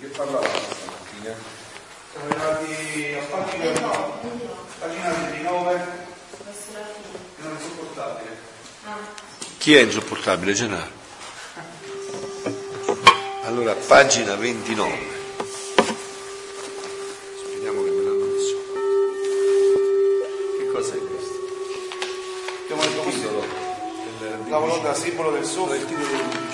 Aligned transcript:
Che 0.00 0.06
parlavamo 0.06 0.46
stamattina? 0.46 1.34
Siamo 2.12 2.28
arrivati 2.28 3.14
a 3.14 3.22
pagina, 3.24 3.70
pagina 4.78 5.12
29, 5.12 5.86
non 7.38 7.56
è 7.56 7.60
sopportabile. 7.60 8.36
Chi 9.58 9.74
è 9.74 9.80
insopportabile, 9.80 10.52
Gennaro? 10.52 10.90
Allora, 13.42 13.74
pagina 13.74 14.36
29. 14.36 14.98
Speriamo 17.36 17.82
che 17.82 17.90
me 17.90 18.02
l'hanno 18.04 18.24
messo. 18.24 18.56
Che 20.58 20.66
cosa 20.72 20.94
è 20.94 20.98
questo? 20.98 21.34
Abbiamo 22.62 22.82
detto 22.82 23.00
questo 23.02 23.28
Titolo 23.28 24.48
la 24.48 24.58
volontà, 24.58 24.94
simbolo 24.94 25.32
del 25.32 25.44
soffio, 25.44 25.74
il 25.74 25.84
titolo 25.86 26.06
dell'undici. 26.06 26.47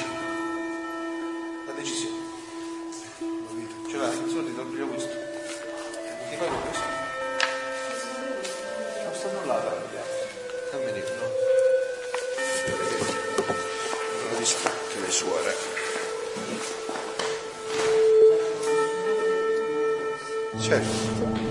Certo. 20.82 21.42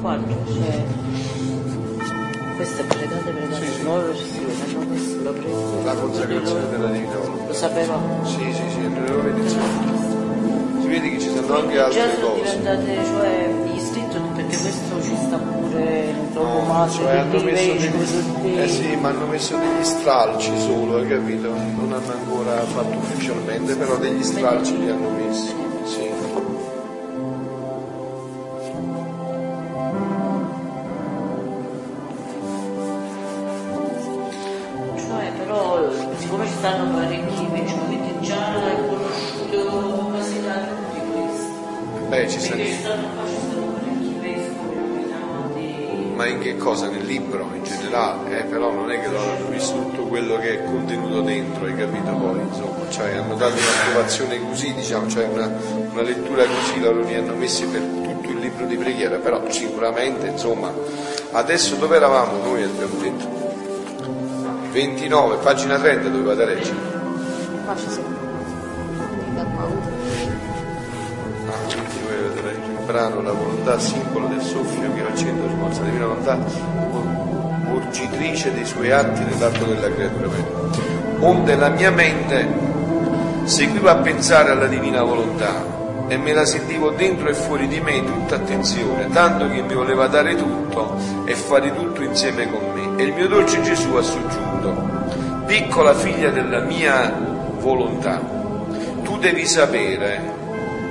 Quando 0.00 0.34
c'è 0.46 0.84
queste 2.56 2.82
pregate, 2.84 3.30
pregate, 3.30 3.64
Sì, 3.66 3.72
sì. 3.72 3.82
nuove 3.82 4.02
versioni, 4.04 4.52
hanno 4.64 4.86
messo 4.88 5.22
la 5.22 5.30
preghiera. 5.30 5.84
La 5.84 5.94
consacrazione 5.94 6.68
della 6.70 6.86
volontà. 6.88 7.46
Lo 7.46 7.52
sapevamo. 7.54 8.24
Sì, 8.24 8.52
sì, 8.52 8.62
sì, 8.70 8.82
lo 9.08 9.22
vedi. 9.22 9.48
Si 9.48 10.86
vede 10.88 11.10
che 11.10 11.18
ci 11.20 11.28
sono 11.34 11.56
anche 11.56 11.74
Già 11.74 11.84
altre 11.86 12.14
sono 12.20 12.28
cose. 12.28 12.42
diventate, 12.42 13.04
cioè, 13.04 13.54
gli 13.64 13.76
iscritti, 13.76 14.16
perché 14.34 14.56
questo 14.58 15.02
ci 15.02 15.16
sta 15.26 15.36
pure, 15.36 16.14
trovo 16.32 16.48
No, 16.60 16.64
male, 16.66 16.90
cioè 16.92 17.16
hanno 17.18 17.42
messo 17.42 17.72
degli, 17.74 18.58
eh 18.58 18.68
sì, 18.68 18.96
ma 18.96 19.08
hanno 19.08 19.26
messo 19.26 19.56
degli 19.56 19.84
stralci 19.84 20.50
solo, 20.60 20.96
hai 20.96 21.06
capito? 21.08 21.48
Non 21.48 21.92
hanno 21.92 22.12
ancora 22.12 22.60
fatto 22.60 22.96
ufficialmente, 22.96 23.74
però 23.76 23.96
degli 23.96 24.22
stralci 24.22 24.78
li 24.78 24.88
hanno 24.88 25.10
messi. 25.10 25.54
Contenuto 50.70 51.20
dentro, 51.22 51.66
hai 51.66 51.74
capito 51.74 52.12
poi, 52.12 52.40
insomma, 52.40 52.88
cioè 52.88 53.16
hanno 53.16 53.34
dato 53.34 53.54
un'approvazione 53.54 54.40
così, 54.48 54.72
diciamo, 54.74 55.08
cioè 55.08 55.24
una, 55.24 55.50
una 55.92 56.02
lettura 56.02 56.44
così, 56.44 56.80
loro 56.80 57.00
li 57.02 57.14
hanno 57.14 57.34
messi 57.34 57.66
per 57.66 57.80
tutto 57.80 58.30
il 58.30 58.38
libro 58.38 58.66
di 58.66 58.76
preghiera, 58.76 59.16
però 59.16 59.42
sicuramente, 59.48 60.26
insomma, 60.28 60.72
adesso 61.32 61.74
dove 61.76 61.96
eravamo 61.96 62.42
noi 62.42 62.62
abbiamo 62.62 62.94
detto? 63.00 63.38
29, 64.72 65.36
pagina 65.36 65.78
30 65.78 66.08
dovevate 66.08 66.44
leggere. 66.44 66.76
Qua 67.64 67.76
ci 67.76 67.90
sono. 67.90 68.18
Ah, 71.46 71.66
il 71.68 72.86
brano 72.86 73.20
La 73.22 73.32
volontà, 73.32 73.78
simbolo 73.78 74.28
del 74.28 74.40
soffio 74.40 74.92
che 74.94 75.02
accende 75.02 75.42
la 75.44 75.50
sforza 75.50 75.82
divina 75.82 76.06
volontà, 76.06 76.38
orgitrice 77.80 78.52
dei 78.52 78.64
suoi 78.64 78.90
atti 78.92 79.24
nell'atto 79.24 79.64
della 79.64 79.90
creatura. 79.92 80.28
Onde 81.20 81.56
la 81.56 81.68
mia 81.68 81.90
mente 81.90 82.46
seguiva 83.44 83.92
a 83.92 83.96
pensare 83.96 84.50
alla 84.50 84.66
divina 84.66 85.02
volontà 85.02 85.78
e 86.08 86.16
me 86.16 86.32
la 86.32 86.44
sentivo 86.44 86.90
dentro 86.90 87.28
e 87.28 87.34
fuori 87.34 87.68
di 87.68 87.80
me 87.80 88.04
tutta 88.04 88.36
attenzione, 88.36 89.08
tanto 89.10 89.48
che 89.48 89.62
mi 89.62 89.74
voleva 89.74 90.06
dare 90.06 90.34
tutto 90.34 90.96
e 91.24 91.34
fare 91.34 91.74
tutto 91.74 92.02
insieme 92.02 92.50
con 92.50 92.60
me. 92.74 93.02
E 93.02 93.06
il 93.06 93.12
mio 93.12 93.28
dolce 93.28 93.60
Gesù 93.62 93.94
ha 93.94 94.02
soggiunto, 94.02 95.44
piccola 95.46 95.94
figlia 95.94 96.30
della 96.30 96.60
mia 96.60 97.12
volontà, 97.58 98.20
tu 99.02 99.18
devi 99.18 99.46
sapere 99.46 100.38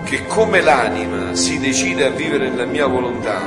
che 0.05 0.25
come 0.25 0.61
l'anima 0.61 1.35
si 1.35 1.59
decide 1.59 2.05
a 2.05 2.09
vivere 2.09 2.49
nella 2.49 2.66
mia 2.66 2.88
volontà, 2.88 3.39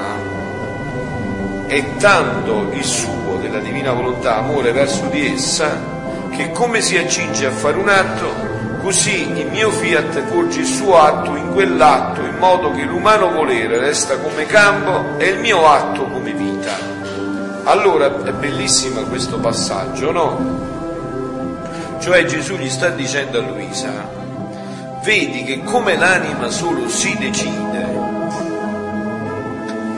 è 1.66 1.96
tanto 1.96 2.68
il 2.72 2.84
suo 2.84 3.21
della 3.42 3.58
divina 3.58 3.92
volontà, 3.92 4.36
amore 4.36 4.70
verso 4.72 5.06
di 5.06 5.34
essa, 5.34 5.76
che 6.30 6.52
come 6.52 6.80
si 6.80 6.96
accinge 6.96 7.44
a 7.44 7.50
fare 7.50 7.76
un 7.76 7.88
atto, 7.88 8.78
così 8.80 9.30
il 9.36 9.48
mio 9.48 9.70
fiat 9.70 10.22
porge 10.22 10.60
il 10.60 10.66
suo 10.66 10.98
atto 10.98 11.34
in 11.34 11.52
quell'atto, 11.52 12.22
in 12.22 12.36
modo 12.38 12.70
che 12.70 12.84
l'umano 12.84 13.30
volere 13.30 13.78
resta 13.78 14.16
come 14.16 14.46
campo 14.46 15.18
e 15.18 15.26
il 15.26 15.40
mio 15.40 15.66
atto 15.66 16.04
come 16.04 16.32
vita. 16.32 16.72
Allora 17.64 18.06
è 18.06 18.32
bellissimo 18.32 19.02
questo 19.02 19.38
passaggio, 19.38 20.12
no? 20.12 20.60
Cioè 21.98 22.24
Gesù 22.24 22.54
gli 22.56 22.70
sta 22.70 22.88
dicendo 22.88 23.38
a 23.38 23.42
Luisa, 23.42 24.08
vedi 25.04 25.42
che 25.42 25.62
come 25.64 25.96
l'anima 25.96 26.48
solo 26.48 26.88
si 26.88 27.16
decide 27.18 28.01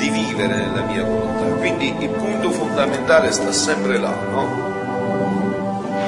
di 0.05 0.11
vivere 0.11 0.57
nella 0.57 0.83
mia 0.83 1.03
volontà, 1.03 1.45
quindi 1.57 1.95
il 1.99 2.09
punto 2.11 2.51
fondamentale 2.51 3.33
sta 3.33 3.51
sempre 3.53 3.99
là, 3.99 4.15
no? 4.31 4.73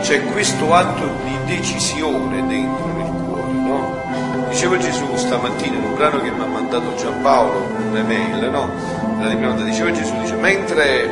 C'è 0.03 0.23
questo 0.33 0.75
atto 0.75 1.09
di 1.25 1.57
decisione 1.57 2.47
dentro 2.47 2.87
nel 2.93 3.11
cuore, 3.25 3.53
no? 3.53 4.49
Diceva 4.51 4.77
Gesù 4.77 5.17
stamattina 5.17 5.77
in 5.77 5.85
un 5.85 5.95
brano 5.95 6.21
che 6.21 6.31
mi 6.31 6.43
ha 6.43 6.47
mandato 6.47 6.95
Giampaolo, 6.95 7.69
un'email, 7.89 8.51
no? 8.51 8.71
La 9.19 9.33
diceva 9.65 9.91
Gesù, 9.93 10.15
dice, 10.21 10.35
mentre, 10.35 11.11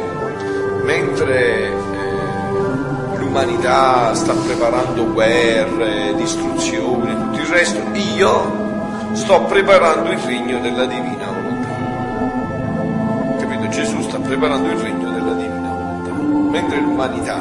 mentre 0.82 1.68
eh, 1.68 3.16
l'umanità 3.16 4.14
sta 4.14 4.34
preparando 4.34 5.10
guerre, 5.10 6.14
distruzioni, 6.16 7.14
tutto 7.14 7.38
il 7.38 7.46
resto, 7.46 7.80
io 7.94 9.12
sto 9.12 9.42
preparando 9.44 10.10
il 10.10 10.18
regno 10.18 10.58
della 10.58 10.84
divina 10.84 11.24
volontà. 11.24 11.43
Gesù 13.74 14.00
sta 14.02 14.18
preparando 14.18 14.68
il 14.70 14.78
regno 14.78 15.10
della 15.10 15.32
divina 15.32 15.68
volontà. 15.68 16.12
Mentre 16.50 16.78
l'umanità 16.78 17.38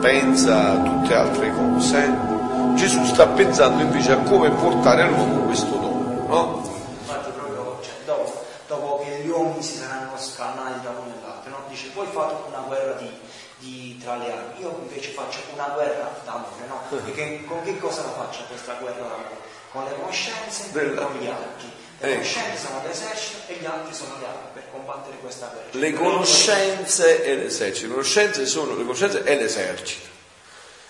pensa 0.00 0.72
a 0.72 0.76
tutte 0.82 1.14
altre 1.14 1.52
cose, 1.52 2.10
Gesù 2.74 3.04
sta 3.04 3.26
pensando 3.28 3.82
invece 3.82 4.12
a 4.12 4.16
come 4.18 4.50
portare 4.50 5.02
all'uomo 5.02 5.44
questo 5.46 5.76
dono, 5.76 6.26
no? 6.26 6.62
Infatti 7.00 7.30
proprio 7.30 7.78
cioè, 7.82 7.94
dopo, 8.04 8.44
dopo 8.66 8.98
che 9.04 9.22
gli 9.24 9.28
uomini 9.28 9.62
si 9.62 9.76
saranno 9.78 10.16
scannati 10.16 10.80
da 10.82 10.90
uno 10.90 11.12
all'altro, 11.22 11.50
no? 11.50 11.56
dice 11.68 11.90
voi 11.94 12.06
fate 12.10 12.34
una 12.48 12.64
guerra 12.66 12.92
di, 12.94 13.10
di- 13.58 13.98
tra 14.02 14.16
le 14.16 14.32
armi, 14.32 14.60
io 14.60 14.76
invece 14.82 15.10
faccio 15.10 15.38
una 15.54 15.70
guerra 15.74 16.10
d'amore, 16.24 16.66
no? 16.66 16.80
Perché 17.04 17.44
con 17.44 17.62
che 17.62 17.78
cosa 17.78 18.02
la 18.02 18.10
faccio 18.10 18.42
questa 18.48 18.74
guerra 18.80 19.02
d'amore? 19.02 19.46
Con 19.70 19.84
le 19.84 19.94
conoscenze 20.00 20.70
e 20.72 20.94
con 20.94 21.12
gli 21.18 21.26
archi. 21.26 21.70
Le 22.00 22.06
Ecco. 22.06 22.14
conoscenze 22.14 22.66
sono 22.66 22.80
l'esercito 22.86 23.38
e 23.52 23.54
gli 23.60 23.66
archi 23.66 23.92
sono 23.92 24.12
armi 24.14 24.46
per 24.47 24.47
combattere 24.70 25.16
questa 25.20 25.50
guerra. 25.52 25.68
Le 25.72 25.92
conoscenze 25.92 27.24
e 27.24 27.36
l'esercito. 27.36 27.86
Le 27.88 27.92
conoscenze 27.94 28.46
sono 28.46 28.76
le 28.76 28.82
conoscenze 28.82 29.22
e 29.24 29.36
l'esercito. 29.36 30.06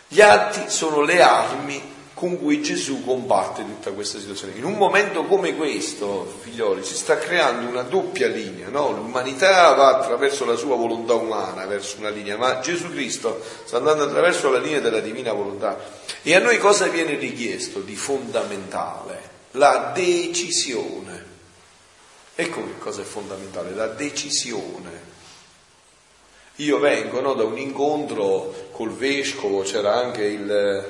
Gli 0.08 0.20
atti 0.20 0.70
sono 0.70 1.02
le 1.02 1.20
armi 1.20 1.96
con 2.18 2.36
cui 2.36 2.60
Gesù 2.60 3.04
combatte 3.04 3.62
tutta 3.62 3.92
questa 3.92 4.18
situazione. 4.18 4.54
In 4.56 4.64
un 4.64 4.74
momento 4.74 5.24
come 5.24 5.54
questo, 5.54 6.26
figlioli, 6.40 6.82
si 6.82 6.96
sta 6.96 7.16
creando 7.16 7.68
una 7.68 7.82
doppia 7.82 8.26
linea, 8.26 8.68
no? 8.70 8.90
L'umanità 8.90 9.72
va 9.74 9.98
attraverso 9.98 10.44
la 10.44 10.56
sua 10.56 10.74
volontà 10.74 11.14
umana 11.14 11.64
verso 11.66 11.98
una 11.98 12.08
linea, 12.08 12.36
ma 12.36 12.58
Gesù 12.58 12.90
Cristo 12.90 13.40
sta 13.64 13.76
andando 13.76 14.02
attraverso 14.02 14.50
la 14.50 14.58
linea 14.58 14.80
della 14.80 14.98
divina 14.98 15.32
volontà. 15.32 15.78
E 16.22 16.34
a 16.34 16.40
noi 16.40 16.58
cosa 16.58 16.88
viene 16.88 17.14
richiesto 17.14 17.78
di 17.80 17.94
fondamentale? 17.94 19.36
La 19.52 19.92
decisione. 19.94 21.17
Ecco 22.40 22.64
che 22.64 22.78
cosa 22.78 23.00
è 23.00 23.04
fondamentale, 23.04 23.74
la 23.74 23.88
decisione. 23.88 24.90
Io 26.58 26.78
vengo 26.78 27.20
no, 27.20 27.34
da 27.34 27.42
un 27.42 27.58
incontro 27.58 28.68
col 28.70 28.92
vescovo, 28.92 29.62
c'era 29.62 29.96
anche 29.96 30.22
il 30.22 30.48
eh, 30.48 30.84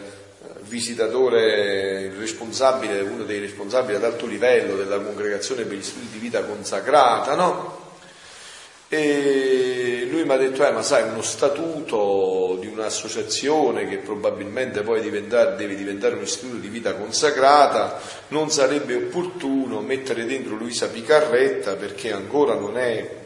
visitatore, 0.65 2.03
il 2.03 2.19
responsabile, 2.19 3.01
uno 3.01 3.25
dei 3.25 3.41
responsabili 3.41 3.97
ad 3.97 4.05
alto 4.05 4.27
livello 4.27 4.77
della 4.77 4.99
congregazione 4.99 5.65
per 5.65 5.79
gli 5.79 5.83
studi 5.83 6.09
di 6.13 6.19
vita 6.19 6.45
consacrata, 6.45 7.35
no? 7.35 7.95
E 8.89 9.68
prima 10.29 10.35
ha 10.35 10.37
detto, 10.37 10.67
eh, 10.67 10.73
ma 10.73 10.83
sai, 10.83 11.05
uno 11.05 11.23
statuto 11.23 12.59
di 12.61 12.67
un'associazione 12.67 13.89
che 13.89 13.97
probabilmente 13.97 14.83
poi 14.83 15.01
diventare, 15.01 15.57
deve 15.57 15.75
diventare 15.75 16.17
un 16.17 16.23
istituto 16.23 16.57
di 16.57 16.69
vita 16.69 16.95
consacrata, 16.95 17.99
non 18.29 18.51
sarebbe 18.51 18.95
opportuno 18.95 19.81
mettere 19.81 20.27
dentro 20.27 20.55
Luisa 20.55 20.89
Picarretta 20.89 21.77
perché 21.77 22.13
ancora 22.13 22.55
non 22.55 22.77
è, 22.77 23.17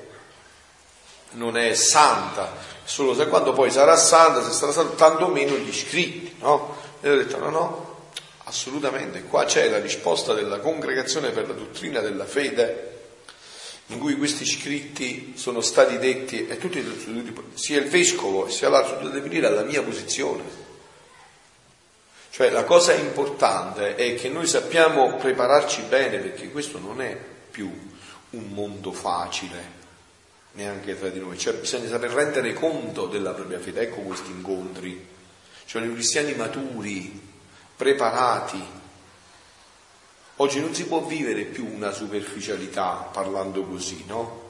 non 1.32 1.56
è 1.56 1.74
santa, 1.74 2.54
solo 2.84 3.14
se 3.14 3.26
quando 3.26 3.52
poi 3.52 3.72
sarà 3.72 3.96
santa, 3.96 4.42
se 4.42 4.52
sarà 4.52 4.70
santa, 4.70 4.94
tanto 4.94 5.26
meno 5.26 5.56
gli 5.56 5.68
iscritti, 5.68 6.36
no? 6.40 6.76
E 7.00 7.10
ho 7.10 7.16
detto, 7.16 7.38
no, 7.38 7.50
no, 7.50 7.96
assolutamente, 8.44 9.24
qua 9.24 9.44
c'è 9.44 9.68
la 9.68 9.80
risposta 9.80 10.34
della 10.34 10.60
congregazione 10.60 11.30
per 11.30 11.48
la 11.48 11.54
dottrina 11.54 11.98
della 11.98 12.26
fede 12.26 12.91
in 13.86 13.98
cui 13.98 14.16
questi 14.16 14.44
scritti 14.44 15.34
sono 15.36 15.60
stati 15.60 15.98
detti, 15.98 16.46
e 16.46 16.56
tutti, 16.58 16.84
sia 17.54 17.78
il 17.78 17.88
vescovo 17.88 18.48
sia 18.48 18.68
l'altro 18.68 18.96
deve 19.06 19.20
venire 19.20 19.46
alla 19.46 19.64
mia 19.64 19.82
posizione. 19.82 20.60
Cioè 22.30 22.48
la 22.48 22.64
cosa 22.64 22.94
importante 22.94 23.94
è 23.94 24.14
che 24.14 24.30
noi 24.30 24.46
sappiamo 24.46 25.16
prepararci 25.16 25.82
bene 25.82 26.18
perché 26.18 26.50
questo 26.50 26.78
non 26.78 27.02
è 27.02 27.18
più 27.50 27.70
un 28.30 28.48
mondo 28.48 28.92
facile, 28.92 29.80
neanche 30.52 30.98
tra 30.98 31.10
di 31.10 31.20
noi, 31.20 31.38
cioè 31.38 31.54
bisogna 31.54 31.88
saper 31.88 32.10
rendere 32.10 32.54
conto 32.54 33.06
della 33.06 33.32
propria 33.32 33.58
fede, 33.58 33.82
ecco 33.82 34.00
questi 34.00 34.30
incontri, 34.30 35.06
cioè 35.66 35.84
i 35.84 35.92
cristiani 35.92 36.32
maturi, 36.34 37.20
preparati, 37.76 38.62
Oggi 40.36 40.60
non 40.60 40.74
si 40.74 40.86
può 40.86 41.00
vivere 41.02 41.42
più 41.42 41.66
una 41.72 41.92
superficialità 41.92 43.08
parlando 43.12 43.62
così, 43.64 44.04
no? 44.06 44.40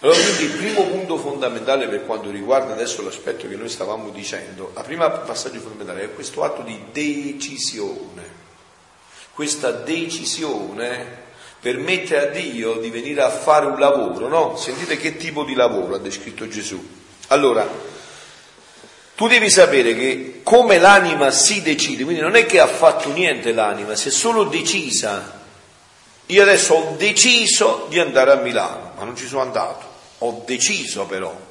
Allora 0.00 0.18
quindi 0.18 0.42
il 0.44 0.58
primo 0.58 0.84
punto 0.88 1.16
fondamentale 1.16 1.86
per 1.86 2.04
quanto 2.04 2.30
riguarda 2.30 2.72
adesso 2.72 3.02
l'aspetto 3.02 3.48
che 3.48 3.54
noi 3.54 3.68
stavamo 3.68 4.10
dicendo, 4.10 4.72
il 4.76 4.82
primo 4.82 5.08
passaggio 5.08 5.60
fondamentale 5.60 6.02
è 6.02 6.14
questo 6.14 6.42
atto 6.42 6.62
di 6.62 6.78
decisione. 6.92 8.40
Questa 9.32 9.70
decisione 9.70 11.20
permette 11.60 12.18
a 12.18 12.26
Dio 12.26 12.74
di 12.74 12.90
venire 12.90 13.22
a 13.22 13.30
fare 13.30 13.66
un 13.66 13.78
lavoro, 13.78 14.26
no? 14.26 14.56
Sentite 14.56 14.96
che 14.96 15.16
tipo 15.16 15.44
di 15.44 15.54
lavoro 15.54 15.94
ha 15.94 15.98
descritto 15.98 16.48
Gesù. 16.48 16.84
Allora, 17.28 17.66
tu 19.14 19.28
devi 19.28 19.50
sapere 19.50 19.94
che 19.94 20.40
come 20.42 20.78
l'anima 20.78 21.30
si 21.30 21.62
decide, 21.62 22.04
quindi 22.04 22.22
non 22.22 22.34
è 22.34 22.46
che 22.46 22.60
ha 22.60 22.66
fatto 22.66 23.10
niente 23.12 23.52
l'anima, 23.52 23.94
si 23.94 24.08
è 24.08 24.10
solo 24.10 24.44
decisa. 24.44 25.40
Io 26.26 26.42
adesso 26.42 26.74
ho 26.74 26.94
deciso 26.96 27.86
di 27.90 27.98
andare 27.98 28.32
a 28.32 28.36
Milano, 28.36 28.92
ma 28.96 29.04
non 29.04 29.14
ci 29.14 29.26
sono 29.26 29.42
andato, 29.42 29.86
ho 30.18 30.42
deciso 30.46 31.04
però. 31.04 31.50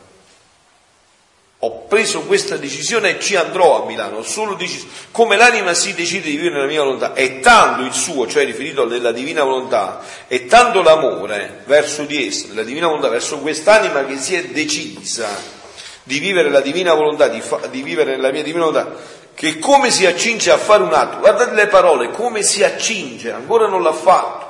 Ho 1.64 1.82
preso 1.82 2.22
questa 2.22 2.58
decisione 2.58 3.18
e 3.18 3.20
ci 3.20 3.36
andrò 3.36 3.84
a 3.84 3.86
Milano, 3.86 4.18
ho 4.18 4.24
solo 4.24 4.56
deciso. 4.56 4.88
Come 5.12 5.38
l'anima 5.38 5.76
si 5.76 5.94
decide 5.94 6.32
di 6.32 6.38
vivere 6.38 6.56
nella 6.56 6.66
mia 6.66 6.82
volontà, 6.82 7.14
è 7.14 7.40
tanto 7.40 7.84
il 7.84 7.94
suo, 7.94 8.28
cioè 8.28 8.44
riferito 8.44 8.82
alla 8.82 9.12
divina 9.12 9.44
volontà, 9.44 10.02
è 10.26 10.48
tanto 10.48 10.82
l'amore 10.82 11.62
verso 11.68 12.06
di 12.06 12.26
essa, 12.26 12.48
della 12.48 12.64
divina 12.64 12.88
volontà, 12.88 13.10
verso 13.10 13.38
quest'anima 13.38 14.04
che 14.06 14.18
si 14.18 14.34
è 14.34 14.46
decisa 14.46 15.60
di 16.04 16.20
vivere 16.20 16.50
la 16.50 16.62
divina 16.62 16.94
volontà, 16.94 17.28
di, 17.28 17.42
fa, 17.42 17.68
di 17.68 17.82
vivere 17.82 18.12
nella 18.12 18.32
mia 18.32 18.44
divina 18.44 18.66
volontà, 18.66 18.96
che 19.34 19.60
come 19.60 19.92
si 19.92 20.06
accinge 20.06 20.52
a 20.52 20.58
fare 20.58 20.84
un 20.84 20.94
atto, 20.94 21.20
guardate 21.20 21.54
le 21.54 21.68
parole, 21.68 22.12
come 22.12 22.44
si 22.44 22.64
accinge, 22.64 23.32
ancora 23.32 23.68
non 23.68 23.82
l'ha 23.82 23.94
fatto. 23.94 24.50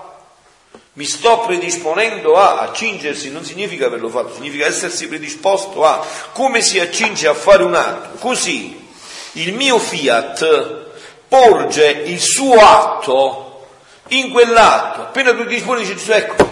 Mi 0.93 1.05
sto 1.05 1.39
predisponendo 1.39 2.35
a 2.35 2.59
accingersi, 2.59 3.31
non 3.31 3.45
significa 3.45 3.85
averlo 3.85 4.09
fatto, 4.09 4.33
significa 4.33 4.65
essersi 4.65 5.07
predisposto 5.07 5.85
a 5.85 6.05
come 6.33 6.61
si 6.61 6.79
accinge 6.79 7.27
a 7.27 7.33
fare 7.33 7.63
un 7.63 7.75
atto. 7.75 8.17
Così 8.19 8.89
il 9.33 9.53
mio 9.53 9.79
fiat 9.79 10.89
porge 11.29 11.89
il 11.89 12.19
suo 12.19 12.55
atto 12.55 13.67
in 14.09 14.31
quell'atto. 14.31 15.03
Appena 15.03 15.31
tu 15.33 15.43
ti 15.43 15.55
disponi 15.55 15.81
dici 15.81 15.95
Gesù, 15.95 16.11
ecco, 16.11 16.49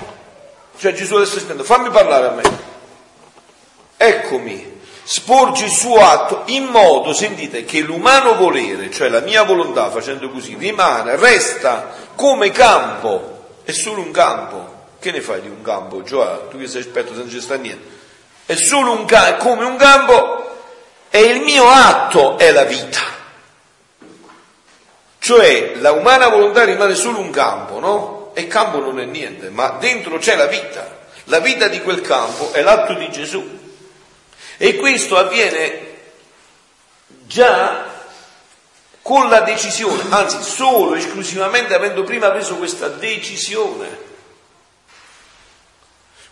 cioè 0.77 0.93
Gesù 0.93 1.15
adesso 1.15 1.39
sta 1.39 1.61
fammi 1.61 1.89
parlare 1.89 2.27
a 2.27 2.31
me. 2.31 2.41
Eccomi, 3.97 4.78
sporge 5.11 5.65
il 5.65 5.71
suo 5.71 5.99
atto 6.05 6.43
in 6.45 6.65
modo, 6.65 7.13
sentite, 7.13 7.65
che 7.65 7.79
l'umano 7.79 8.35
volere, 8.35 8.91
cioè 8.91 9.09
la 9.09 9.21
mia 9.21 9.41
volontà 9.41 9.89
facendo 9.89 10.29
così, 10.29 10.55
rimane, 10.55 11.15
resta 11.15 11.89
come 12.13 12.51
campo, 12.51 13.47
è 13.63 13.71
solo 13.71 14.01
un 14.01 14.11
campo. 14.11 14.77
Che 14.99 15.11
ne 15.11 15.21
fai 15.21 15.41
di 15.41 15.47
un 15.47 15.63
campo, 15.63 16.03
Gioa? 16.03 16.45
Tu 16.51 16.59
che 16.59 16.67
sei 16.67 16.81
esperto, 16.81 17.13
se 17.13 17.21
non 17.21 17.29
ci 17.29 17.41
sta 17.41 17.55
niente. 17.55 17.87
È 18.45 18.53
solo 18.53 18.91
un 18.91 19.05
campo, 19.05 19.49
come 19.49 19.65
un 19.65 19.77
campo, 19.77 20.57
e 21.09 21.21
il 21.21 21.41
mio 21.41 21.67
atto 21.67 22.37
è 22.37 22.51
la 22.51 22.65
vita. 22.65 23.01
Cioè 25.17 25.77
la 25.77 25.93
umana 25.93 26.27
volontà 26.27 26.65
rimane 26.65 26.93
solo 26.93 27.17
un 27.17 27.31
campo, 27.31 27.79
no? 27.79 28.31
E 28.35 28.45
campo 28.45 28.79
non 28.79 28.99
è 28.99 29.05
niente, 29.05 29.49
ma 29.49 29.77
dentro 29.79 30.19
c'è 30.19 30.35
la 30.35 30.45
vita. 30.45 30.97
La 31.23 31.39
vita 31.39 31.67
di 31.67 31.81
quel 31.81 32.01
campo 32.01 32.51
è 32.51 32.61
l'atto 32.61 32.93
di 32.93 33.09
Gesù. 33.09 33.57
E 34.61 34.75
questo 34.75 35.15
avviene 35.15 35.87
già 37.25 37.85
con 39.01 39.29
la 39.29 39.39
decisione, 39.39 40.03
anzi 40.09 40.43
solo 40.43 40.95
esclusivamente 40.95 41.73
avendo 41.73 42.03
prima 42.03 42.29
preso 42.29 42.57
questa 42.57 42.89
decisione. 42.89 44.07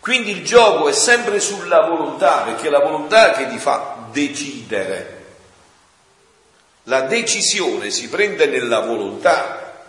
Quindi 0.01 0.31
il 0.31 0.43
gioco 0.43 0.89
è 0.89 0.91
sempre 0.91 1.39
sulla 1.39 1.85
volontà, 1.85 2.39
perché 2.39 2.67
è 2.67 2.69
la 2.69 2.81
volontà 2.81 3.31
che 3.31 3.47
ti 3.47 3.57
fa 3.57 4.09
decidere. 4.11 5.25
La 6.83 7.03
decisione 7.03 7.91
si 7.91 8.09
prende 8.09 8.45
nella 8.47 8.81
volontà. 8.81 9.85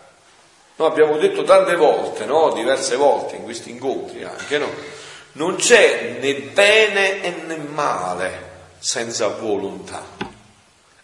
Noi 0.76 0.88
abbiamo 0.88 1.16
detto 1.16 1.42
tante 1.42 1.74
volte, 1.74 2.24
no? 2.24 2.52
diverse 2.52 2.94
volte 2.94 3.34
in 3.34 3.42
questi 3.42 3.70
incontri 3.70 4.22
anche, 4.22 4.58
no? 4.58 4.97
Non 5.38 5.54
c'è 5.54 6.18
né 6.20 6.34
bene 6.34 7.30
né 7.46 7.56
male 7.56 8.46
senza 8.80 9.28
volontà. 9.28 10.04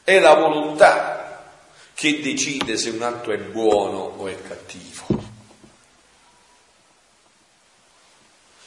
È 0.02 0.18
la 0.18 0.34
volontà 0.34 1.44
che 1.94 2.20
decide 2.20 2.76
se 2.76 2.90
un 2.90 3.02
atto 3.02 3.30
è 3.30 3.38
buono 3.38 3.98
o 4.16 4.26
è 4.26 4.36
cattivo. 4.42 5.06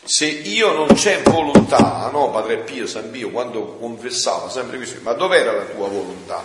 Se 0.06 0.26
io 0.26 0.72
non 0.72 0.88
c'è 0.94 1.22
volontà, 1.24 2.10
no, 2.14 2.32
Padre 2.32 2.60
Pio, 2.60 2.88
San 2.88 3.12
Pio, 3.12 3.30
quando 3.30 3.76
confessava 3.76 4.50
sempre 4.50 4.78
questo, 4.78 5.02
ma 5.02 5.12
dov'era 5.12 5.52
la 5.52 5.66
tua 5.66 5.90
volontà? 5.90 6.42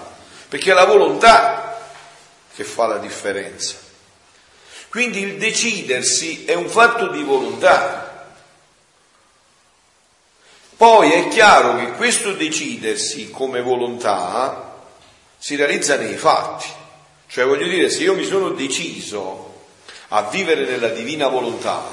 Perché 0.49 0.73
è 0.73 0.75
la 0.75 0.85
volontà 0.85 1.81
che 2.53 2.65
fa 2.65 2.89
la 2.89 2.99
differenza. 2.99 3.77
Quindi 4.89 5.21
il 5.21 5.39
decidersi 5.39 6.45
è 6.45 6.55
un 6.55 6.69
fatto 6.69 7.07
di 7.07 7.23
volontà. 7.23 8.02
Poi 10.83 11.13
è 11.13 11.29
chiaro 11.29 11.77
che 11.77 11.93
questo 11.93 12.33
decidersi 12.33 13.31
come 13.31 13.63
volontà 13.63 14.83
si 15.39 15.55
realizza 15.55 15.97
nei 15.97 16.17
fatti. 16.17 16.67
Cioè 17.29 17.45
voglio 17.45 17.69
dire, 17.69 17.89
se 17.89 18.03
io 18.03 18.17
mi 18.17 18.25
sono 18.25 18.49
deciso 18.51 19.61
a 20.09 20.23
vivere 20.23 20.65
nella 20.65 20.89
divina 20.89 21.29
volontà, 21.29 21.85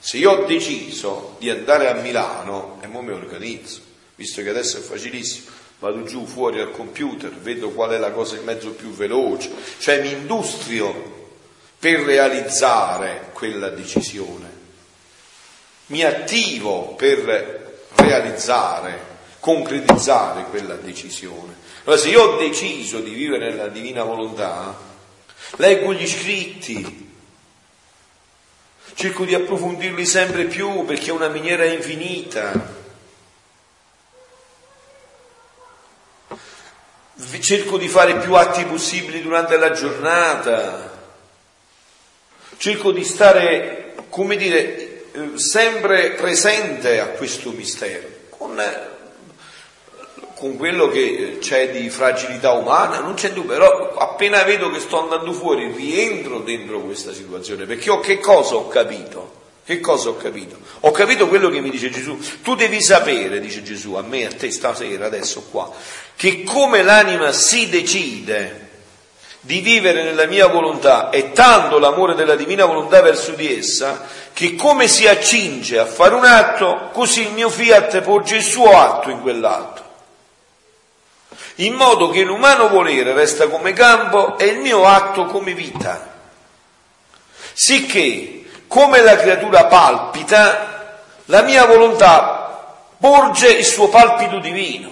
se 0.00 0.16
io 0.16 0.32
ho 0.32 0.44
deciso 0.44 1.36
di 1.38 1.50
andare 1.50 1.88
a 1.88 1.94
Milano, 1.94 2.80
e 2.82 2.88
mo 2.88 3.00
mi 3.00 3.12
organizzo, 3.12 3.80
visto 4.16 4.42
che 4.42 4.48
adesso 4.48 4.78
è 4.78 4.80
facilissimo, 4.80 5.46
vado 5.78 6.02
giù 6.02 6.26
fuori 6.26 6.58
al 6.58 6.72
computer, 6.72 7.30
vedo 7.30 7.70
qual 7.70 7.90
è 7.90 7.98
la 7.98 8.10
cosa 8.10 8.34
in 8.34 8.42
mezzo 8.42 8.70
più 8.70 8.90
veloce, 8.90 9.52
cioè 9.78 10.00
mi 10.00 10.10
industrio 10.10 11.28
per 11.78 12.00
realizzare 12.00 13.30
quella 13.32 13.68
decisione, 13.68 14.50
mi 15.86 16.02
attivo 16.02 16.94
per 16.96 17.55
realizzare, 17.96 19.14
concretizzare 19.40 20.44
quella 20.44 20.74
decisione. 20.74 21.54
Allora 21.84 22.00
se 22.00 22.08
io 22.08 22.22
ho 22.22 22.36
deciso 22.36 23.00
di 23.00 23.10
vivere 23.10 23.50
nella 23.50 23.68
divina 23.68 24.02
volontà, 24.02 24.76
leggo 25.56 25.92
gli 25.92 26.06
scritti, 26.06 27.14
cerco 28.94 29.24
di 29.24 29.34
approfondirli 29.34 30.04
sempre 30.04 30.44
più 30.44 30.84
perché 30.84 31.10
è 31.10 31.12
una 31.12 31.28
miniera 31.28 31.64
infinita. 31.64 32.74
Cerco 37.38 37.78
di 37.78 37.86
fare 37.86 38.16
più 38.16 38.34
atti 38.34 38.64
possibili 38.64 39.22
durante 39.22 39.56
la 39.56 39.70
giornata, 39.70 40.96
cerco 42.56 42.90
di 42.90 43.04
stare, 43.04 43.94
come 44.08 44.36
dire, 44.36 44.85
sempre 45.34 46.12
presente 46.12 47.00
a 47.00 47.06
questo 47.08 47.50
mistero, 47.50 48.06
con, 48.30 48.60
con, 50.34 50.56
quello 50.56 50.88
che 50.88 51.38
c'è 51.40 51.70
di 51.70 51.88
fragilità 51.90 52.52
umana, 52.52 53.00
non 53.00 53.14
c'è 53.14 53.32
dubbio, 53.32 53.52
però 53.52 53.94
appena 53.94 54.42
vedo 54.42 54.70
che 54.70 54.80
sto 54.80 55.02
andando 55.02 55.32
fuori 55.32 55.72
rientro 55.72 56.40
dentro 56.40 56.80
questa 56.80 57.12
situazione, 57.12 57.64
perché 57.64 57.90
ho 57.90 58.00
che 58.00 58.18
cosa 58.18 58.56
ho 58.56 58.68
capito? 58.68 59.44
Che 59.64 59.80
cosa 59.80 60.10
ho 60.10 60.16
capito? 60.16 60.56
Ho 60.80 60.92
capito 60.92 61.26
quello 61.26 61.48
che 61.48 61.60
mi 61.60 61.70
dice 61.70 61.90
Gesù. 61.90 62.16
Tu 62.40 62.54
devi 62.54 62.80
sapere, 62.80 63.40
dice 63.40 63.64
Gesù, 63.64 63.94
a 63.94 64.02
me, 64.02 64.24
a 64.26 64.30
te 64.30 64.52
stasera, 64.52 65.06
adesso 65.06 65.42
qua, 65.50 65.72
che 66.14 66.44
come 66.44 66.84
l'anima 66.84 67.32
si 67.32 67.68
decide 67.68 68.65
di 69.46 69.60
vivere 69.60 70.02
nella 70.02 70.26
mia 70.26 70.48
volontà 70.48 71.08
e 71.10 71.30
tanto 71.30 71.78
l'amore 71.78 72.16
della 72.16 72.34
divina 72.34 72.64
volontà 72.64 73.00
verso 73.00 73.30
di 73.30 73.56
essa, 73.56 74.04
che 74.32 74.56
come 74.56 74.88
si 74.88 75.06
accinge 75.06 75.78
a 75.78 75.86
fare 75.86 76.16
un 76.16 76.24
atto, 76.24 76.90
così 76.92 77.22
il 77.22 77.32
mio 77.32 77.48
fiat 77.48 78.00
porge 78.00 78.36
il 78.36 78.42
suo 78.42 78.76
atto 78.76 79.08
in 79.08 79.20
quell'atto. 79.20 79.84
In 81.56 81.74
modo 81.74 82.10
che 82.10 82.22
l'umano 82.22 82.68
volere 82.68 83.12
resta 83.12 83.46
come 83.46 83.72
campo 83.72 84.36
e 84.36 84.46
il 84.46 84.58
mio 84.58 84.84
atto 84.84 85.26
come 85.26 85.54
vita. 85.54 86.14
Sicché 87.52 88.46
come 88.66 89.00
la 89.00 89.16
creatura 89.16 89.66
palpita, 89.66 90.98
la 91.26 91.42
mia 91.42 91.64
volontà 91.66 92.74
porge 92.98 93.48
il 93.52 93.64
suo 93.64 93.88
palpito 93.88 94.40
divino. 94.40 94.90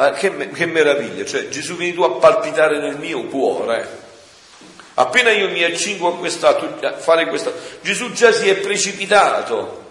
Ah, 0.00 0.12
che, 0.12 0.48
che, 0.52 0.64
meraviglia, 0.64 1.26
cioè 1.26 1.50
Gesù 1.50 1.76
vieni 1.76 1.92
tu 1.92 2.00
a 2.00 2.12
palpitare 2.12 2.78
nel 2.78 2.96
mio 2.96 3.24
cuore. 3.24 3.98
Appena 4.94 5.30
io 5.30 5.50
mi 5.50 5.62
accingo 5.62 6.08
a, 6.08 6.16
quest'atto, 6.16 6.86
a 6.86 6.96
fare 6.96 7.26
questo, 7.26 7.52
Gesù 7.82 8.10
già 8.12 8.32
si 8.32 8.48
è 8.48 8.54
precipitato 8.56 9.88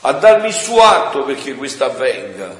a 0.00 0.12
darmi 0.12 0.48
il 0.48 0.54
suo 0.54 0.82
atto 0.82 1.24
perché 1.24 1.54
questo 1.56 1.84
avvenga. 1.84 2.56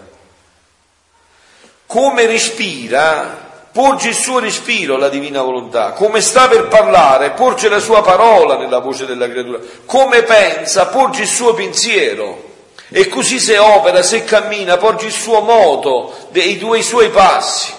Come 1.87 2.27
respira, 2.27 3.65
porge 3.73 4.09
il 4.09 4.15
suo 4.15 4.39
respiro 4.39 4.97
alla 4.97 5.09
divina 5.09 5.41
volontà, 5.41 5.93
come 5.93 6.21
sta 6.21 6.49
per 6.49 6.69
parlare, 6.69 7.31
porge 7.31 7.71
la 7.71 7.81
sua 7.81 8.03
parola 8.03 8.59
nella 8.59 8.81
voce 8.81 9.07
della 9.07 9.27
creatura, 9.27 9.59
come 9.87 10.23
pensa, 10.25 10.89
porge 10.89 11.23
il 11.23 11.29
suo 11.29 11.55
pensiero. 11.55 12.50
E 12.93 13.07
così 13.07 13.39
se 13.39 13.57
opera, 13.57 14.03
se 14.03 14.25
cammina, 14.25 14.77
porge 14.77 15.07
il 15.07 15.13
suo 15.13 15.41
moto, 15.43 16.29
dei 16.31 16.59
due 16.59 16.83
suoi 16.83 17.09
passi. 17.11 17.73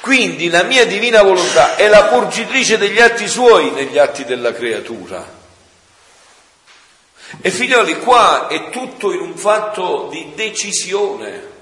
Quindi 0.00 0.48
la 0.48 0.62
mia 0.62 0.86
divina 0.86 1.22
volontà 1.22 1.76
è 1.76 1.86
la 1.88 2.04
porgitrice 2.04 2.78
degli 2.78 2.98
atti 2.98 3.28
suoi 3.28 3.72
negli 3.72 3.98
atti 3.98 4.24
della 4.24 4.54
creatura. 4.54 5.34
E 7.42 7.50
figlioli, 7.50 7.98
qua 7.98 8.46
è 8.46 8.70
tutto 8.70 9.12
in 9.12 9.20
un 9.20 9.36
fatto 9.36 10.08
di 10.10 10.32
decisione. 10.34 11.54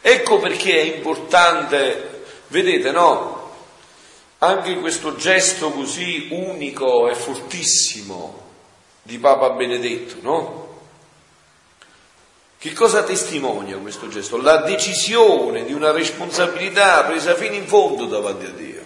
Ecco 0.00 0.38
perché 0.38 0.80
è 0.80 0.96
importante, 0.96 2.24
vedete, 2.48 2.90
no? 2.90 3.52
Anche 4.38 4.74
questo 4.80 5.14
gesto 5.14 5.70
così 5.70 6.28
unico 6.30 7.08
e 7.08 7.14
fortissimo 7.14 8.48
di 9.02 9.18
Papa 9.18 9.50
Benedetto, 9.50 10.16
no? 10.20 10.68
Che 12.58 12.72
cosa 12.72 13.02
testimonia 13.02 13.78
questo 13.78 14.08
gesto? 14.08 14.36
La 14.36 14.58
decisione 14.58 15.64
di 15.64 15.72
una 15.72 15.92
responsabilità 15.92 17.02
presa 17.04 17.34
fino 17.34 17.54
in 17.54 17.66
fondo 17.66 18.06
davanti 18.06 18.44
a 18.44 18.50
Dio. 18.50 18.84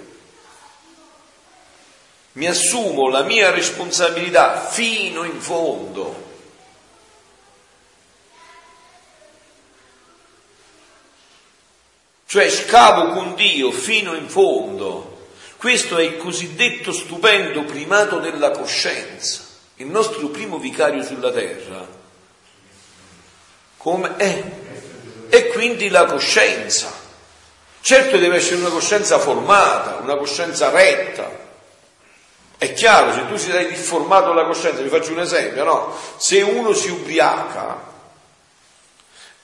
Mi 2.33 2.47
assumo 2.47 3.09
la 3.09 3.23
mia 3.23 3.51
responsabilità 3.51 4.61
fino 4.61 5.25
in 5.25 5.41
fondo. 5.41 6.25
cioè 12.35 12.51
scavo 12.51 13.13
con 13.13 13.37
Dio 13.37 13.71
fino 13.71 14.13
in 14.15 14.29
fondo. 14.29 15.29
Questo 15.57 15.99
è 15.99 16.03
il 16.03 16.17
cosiddetto 16.17 16.91
stupendo 16.91 17.63
primato 17.63 18.19
della 18.19 18.51
coscienza, 18.51 19.44
il 19.77 19.87
nostro 19.87 20.29
primo 20.29 20.59
vicario 20.59 21.03
sulla 21.03 21.31
terra. 21.33 21.87
Come 23.77 24.17
è? 24.17 24.43
E 25.29 25.49
quindi 25.49 25.89
la 25.89 26.05
coscienza. 26.05 26.93
Certo 27.81 28.17
deve 28.17 28.37
essere 28.37 28.57
una 28.57 28.71
coscienza 28.71 29.19
formata, 29.19 29.99
una 30.01 30.17
coscienza 30.17 30.71
retta. 30.71 31.43
È 32.57 32.73
chiaro, 32.73 33.13
se 33.13 33.27
tu 33.27 33.37
sei 33.37 33.67
difformato 33.69 34.33
la 34.33 34.45
coscienza, 34.45 34.81
vi 34.81 34.89
faccio 34.89 35.13
un 35.13 35.21
esempio, 35.21 35.65
no? 35.65 35.97
Se 36.17 36.41
uno 36.41 36.73
si 36.73 36.89
ubriaca 36.89 37.93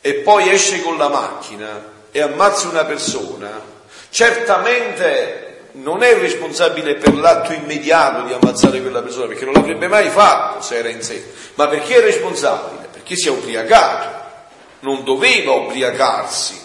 e 0.00 0.14
poi 0.14 0.48
esce 0.48 0.80
con 0.80 0.96
la 0.96 1.08
macchina, 1.08 1.98
e 2.12 2.20
ammazza 2.20 2.68
una 2.68 2.84
persona, 2.84 3.60
certamente 4.08 5.49
non 5.72 6.02
è 6.02 6.18
responsabile 6.18 6.96
per 6.96 7.14
l'atto 7.14 7.52
immediato 7.52 8.22
di 8.22 8.32
ammazzare 8.32 8.80
quella 8.80 9.02
persona, 9.02 9.26
perché 9.26 9.44
non 9.44 9.54
l'avrebbe 9.54 9.88
mai 9.88 10.08
fatto 10.10 10.62
se 10.62 10.76
era 10.76 10.88
in 10.88 11.02
sé, 11.02 11.32
ma 11.54 11.68
perché 11.68 11.96
è 11.96 12.00
responsabile? 12.00 12.88
Perché 12.92 13.16
si 13.16 13.28
è 13.28 13.30
ubriacato, 13.30 14.18
non 14.80 15.04
doveva 15.04 15.52
ubriacarsi, 15.52 16.60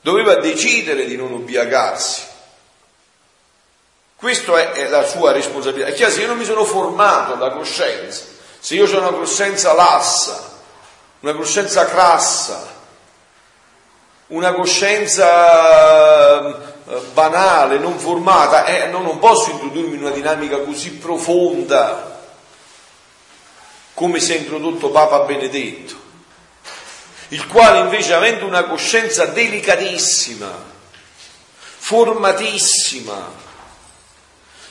doveva 0.00 0.36
decidere 0.36 1.06
di 1.06 1.16
non 1.16 1.32
ubriacarsi. 1.32 2.22
Questa 4.16 4.72
è, 4.72 4.88
la 4.88 5.04
sua 5.04 5.32
responsabilità. 5.32 5.90
È 5.90 5.92
chiaro, 5.92 6.12
se 6.12 6.20
io 6.22 6.28
non 6.28 6.38
mi 6.38 6.44
sono 6.44 6.64
formato 6.64 7.36
la 7.36 7.50
coscienza, 7.50 8.24
se 8.58 8.74
io 8.74 8.86
ho 8.86 8.98
una 8.98 9.10
coscienza 9.10 9.74
lassa, 9.74 10.52
una 11.20 11.34
coscienza 11.34 11.84
crassa, 11.84 12.72
una 14.28 14.54
coscienza 14.54 15.22
banale, 17.12 17.78
non 17.78 17.98
formata, 17.98 18.64
eh, 18.66 18.88
no, 18.88 19.00
non 19.00 19.18
posso 19.18 19.50
introdurmi 19.50 19.94
in 19.94 20.02
una 20.02 20.10
dinamica 20.10 20.58
così 20.58 20.92
profonda 20.92 22.12
come 23.94 24.18
si 24.18 24.32
è 24.32 24.38
introdotto 24.38 24.90
Papa 24.90 25.20
Benedetto, 25.20 25.94
il 27.28 27.46
quale 27.46 27.80
invece 27.80 28.12
avendo 28.12 28.44
una 28.44 28.64
coscienza 28.64 29.26
delicatissima, 29.26 30.50
formatissima, 31.76 33.42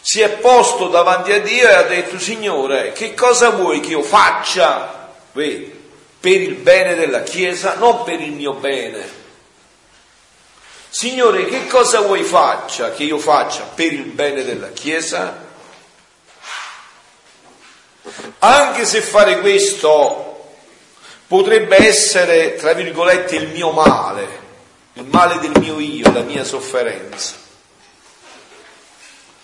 si 0.01 0.19
è 0.19 0.29
posto 0.29 0.89
davanti 0.89 1.31
a 1.31 1.39
Dio 1.39 1.69
e 1.69 1.73
ha 1.73 1.83
detto 1.83 2.19
Signore, 2.19 2.91
che 2.91 3.13
cosa 3.13 3.51
vuoi 3.51 3.79
che 3.79 3.91
io 3.91 4.03
faccia 4.03 5.03
Vedi, 5.33 5.81
per 6.19 6.39
il 6.39 6.53
bene 6.55 6.93
della 6.93 7.23
Chiesa, 7.23 7.75
non 7.75 8.03
per 8.03 8.21
il 8.21 8.31
mio 8.31 8.53
bene? 8.53 9.21
Signore, 10.93 11.45
che 11.45 11.65
cosa 11.65 12.01
vuoi 12.01 12.21
faccia, 12.21 12.91
che 12.91 13.03
io 13.03 13.17
faccia 13.17 13.63
per 13.63 13.91
il 13.91 14.03
bene 14.03 14.43
della 14.43 14.69
Chiesa? 14.69 15.43
Anche 18.37 18.85
se 18.85 19.01
fare 19.01 19.39
questo 19.39 20.53
potrebbe 21.25 21.83
essere, 21.83 22.53
tra 22.57 22.73
virgolette, 22.73 23.35
il 23.37 23.47
mio 23.47 23.71
male, 23.71 24.27
il 24.93 25.05
male 25.05 25.39
del 25.39 25.59
mio 25.59 25.79
io, 25.79 26.11
la 26.11 26.21
mia 26.21 26.43
sofferenza. 26.43 27.33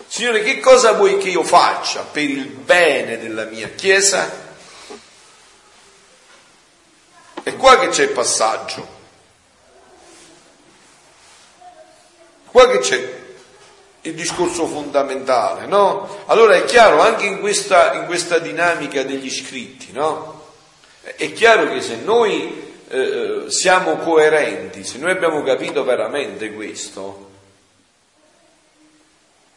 Signore, 0.06 0.44
che 0.44 0.60
cosa 0.60 0.92
vuoi 0.92 1.18
che 1.18 1.30
io 1.30 1.42
faccia 1.42 2.02
per 2.02 2.22
il 2.22 2.46
bene 2.46 3.18
della 3.18 3.46
mia 3.46 3.70
Chiesa? 3.70 4.30
È 7.42 7.56
qua 7.56 7.80
che 7.80 7.88
c'è 7.88 8.04
il 8.04 8.10
passaggio. 8.10 8.98
Qua 12.50 12.68
che 12.68 12.78
c'è 12.78 13.18
il 14.02 14.14
discorso 14.14 14.66
fondamentale, 14.66 15.66
no? 15.66 16.08
Allora 16.26 16.54
è 16.54 16.64
chiaro, 16.64 17.00
anche 17.00 17.26
in 17.26 17.40
questa, 17.40 17.94
in 17.94 18.06
questa 18.06 18.38
dinamica 18.38 19.02
degli 19.02 19.30
scritti, 19.30 19.92
no? 19.92 20.46
È 21.02 21.32
chiaro 21.32 21.70
che 21.70 21.80
se 21.80 21.96
noi 21.96 22.72
eh, 22.88 23.44
siamo 23.48 23.96
coerenti, 23.98 24.84
se 24.84 24.98
noi 24.98 25.10
abbiamo 25.10 25.42
capito 25.42 25.84
veramente 25.84 26.52
questo, 26.52 27.28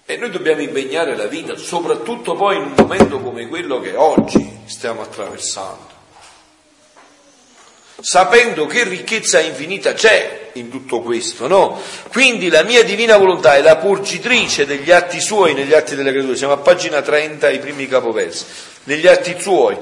e 0.05 0.17
noi 0.17 0.29
dobbiamo 0.29 0.61
impegnare 0.61 1.15
la 1.15 1.27
vita, 1.27 1.55
soprattutto 1.55 2.35
poi 2.35 2.57
in 2.57 2.63
un 2.63 2.73
momento 2.75 3.19
come 3.21 3.47
quello 3.47 3.79
che 3.79 3.95
oggi 3.95 4.59
stiamo 4.65 5.01
attraversando 5.01 5.92
sapendo 8.03 8.65
che 8.65 8.83
ricchezza 8.83 9.39
infinita 9.39 9.93
c'è 9.93 10.49
in 10.55 10.69
tutto 10.69 10.99
questo, 10.99 11.47
no? 11.47 11.81
Quindi 12.11 12.49
la 12.49 12.63
mia 12.63 12.83
divina 12.83 13.15
volontà 13.15 13.55
è 13.55 13.61
la 13.61 13.77
porgitrice 13.77 14.65
degli 14.65 14.91
atti 14.91 15.21
suoi 15.21 15.53
negli 15.53 15.73
atti 15.73 15.95
delle 15.95 16.11
creature. 16.11 16.35
Siamo 16.35 16.51
a 16.51 16.57
pagina 16.57 17.01
30, 17.01 17.49
i 17.49 17.59
primi 17.59 17.87
capoversi. 17.87 18.43
Negli 18.83 19.07
atti 19.07 19.37
suoi. 19.39 19.77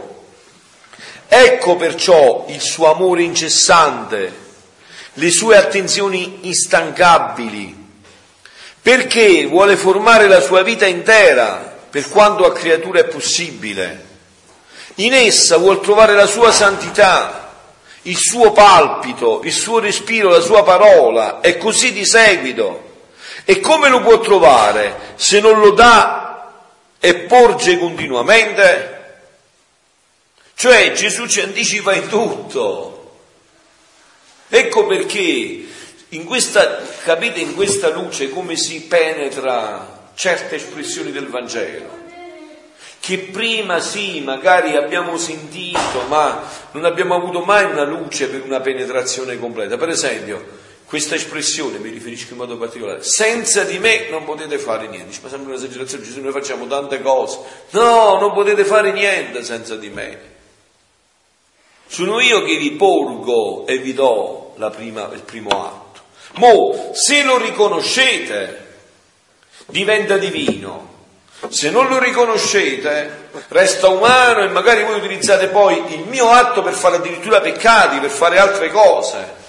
Ecco 1.27 1.75
perciò 1.77 2.45
il 2.49 2.61
suo 2.61 2.93
amore 2.93 3.23
incessante, 3.23 4.31
le 5.13 5.31
sue 5.31 5.57
attenzioni 5.57 6.41
instancabili, 6.41 7.75
perché 8.83 9.47
vuole 9.47 9.75
formare 9.77 10.27
la 10.27 10.41
sua 10.41 10.61
vita 10.61 10.85
intera, 10.85 11.79
per 11.89 12.07
quanto 12.09 12.45
a 12.45 12.53
creatura 12.53 12.99
è 12.99 13.05
possibile. 13.05 14.09
In 14.95 15.13
essa 15.13 15.57
vuol 15.57 15.81
trovare 15.81 16.13
la 16.13 16.27
sua 16.27 16.51
santità, 16.51 17.40
il 18.03 18.17
suo 18.17 18.51
palpito, 18.51 19.41
il 19.43 19.53
suo 19.53 19.79
respiro, 19.79 20.29
la 20.29 20.39
sua 20.39 20.63
parola, 20.63 21.41
e 21.41 21.57
così 21.57 21.91
di 21.91 22.05
seguito. 22.05 22.89
E 23.45 23.59
come 23.59 23.89
lo 23.89 24.01
può 24.01 24.19
trovare 24.19 25.13
se 25.15 25.39
non 25.39 25.59
lo 25.59 25.71
dà 25.71 26.51
e 26.99 27.15
porge 27.15 27.77
continuamente. 27.77 28.99
Cioè 30.55 30.91
Gesù 30.93 31.27
ci 31.27 31.41
anticipa 31.41 31.93
in 31.93 32.07
tutto. 32.07 32.97
Ecco 34.47 34.85
perché 34.85 35.65
in 36.09 36.25
questa, 36.25 36.81
capite 37.03 37.39
in 37.39 37.55
questa 37.55 37.89
luce 37.89 38.29
come 38.29 38.55
si 38.57 38.81
penetra 38.81 40.09
certe 40.13 40.55
espressioni 40.55 41.11
del 41.11 41.27
Vangelo 41.27 42.00
che 43.01 43.17
prima 43.17 43.79
sì, 43.79 44.21
magari 44.21 44.75
abbiamo 44.75 45.17
sentito, 45.17 46.03
ma 46.07 46.47
non 46.71 46.85
abbiamo 46.85 47.15
avuto 47.15 47.41
mai 47.41 47.65
una 47.65 47.83
luce 47.83 48.29
per 48.29 48.43
una 48.43 48.59
penetrazione 48.59 49.39
completa. 49.39 49.75
Per 49.75 49.89
esempio, 49.89 50.45
questa 50.85 51.15
espressione 51.15 51.79
mi 51.79 51.89
riferisco 51.89 52.33
in 52.33 52.37
modo 52.37 52.57
particolare, 52.57 53.01
senza 53.01 53.63
di 53.63 53.79
me 53.79 54.07
non 54.11 54.23
potete 54.23 54.59
fare 54.59 54.87
niente. 54.87 55.17
Ma 55.23 55.29
sembra 55.29 55.49
un'esagerazione, 55.49 56.03
Gesù, 56.03 56.21
noi 56.21 56.31
facciamo 56.31 56.67
tante 56.67 57.01
cose. 57.01 57.39
No, 57.71 58.19
non 58.19 58.33
potete 58.33 58.63
fare 58.65 58.91
niente 58.91 59.43
senza 59.43 59.75
di 59.75 59.89
me. 59.89 60.19
Sono 61.87 62.19
io 62.19 62.43
che 62.43 62.55
vi 62.57 62.71
porgo 62.73 63.65
e 63.65 63.79
vi 63.79 63.95
do 63.95 64.53
prima, 64.69 65.09
il 65.11 65.23
primo 65.23 65.49
atto. 65.49 66.01
Mo, 66.35 66.91
se 66.93 67.23
lo 67.23 67.39
riconoscete, 67.39 68.75
diventa 69.65 70.17
divino. 70.17 70.90
Se 71.49 71.69
non 71.69 71.87
lo 71.87 71.99
riconoscete, 71.99 73.29
resta 73.49 73.87
umano 73.87 74.43
e 74.43 74.47
magari 74.47 74.83
voi 74.83 74.97
utilizzate 74.97 75.47
poi 75.47 75.93
il 75.93 76.05
mio 76.07 76.29
atto 76.29 76.61
per 76.61 76.73
fare 76.73 76.97
addirittura 76.97 77.41
peccati, 77.41 77.99
per 77.99 78.09
fare 78.09 78.37
altre 78.37 78.69
cose. 78.69 79.39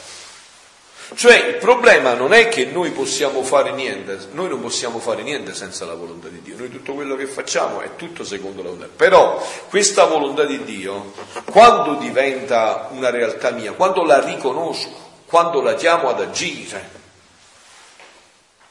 Cioè 1.15 1.37
il 1.37 1.55
problema 1.57 2.15
non 2.15 2.33
è 2.33 2.49
che 2.49 2.65
noi 2.65 2.91
possiamo 2.91 3.43
fare 3.43 3.73
niente, 3.73 4.19
noi 4.33 4.49
non 4.49 4.61
possiamo 4.61 4.99
fare 4.99 5.23
niente 5.23 5.55
senza 5.55 5.85
la 5.85 5.95
volontà 5.95 6.29
di 6.29 6.41
Dio, 6.41 6.57
noi 6.57 6.71
tutto 6.71 6.95
quello 6.95 7.17
che 7.17 7.27
facciamo 7.27 7.81
è 7.83 7.97
tutto 7.97 8.25
secondo 8.25 8.63
la 8.63 8.71
volontà. 8.71 8.89
Però 8.95 9.47
questa 9.69 10.05
volontà 10.05 10.45
di 10.45 10.65
Dio, 10.65 11.13
quando 11.51 11.95
diventa 11.97 12.89
una 12.93 13.11
realtà 13.11 13.51
mia, 13.51 13.73
quando 13.73 14.05
la 14.05 14.25
riconosco, 14.25 15.11
quando 15.27 15.61
la 15.61 15.75
chiamo 15.75 16.09
ad 16.09 16.21
agire, 16.21 17.01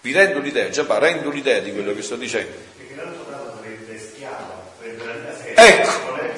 vi 0.01 0.11
rendo 0.11 0.39
l'idea, 0.39 0.69
già 0.69 0.85
rendo 0.97 1.29
l'idea 1.29 1.59
di 1.59 1.71
quello 1.71 1.93
che 1.93 2.01
sto 2.01 2.15
dicendo. 2.15 2.57
Perché 2.75 2.95
l'altro 2.95 3.23
caso 3.29 3.53
sarebbe 3.61 3.99
schiavo, 3.99 4.73
sarebbe 4.79 5.05
la 5.05 5.13
mia 5.13 5.35
sede. 5.35 5.50
Ecco. 5.63 5.89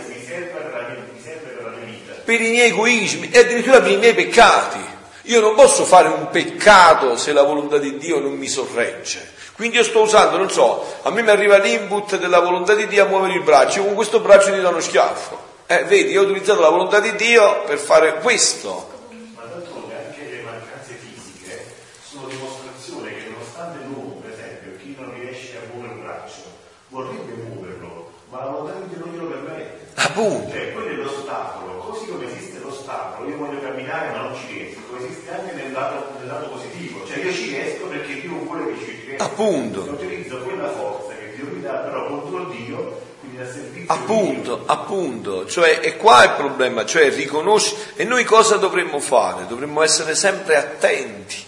Mi 0.08 0.26
serve 0.26 0.46
per 0.46 1.64
la 1.64 1.70
mia 1.70 1.86
vita. 1.86 2.14
Per 2.24 2.42
i 2.42 2.50
miei 2.50 2.70
egoismi 2.70 3.30
e 3.30 3.40
addirittura 3.40 3.82
per 3.82 3.92
i 3.92 3.98
miei 3.98 4.14
peccati. 4.14 4.80
Io 5.28 5.40
non 5.40 5.56
posso 5.56 5.86
fare 5.86 6.10
un 6.10 6.30
peccato 6.30 7.16
se 7.16 7.32
la 7.32 7.44
volontà 7.44 7.78
di 7.78 7.98
Dio 7.98 8.20
non 8.20 8.34
mi 8.34 8.48
sorregge. 8.50 9.32
Quindi 9.56 9.78
io 9.78 9.84
sto 9.84 10.02
usando, 10.02 10.36
non 10.36 10.50
so, 10.50 10.84
a 11.04 11.10
me 11.12 11.22
mi 11.22 11.30
arriva 11.30 11.58
l'input 11.58 12.18
della 12.18 12.40
volontà 12.40 12.74
di 12.74 12.88
Dio 12.88 13.06
a 13.06 13.08
muovere 13.08 13.36
il 13.36 13.44
braccio, 13.44 13.80
io 13.80 13.86
con 13.86 13.94
questo 13.94 14.20
braccio 14.20 14.52
ti 14.52 14.60
do 14.60 14.68
uno 14.68 14.80
schiaffo. 14.80 15.38
Eh, 15.68 15.84
vedi, 15.86 16.12
io 16.12 16.22
ho 16.22 16.24
utilizzato 16.24 16.60
la 16.60 16.70
volontà 16.70 17.00
di 17.00 17.16
Dio 17.16 17.62
per 17.64 17.78
fare 17.78 18.16
questo. 18.16 18.90
Ma 19.36 19.44
d'altronde 19.44 19.94
anche 19.96 20.28
le 20.30 20.42
mancanze 20.42 21.00
fisiche 21.00 21.66
sono 22.04 22.28
dimostrazione 22.28 23.16
che 23.16 23.30
nonostante 23.30 23.78
l'uomo, 23.86 24.22
per 24.22 24.32
esempio, 24.32 24.72
chi 24.82 24.96
non 25.00 25.14
riesce 25.14 25.56
a 25.56 25.72
muovere 25.72 25.94
il 25.94 26.00
braccio, 26.02 26.42
vorrebbe 26.90 27.34
muoverlo, 27.48 28.12
ma 28.30 28.40
la 28.40 28.50
volontà 28.50 28.74
di 28.80 28.90
Dio 28.90 28.93
Cioè, 30.14 30.74
quello 30.74 30.90
è 30.90 31.04
l'ostacolo, 31.04 31.78
così 31.78 32.06
come 32.08 32.26
esiste 32.26 32.60
l'ostacolo, 32.60 33.30
io 33.30 33.38
voglio 33.38 33.60
camminare 33.60 34.12
ma 34.12 34.22
non 34.24 34.36
ci 34.36 34.54
riesco 34.54 34.84
esiste 35.24 35.32
anche 35.32 35.54
nel 35.54 35.72
lato, 35.72 36.18
nel 36.20 36.28
lato 36.28 36.50
positivo, 36.50 37.06
cioè 37.06 37.24
io 37.24 37.34
ci 37.34 37.50
riesco 37.50 37.86
perché 37.86 38.22
Dio 38.22 38.36
vuole 38.44 38.74
che 38.74 38.86
ci 38.86 39.02
riesco. 39.06 39.24
Appunto. 39.24 39.82
utilizzo 39.82 40.38
quella 40.40 40.70
forza 40.70 41.14
che 41.14 41.36
Dio 41.36 41.46
mi 41.46 41.62
dà, 41.62 41.74
però 41.74 42.08
contro 42.08 42.46
Dio, 42.46 43.02
quindi 43.20 43.40
a 43.40 43.52
servizio 43.52 43.94
Appunto, 43.94 44.56
Dio. 44.56 44.64
appunto, 44.66 45.48
cioè 45.48 45.80
è 45.80 45.98
qua 45.98 46.24
il 46.24 46.32
problema, 46.32 46.86
cioè 46.86 47.14
riconoscere, 47.14 47.94
e 47.96 48.04
noi 48.04 48.24
cosa 48.24 48.58
dovremmo 48.58 49.00
fare? 49.00 49.46
Dovremmo 49.48 49.82
essere 49.82 50.16
sempre 50.16 50.56
attenti 50.56 51.44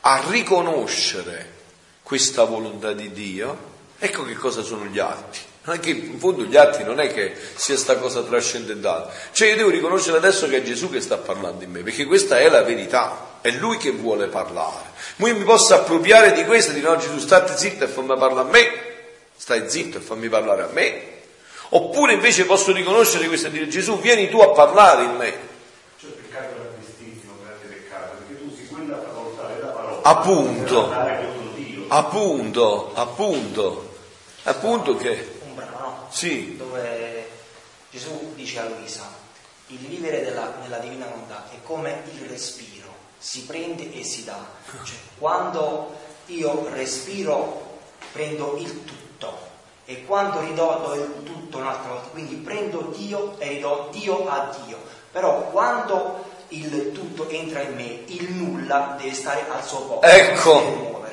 a 0.00 0.22
riconoscere 0.28 1.56
questa 2.02 2.44
volontà 2.44 2.92
di 2.92 3.12
Dio. 3.12 3.66
Ecco 3.98 4.24
che 4.24 4.34
cosa 4.34 4.62
sono 4.62 4.84
gli 4.84 4.98
atti. 4.98 5.38
Anche 5.70 5.90
in 5.90 6.18
fondo 6.18 6.44
gli 6.44 6.56
atti 6.56 6.82
non 6.82 6.98
è 6.98 7.12
che 7.12 7.34
sia 7.54 7.76
sta 7.76 7.98
cosa 7.98 8.22
trascendentale. 8.22 9.12
Cioè 9.32 9.48
io 9.48 9.56
devo 9.56 9.68
riconoscere 9.68 10.16
adesso 10.16 10.48
che 10.48 10.58
è 10.58 10.62
Gesù 10.62 10.88
che 10.88 11.02
sta 11.02 11.18
parlando 11.18 11.62
in 11.62 11.70
me, 11.70 11.82
perché 11.82 12.06
questa 12.06 12.38
è 12.38 12.48
la 12.48 12.62
verità, 12.62 13.38
è 13.42 13.50
Lui 13.50 13.76
che 13.76 13.90
vuole 13.90 14.28
parlare. 14.28 14.86
Ma 15.16 15.28
io 15.28 15.36
mi 15.36 15.44
posso 15.44 15.74
appropriare 15.74 16.32
di 16.32 16.44
questo 16.44 16.70
e 16.70 16.74
dire 16.74 16.88
no 16.88 16.96
Gesù 16.96 17.18
state 17.18 17.54
zitto 17.56 17.84
e 17.84 17.88
fammi 17.88 18.06
parlare 18.06 18.40
a 18.40 18.50
me, 18.50 18.70
stai 19.36 19.68
zitto 19.68 19.98
e 19.98 20.00
fammi 20.00 20.28
parlare 20.28 20.62
a 20.62 20.68
me. 20.72 21.02
Oppure 21.70 22.14
invece 22.14 22.46
posso 22.46 22.72
riconoscere 22.72 23.26
questo 23.26 23.48
e 23.48 23.50
dire 23.50 23.68
Gesù 23.68 24.00
vieni 24.00 24.30
tu 24.30 24.38
a 24.38 24.48
parlare 24.48 25.04
in 25.04 25.16
me. 25.16 25.34
Cioè 26.00 26.10
peccato 26.12 26.44
è 26.44 26.54
grandissimo, 26.54 27.34
un 27.36 27.44
grande 27.44 27.66
peccato, 27.66 28.16
perché 28.16 28.38
tu 28.40 28.50
usi 28.50 28.66
quella 28.68 28.96
facoltà 28.96 29.52
della 29.54 29.66
parola. 29.66 30.00
Appunto, 30.02 30.94
appunto, 31.88 32.92
appunto, 32.94 33.94
appunto 34.44 34.96
che 34.96 35.36
sì. 36.08 36.56
dove 36.56 37.28
Gesù 37.90 38.32
dice 38.34 38.60
a 38.60 38.68
Luisa, 38.68 39.08
il 39.68 39.78
vivere 39.78 40.22
della, 40.22 40.54
nella 40.60 40.78
divina 40.78 41.06
volontà 41.06 41.48
è 41.50 41.56
come 41.62 42.02
il 42.12 42.28
respiro, 42.28 42.88
si 43.18 43.44
prende 43.44 43.92
e 43.92 44.04
si 44.04 44.24
dà. 44.24 44.38
Cioè, 44.84 44.96
quando 45.18 45.96
io 46.26 46.68
respiro 46.70 47.78
prendo 48.12 48.56
il 48.58 48.84
tutto 48.84 49.46
e 49.84 50.04
quando 50.04 50.40
ridò 50.40 50.86
do 50.86 50.94
il 50.94 51.22
tutto 51.24 51.58
un'altra 51.58 51.92
volta, 51.92 52.08
quindi 52.08 52.34
prendo 52.36 52.92
Dio 52.94 53.38
e 53.38 53.48
ridò 53.48 53.88
Dio 53.90 54.28
a 54.28 54.54
Dio. 54.64 54.78
Però 55.10 55.48
quando 55.50 56.26
il 56.48 56.92
tutto 56.92 57.28
entra 57.28 57.62
in 57.62 57.74
me, 57.74 58.02
il 58.06 58.30
nulla 58.32 58.96
deve 58.98 59.14
stare 59.14 59.46
al 59.48 59.64
suo 59.64 59.80
posto. 59.80 60.06
Ecco. 60.06 61.06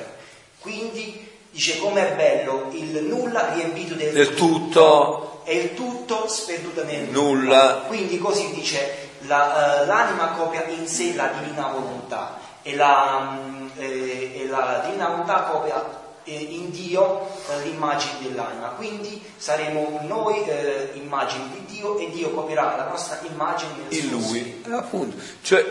Quindi 0.60 1.25
Dice 1.56 1.78
com'è 1.78 2.14
bello 2.16 2.68
il 2.72 3.02
nulla 3.02 3.54
riempito 3.54 3.94
del, 3.94 4.12
del 4.12 4.34
tutto, 4.34 5.40
e 5.44 5.56
il 5.56 5.74
tutto 5.74 6.28
sperduto 6.28 6.84
nel 6.84 7.08
nulla. 7.08 7.84
Quindi 7.86 8.18
così 8.18 8.52
dice 8.52 9.08
la, 9.20 9.80
uh, 9.82 9.86
l'anima 9.86 10.32
copia 10.32 10.66
in 10.66 10.86
sé 10.86 11.14
la 11.14 11.28
divina 11.28 11.68
volontà 11.68 12.38
e 12.60 12.76
la, 12.76 13.40
um, 13.42 13.70
eh, 13.78 14.42
e 14.42 14.46
la 14.48 14.82
divina 14.84 15.08
volontà 15.08 15.44
copia 15.44 15.82
eh, 16.24 16.34
in 16.34 16.70
Dio 16.72 17.26
eh, 17.48 17.62
l'immagine 17.62 18.18
dell'anima. 18.20 18.68
Quindi 18.76 19.22
saremo 19.38 20.00
noi 20.02 20.44
eh, 20.44 20.90
immagini 20.92 21.48
di 21.54 21.74
Dio 21.74 21.96
e 21.98 22.10
Dio 22.10 22.32
copierà 22.32 22.76
la 22.76 22.88
nostra 22.88 23.18
immagine 23.26 23.72
in 23.88 24.10
Lui. 24.10 24.62
Appunto. 24.68 25.16
Cioè, 25.40 25.64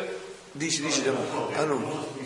dici, 0.51 0.81
dici, 0.81 1.03
ah, 1.55 1.63
no. 1.63 2.23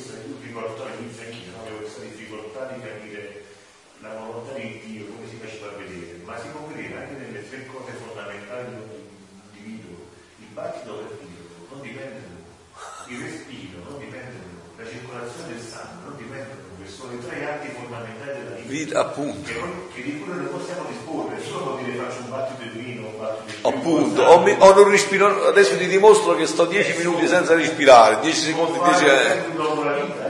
La 4.02 4.16
volontà 4.16 4.54
di 4.54 4.80
Dio 4.86 5.06
come 5.12 5.28
si 5.28 5.36
faceva 5.36 5.76
vedere, 5.76 6.20
ma 6.24 6.40
si 6.40 6.48
può 6.56 6.68
vedere 6.72 7.04
anche 7.04 7.16
nelle 7.20 7.50
tre 7.50 7.66
cose 7.68 7.92
fondamentali 8.00 8.72
di 8.72 8.76
ogni 8.80 9.04
individuo. 9.52 10.08
Il 10.40 10.52
battito 10.54 11.04
cardiaco 11.04 11.68
non 11.70 11.82
dipende 11.82 12.20
da 12.24 12.32
noi, 12.32 13.12
il 13.12 13.20
respiro 13.20 13.78
non 13.84 14.00
dipende 14.00 14.40
da 14.40 14.48
noi, 14.48 14.68
la 14.80 14.86
circolazione 14.88 15.48
del 15.52 15.64
sangue 15.68 16.00
non 16.08 16.16
dipende 16.16 16.48
da 16.48 16.64
noi, 16.64 16.88
sono 16.88 17.12
i 17.12 17.20
tre 17.28 17.38
atti 17.44 17.68
fondamentali 17.76 18.32
della 18.40 18.56
vita. 18.64 19.00
appunto. 19.04 19.52
Che, 19.52 19.60
che 19.94 20.02
di 20.02 20.20
cui 20.20 20.32
non 20.32 20.48
possiamo 20.48 20.84
disporre, 20.88 21.36
nessuno 21.36 21.60
può 21.60 21.76
dire 21.84 21.92
faccio 22.00 22.20
un 22.24 22.30
battito 22.30 22.64
di 22.72 22.80
vino, 22.80 23.08
un 23.08 23.20
battito 23.20 23.52
di 23.52 23.68
Appunto, 23.68 24.22
o, 24.24 24.40
mi, 24.40 24.56
o, 24.58 24.74
non 24.74 24.90
respiro, 24.90 25.44
adesso 25.44 25.76
ti 25.76 25.88
dimostro 25.88 26.36
che 26.36 26.48
sto 26.48 26.64
dieci 26.66 26.96
minuti 26.96 27.28
senza 27.28 27.54
respirare, 27.54 28.20
dieci 28.22 28.40
secondi, 28.40 28.80
dieci... 28.80 29.06
Eh. 29.06 29.68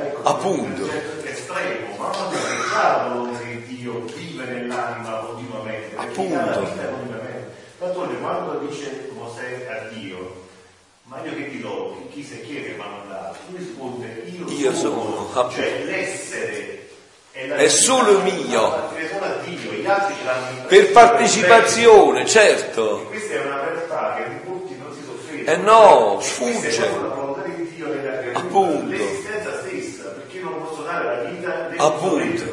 Ecco, 0.10 0.24
appunto. 0.24 0.90
Estremo, 1.24 1.96
ma 1.98 2.10
non 2.18 2.30
Dio 2.30 3.39
nell'anima 4.70 5.18
continuamente. 5.26 5.96
Appunto. 5.96 6.38
D'altronde 7.80 8.18
quando 8.20 8.60
dice 8.68 9.10
Mosè 9.14 9.68
a 9.70 9.94
Dio, 9.94 10.48
ma 11.04 11.22
io 11.24 11.34
che 11.34 11.50
ti 11.50 11.62
do, 11.62 11.96
chi, 12.12 12.22
chi 12.22 12.24
se 12.28 12.42
chiede 12.42 12.76
ma 12.76 12.86
non 12.86 13.08
dà, 13.08 13.34
tu 13.48 13.56
risponde 13.56 14.24
io, 14.26 14.46
io 14.50 14.74
sono, 14.74 15.30
sono. 15.32 15.50
cioè 15.50 15.84
l'essere 15.86 16.90
è, 17.32 17.48
è 17.48 17.68
solo 17.70 18.20
mio. 18.20 18.92
Per 20.68 20.92
partecipazione, 20.92 22.26
certo. 22.26 23.02
E 23.02 23.06
questa 23.06 23.34
è 23.34 23.46
una 23.46 23.64
realtà 23.64 24.16
che 24.18 24.50
molti 24.50 24.76
non 24.78 24.94
si 24.94 25.04
soffermano. 25.06 25.50
Eh 25.50 25.58
no, 25.58 26.20
sfugge. 26.20 27.18
Appunto. 28.34 28.90
L'esistenza 28.90 29.60
stessa, 29.62 30.10
perché 30.10 30.38
io 30.38 30.50
non 30.50 30.64
posso 30.64 30.82
dare 30.82 31.06
la 31.06 31.30
vita 31.30 31.70
Appunto. 31.78 32.49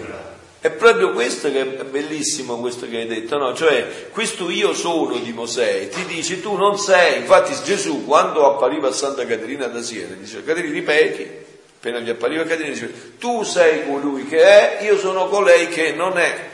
È 0.67 0.71
proprio 0.73 1.13
questo 1.13 1.49
che 1.53 1.61
è 1.61 1.85
bellissimo 1.85 2.59
questo 2.59 2.89
che 2.89 2.97
hai 2.97 3.07
detto, 3.07 3.39
no? 3.39 3.55
Cioè, 3.55 4.09
questo 4.11 4.51
io 4.51 4.75
sono 4.75 5.17
di 5.19 5.33
Mosè, 5.33 5.89
ti 5.89 6.05
dice 6.07 6.41
tu 6.41 6.57
non 6.57 6.77
sei, 6.77 7.19
infatti 7.19 7.55
Gesù 7.63 8.05
quando 8.05 8.45
appariva 8.45 8.89
a 8.89 8.93
Santa 8.93 9.25
Caterina 9.27 9.69
da 9.69 9.81
Siena, 9.81 10.17
dice 10.17 10.43
Caterina 10.43 10.73
ripeti, 10.73 11.25
appena 11.77 12.01
gli 12.01 12.11
appariva 12.11 12.43
Caterina 12.43 12.75
dice 12.75 13.17
tu 13.17 13.45
sei 13.45 13.87
colui 13.87 14.27
che 14.27 14.43
è, 14.43 14.83
io 14.83 14.99
sono 14.99 15.29
colei 15.29 15.69
che 15.69 15.93
non 15.93 16.19
è. 16.19 16.49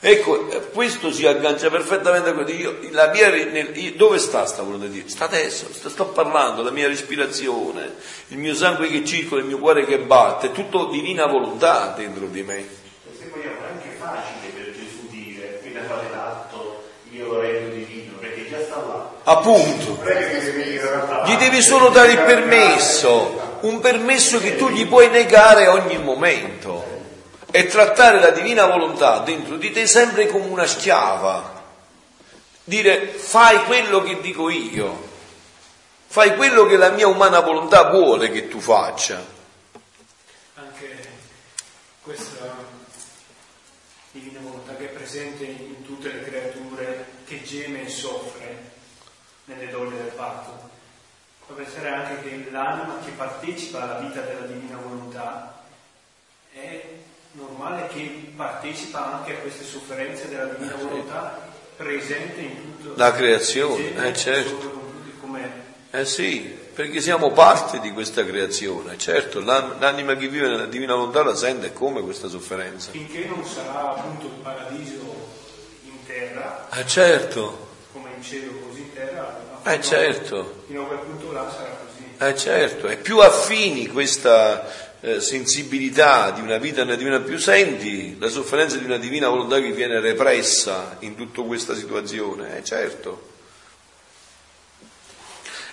Ecco, 0.00 0.46
questo 0.72 1.12
si 1.12 1.26
aggancia 1.26 1.68
perfettamente 1.68 2.30
a 2.30 2.32
quello 2.32 2.48
di 2.48 2.56
io, 2.56 2.78
la 2.92 3.10
mia, 3.12 3.28
io, 3.34 3.92
dove 3.94 4.16
sta 4.16 4.46
sta 4.46 4.62
volontà 4.62 4.86
di 4.86 5.02
Dio? 5.02 5.08
Sta 5.10 5.26
adesso, 5.26 5.66
sto, 5.70 5.90
sto 5.90 6.06
parlando, 6.06 6.62
la 6.62 6.70
mia 6.70 6.88
respirazione, 6.88 7.92
il 8.28 8.38
mio 8.38 8.54
sangue 8.54 8.88
che 8.88 9.04
circola, 9.04 9.42
il 9.42 9.46
mio 9.48 9.58
cuore 9.58 9.84
che 9.84 9.98
batte, 9.98 10.46
è 10.46 10.52
tutto 10.52 10.86
divina 10.86 11.26
volontà 11.26 11.92
dentro 11.94 12.24
di 12.24 12.42
me. 12.42 12.86
Se 13.18 13.28
vogliamo 13.34 13.64
è 13.64 13.70
anche 13.72 13.96
facile 14.08 14.52
per 14.52 14.72
Gesù 14.72 15.08
dire, 15.08 15.58
qui 15.60 15.72
da 15.72 15.82
fare 15.84 16.08
l'atto, 16.10 16.90
io 17.10 17.26
lo 17.26 17.40
rendo 17.40 17.74
divino, 17.74 18.16
perché 18.18 18.48
già 18.48 18.62
sta 18.62 18.76
là. 18.76 19.10
Appunto. 19.24 20.02
Gli 21.24 21.36
devi 21.36 21.62
solo 21.62 21.88
dare 21.88 22.12
il 22.12 22.20
permesso, 22.20 23.58
un 23.60 23.80
permesso 23.80 24.38
che 24.38 24.56
tu 24.56 24.68
gli 24.70 24.86
puoi 24.86 25.08
negare 25.10 25.66
a 25.66 25.72
ogni 25.72 25.98
momento 25.98 26.96
e 27.50 27.66
trattare 27.66 28.20
la 28.20 28.30
divina 28.30 28.66
volontà 28.66 29.20
dentro 29.20 29.56
di 29.56 29.70
te 29.70 29.86
sempre 29.86 30.26
come 30.26 30.46
una 30.46 30.66
schiava. 30.66 31.56
Dire 32.64 33.06
fai 33.06 33.64
quello 33.64 34.02
che 34.02 34.20
dico 34.20 34.50
io, 34.50 35.08
fai 36.06 36.36
quello 36.36 36.66
che 36.66 36.76
la 36.76 36.90
mia 36.90 37.06
umana 37.06 37.40
volontà 37.40 37.84
vuole 37.84 38.30
che 38.30 38.48
tu 38.48 38.60
faccia. 38.60 39.24
Anche 40.54 41.08
questa 42.02 42.77
divina 44.12 44.40
volontà 44.40 44.74
che 44.76 44.86
è 44.86 44.92
presente 44.92 45.44
in 45.44 45.82
tutte 45.82 46.12
le 46.12 46.22
creature, 46.22 47.06
che 47.24 47.42
geme 47.42 47.84
e 47.84 47.88
soffre 47.88 48.70
nelle 49.44 49.70
donne 49.70 49.96
del 49.96 50.12
patto. 50.14 50.70
Può 51.46 51.54
pensare 51.54 51.88
anche 51.88 52.22
che 52.22 52.50
l'anima 52.50 52.98
che 53.04 53.10
partecipa 53.12 53.82
alla 53.82 53.98
vita 54.00 54.20
della 54.20 54.46
divina 54.46 54.76
volontà 54.76 55.62
è 56.52 56.84
normale 57.32 57.88
che 57.88 58.32
partecipa 58.34 59.14
anche 59.14 59.36
a 59.36 59.40
queste 59.40 59.64
sofferenze 59.64 60.28
della 60.28 60.46
divina 60.46 60.74
volontà 60.76 61.46
presente 61.76 62.40
in 62.40 62.78
tutta 62.82 63.04
la 63.04 63.12
creazione, 63.12 64.08
eh, 64.08 64.14
certo. 64.14 64.78
Eh 65.90 66.04
sì, 66.04 66.40
perché 66.74 67.00
siamo 67.00 67.32
parte 67.32 67.80
di 67.80 67.92
questa 67.92 68.22
creazione, 68.22 68.98
certo, 68.98 69.40
l'anima 69.40 70.16
che 70.16 70.28
vive 70.28 70.46
nella 70.46 70.66
divina 70.66 70.94
volontà 70.94 71.22
la 71.22 71.34
sente 71.34 71.72
come 71.72 72.02
questa 72.02 72.28
sofferenza. 72.28 72.90
Finché 72.90 73.24
non 73.24 73.42
sarà 73.42 73.96
appunto 73.96 74.26
il 74.26 74.42
paradiso 74.42 75.28
in 75.84 76.04
terra, 76.04 76.68
eh 76.74 76.86
certo. 76.86 77.68
come 77.92 78.10
in 78.14 78.22
cielo 78.22 78.52
così 78.68 78.80
in 78.80 78.92
terra, 78.92 79.40
eh 79.64 79.80
certo. 79.80 80.64
Fino 80.66 80.82
a 80.82 80.86
quel 80.88 80.98
punto 80.98 81.32
là 81.32 81.50
sarà 81.50 81.78
così. 81.86 82.04
Eh 82.18 82.36
certo, 82.36 82.86
è 82.86 82.98
più 82.98 83.20
affini 83.20 83.86
questa 83.86 84.68
eh, 85.00 85.22
sensibilità 85.22 86.32
di 86.32 86.42
una 86.42 86.58
vita 86.58 86.84
nella 86.84 86.96
divina 86.96 87.20
più 87.20 87.38
senti 87.38 88.18
la 88.18 88.28
sofferenza 88.28 88.76
di 88.76 88.84
una 88.84 88.98
divina 88.98 89.30
volontà 89.30 89.58
che 89.58 89.72
viene 89.72 90.00
repressa 90.00 90.96
in 90.98 91.14
tutta 91.14 91.40
questa 91.40 91.74
situazione, 91.74 92.58
eh, 92.58 92.62
certo. 92.62 93.36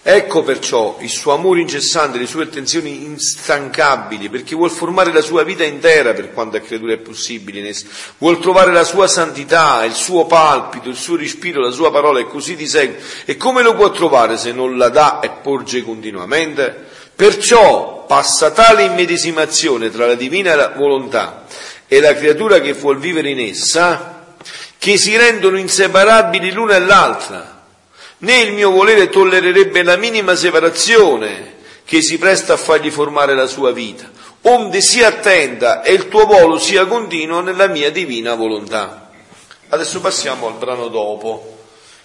Ecco 0.08 0.44
perciò 0.44 0.98
il 1.00 1.10
suo 1.10 1.34
amore 1.34 1.62
incessante, 1.62 2.20
le 2.20 2.28
sue 2.28 2.44
attenzioni 2.44 3.06
instancabili, 3.06 4.30
perché 4.30 4.54
vuol 4.54 4.70
formare 4.70 5.12
la 5.12 5.22
sua 5.22 5.41
vita 5.41 5.63
intera 5.63 6.13
per 6.13 6.32
quanto 6.32 6.58
a 6.58 6.60
creatura 6.60 6.94
è 6.94 7.00
possibile 7.00 7.58
in 7.58 7.65
essa, 7.65 7.88
vuol 8.20 8.39
trovare 8.39 8.72
la 8.72 8.84
sua 8.84 9.08
santità, 9.08 9.84
il 9.84 9.96
suo 9.96 10.28
palpito, 10.28 10.89
il 10.89 10.96
suo 10.96 11.15
respiro, 11.15 11.60
la 11.60 11.72
sua 11.72 11.89
parola 11.89 12.20
e 12.20 12.28
così 12.28 12.56
di 12.56 12.68
seguito. 12.68 13.02
E 13.26 13.36
come 13.36 13.63
lo 13.63 13.74
può 13.74 13.89
trovare 13.89 14.38
se 14.38 14.52
non 14.52 14.78
la 14.78 14.89
dà 14.89 15.22
e 15.22 15.32
porge 15.41 15.82
continuamente? 15.82 16.86
Perciò 17.15 18.06
passa 18.06 18.52
tale 18.52 18.84
immedesimazione 18.84 19.89
tra 19.89 20.06
la 20.06 20.13
divina 20.13 20.68
volontà 20.78 21.48
e 21.88 22.00
la 22.00 22.13
creatura 22.13 22.62
che 22.62 22.74
vuol 22.74 23.00
vivere 23.00 23.32
in 23.32 23.39
essa, 23.39 24.36
che 24.78 24.98
si 25.00 25.18
rendono 25.18 25.58
inseparabili 25.58 26.52
l'una 26.52 26.76
e 26.76 26.80
l'altra. 26.80 27.55
Né 28.17 28.39
il 28.39 28.54
mio 28.54 28.71
volere 28.71 29.10
tollererebbe 29.10 29.84
la 29.84 29.97
minima 29.97 30.36
separazione 30.36 31.54
che 31.84 32.01
si 32.01 32.17
presta 32.17 32.54
a 32.54 32.58
fargli 32.58 32.89
formare 32.89 33.36
la 33.36 33.47
sua 33.47 33.71
vita, 33.71 34.10
onde 34.41 34.82
sia 34.82 35.08
attenta 35.08 35.84
e 35.84 35.93
il 35.93 36.08
tuo 36.08 36.25
volo 36.25 36.58
sia 36.58 36.86
continuo 36.86 37.41
nella 37.41 37.67
mia 37.67 37.91
divina 37.91 38.34
volontà. 38.36 39.12
Adesso 39.69 39.99
passiamo 39.99 40.47
al 40.47 40.54
brano 40.54 40.88
dopo, 40.88 41.58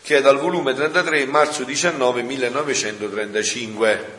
che 0.03 0.17
è 0.17 0.21
dal 0.21 0.39
volume 0.39 0.75
33, 0.75 1.27
marzo 1.27 1.63
19, 1.63 2.23
1935. 2.23 4.19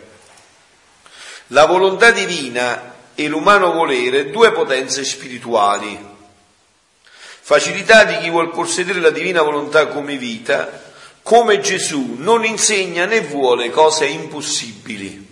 La 1.48 1.66
volontà 1.66 2.12
divina 2.12 2.94
e 3.14 3.28
l'umano 3.28 3.74
volere, 3.74 4.30
due 4.30 4.52
potenze 4.52 5.04
spirituali. 5.04 6.10
Facilità 7.42 8.06
di 8.06 8.18
chi 8.20 8.30
vuol 8.30 8.52
possedere 8.52 9.00
la 9.00 9.10
divina 9.10 9.42
volontà 9.42 9.88
come 9.88 10.16
vita, 10.16 10.91
come 11.32 11.62
Gesù 11.62 12.16
non 12.18 12.44
insegna 12.44 13.06
né 13.06 13.22
vuole 13.22 13.70
cose 13.70 14.06
impossibili. 14.06 15.30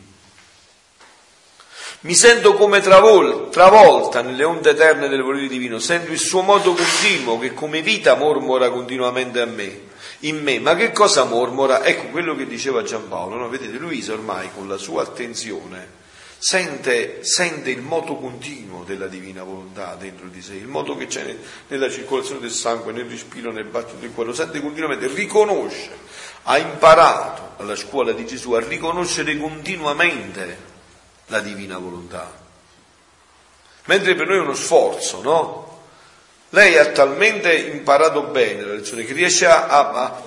Mi 2.01 2.15
sento 2.15 2.53
come 2.53 2.79
travol- 2.79 3.49
travolta 3.49 4.21
nelle 4.21 4.45
onde 4.45 4.69
eterne 4.69 5.09
del 5.09 5.21
volere 5.21 5.49
divino, 5.49 5.77
sento 5.77 6.13
il 6.13 6.17
suo 6.17 6.41
modo 6.41 6.73
continuo 6.73 7.37
che 7.37 7.53
come 7.53 7.81
vita 7.81 8.15
mormora 8.15 8.69
continuamente 8.69 9.41
a 9.41 9.45
me, 9.45 9.87
in 10.19 10.41
me. 10.41 10.59
Ma 10.59 10.73
che 10.77 10.93
cosa 10.93 11.25
mormora? 11.25 11.83
Ecco 11.83 12.11
quello 12.11 12.33
che 12.33 12.47
diceva 12.47 12.81
Giampaolo, 12.81 13.35
no? 13.35 13.49
Vedete, 13.49 13.77
Luisa 13.77 14.13
ormai 14.13 14.51
con 14.55 14.69
la 14.69 14.77
sua 14.77 15.03
attenzione 15.03 15.98
sente, 16.39 17.23
sente, 17.23 17.69
il 17.69 17.81
moto 17.81 18.15
continuo 18.15 18.83
della 18.83 19.07
divina 19.07 19.43
volontà 19.43 19.95
dentro 19.95 20.27
di 20.27 20.41
sé, 20.41 20.53
il 20.55 20.67
moto 20.67 20.95
che 20.95 21.07
c'è 21.07 21.35
nella 21.67 21.89
circolazione 21.89 22.39
del 22.39 22.51
sangue, 22.51 22.93
nel 22.93 23.09
respiro, 23.09 23.51
nel 23.51 23.65
battito 23.65 23.97
del 23.97 24.13
cuore, 24.13 24.29
lo 24.29 24.35
sente 24.35 24.61
continuamente, 24.61 25.07
riconosce, 25.07 25.89
ha 26.43 26.57
imparato 26.57 27.61
alla 27.61 27.75
scuola 27.75 28.13
di 28.13 28.25
Gesù 28.25 28.53
a 28.53 28.65
riconoscere 28.65 29.37
continuamente 29.37 30.57
la 31.27 31.41
divina 31.41 31.77
volontà. 31.77 32.31
Mentre 33.85 34.15
per 34.15 34.27
noi 34.27 34.37
è 34.37 34.41
uno 34.41 34.55
sforzo, 34.55 35.21
no? 35.21 35.67
Lei 36.51 36.77
ha 36.77 36.87
talmente 36.87 37.53
imparato 37.53 38.23
bene 38.23 38.63
la 38.63 38.73
lezione 38.73 39.03
che 39.03 39.13
riesce 39.13 39.45
a... 39.45 39.67
a, 39.67 39.89
a 39.89 40.21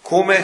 come? 0.00 0.36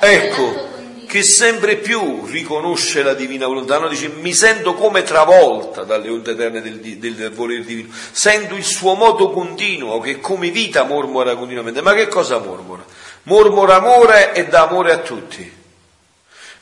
Ecco, 0.00 0.73
che 1.14 1.22
sempre 1.22 1.76
più 1.76 2.26
riconosce 2.26 3.04
la 3.04 3.14
divina 3.14 3.46
volontà, 3.46 3.78
no? 3.78 3.86
dice 3.86 4.08
mi 4.08 4.32
sento 4.32 4.74
come 4.74 5.04
travolta 5.04 5.84
dalle 5.84 6.10
onde 6.10 6.32
eterne 6.32 6.60
del, 6.60 6.80
del, 6.80 7.30
volere 7.30 7.64
divino, 7.64 7.94
sento 8.10 8.56
il 8.56 8.64
suo 8.64 8.94
moto 8.94 9.30
continuo 9.30 10.00
che 10.00 10.18
come 10.18 10.50
vita 10.50 10.82
mormora 10.82 11.36
continuamente. 11.36 11.82
Ma 11.82 11.94
che 11.94 12.08
cosa 12.08 12.38
mormora? 12.38 12.84
Mormora 13.22 13.76
amore 13.76 14.34
e 14.34 14.48
dà 14.48 14.62
amore 14.62 14.90
a 14.90 14.98
tutti. 14.98 15.52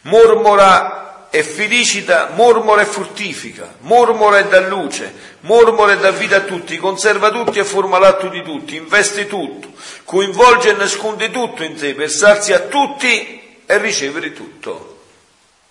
Mormora 0.02 1.28
e 1.30 1.42
felicita, 1.42 2.32
mormora 2.34 2.82
e 2.82 2.84
fruttifica, 2.84 3.76
mormora 3.80 4.40
e 4.40 4.48
dà 4.48 4.60
luce, 4.60 5.14
mormora 5.40 5.94
e 5.94 5.96
dà 5.96 6.10
vita 6.10 6.36
a 6.36 6.40
tutti, 6.40 6.76
conserva 6.76 7.30
tutti 7.30 7.58
e 7.58 7.64
forma 7.64 7.98
l'atto 7.98 8.28
di 8.28 8.42
tutti, 8.42 8.76
investe 8.76 9.26
tutto, 9.26 9.68
coinvolge 10.04 10.68
e 10.68 10.74
nasconde 10.74 11.30
tutto 11.30 11.62
in 11.62 11.78
sé 11.78 11.94
per 11.94 12.10
sarsi 12.10 12.52
a 12.52 12.58
tutti 12.58 13.41
e 13.66 13.78
ricevere 13.78 14.32
tutto. 14.32 15.00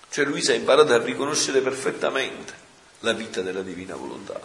Cioè 0.10 0.26
Luisa 0.26 0.52
ha 0.52 0.56
imparato 0.56 0.94
a 0.94 0.98
riconoscere 0.98 1.62
perfettamente 1.62 2.54
la 3.00 3.14
vita 3.14 3.42
della 3.42 3.62
divina 3.62 3.96
volontà. 3.96 4.40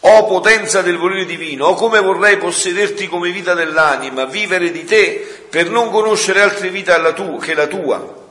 O 0.00 0.26
potenza 0.26 0.80
del 0.80 0.96
volere 0.96 1.24
divino, 1.24 1.66
o 1.66 1.74
come 1.74 2.00
vorrei 2.00 2.38
possederti 2.38 3.08
come 3.08 3.32
vita 3.32 3.54
dell'anima, 3.54 4.26
vivere 4.26 4.70
di 4.70 4.84
te 4.84 5.46
per 5.50 5.70
non 5.70 5.90
conoscere 5.90 6.40
altre 6.40 6.70
vite 6.70 6.94
che 7.40 7.54
la 7.54 7.66
tua, 7.66 8.26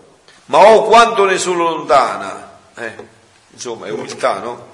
ma 0.45 0.57
oh 0.59 0.83
quanto 0.85 1.25
ne 1.25 1.37
sono 1.37 1.63
lontana. 1.63 2.59
Eh, 2.75 2.95
insomma, 3.49 3.87
è 3.87 3.91
umiltà, 3.91 4.39
no? 4.39 4.67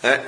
Eh? 0.00 0.20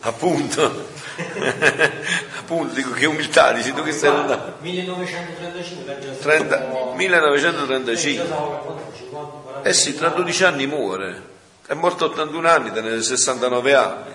Appunto. 0.00 0.88
Appunto, 2.38 2.74
dico 2.74 2.90
che 2.92 3.06
umiltà, 3.06 3.52
dici 3.52 3.72
tu 3.72 3.82
che 3.82 3.92
stai 3.92 4.10
lontano. 4.10 4.56
1935 4.60 6.18
30, 6.20 6.92
1935. 6.96 8.34
Eh 9.62 9.72
sì, 9.72 9.94
tra 9.94 10.08
12 10.08 10.44
anni 10.44 10.66
muore. 10.66 11.28
È 11.66 11.74
morto 11.74 12.04
a 12.04 12.08
81 12.08 12.48
anni, 12.48 12.72
tenere 12.72 13.00
69 13.02 13.74
anni. 13.74 14.12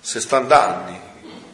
60 0.00 0.66
anni. 0.66 1.00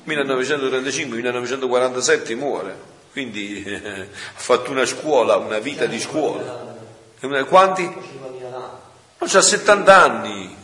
1935-1947 0.06 2.36
muore. 2.36 2.92
Quindi 3.12 3.62
eh, 3.62 4.08
ha 4.10 4.40
fatto 4.40 4.70
una 4.70 4.86
scuola, 4.86 5.36
una 5.36 5.58
vita 5.58 5.84
di 5.86 6.00
scuola. 6.00 6.72
Quanti? 7.48 7.84
Non 7.84 9.28
c'ha 9.28 9.40
70 9.40 10.02
anni. 10.02 10.62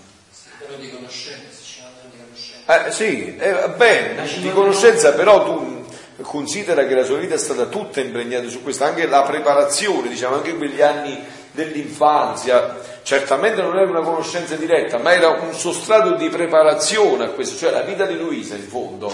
Eh, 2.71 2.93
sì, 2.93 3.37
eh, 3.37 3.69
bene, 3.71 4.29
di 4.39 4.53
conoscenza 4.53 5.13
però 5.13 5.43
tu 5.43 5.85
considera 6.21 6.87
che 6.87 6.95
la 6.95 7.03
sua 7.03 7.17
vita 7.17 7.35
è 7.35 7.39
stata 7.39 7.65
tutta 7.65 8.01
impregnata 8.01 8.47
su 8.47 8.63
questo, 8.63 8.85
anche 8.85 9.09
la 9.09 9.23
preparazione, 9.23 10.09
diciamo, 10.09 10.37
anche 10.37 10.57
quegli 10.57 10.81
anni 10.81 11.21
dell'infanzia, 11.51 12.79
certamente 13.03 13.61
non 13.61 13.77
era 13.77 13.91
una 13.91 14.03
conoscenza 14.03 14.55
diretta, 14.55 14.99
ma 14.99 15.13
era 15.13 15.31
un 15.31 15.53
sostrato 15.53 16.15
di 16.15 16.29
preparazione 16.29 17.25
a 17.25 17.29
questo, 17.31 17.59
cioè 17.59 17.73
la 17.73 17.81
vita 17.81 18.07
di 18.07 18.17
Luisa 18.17 18.55
in 18.55 18.69
fondo 18.69 19.13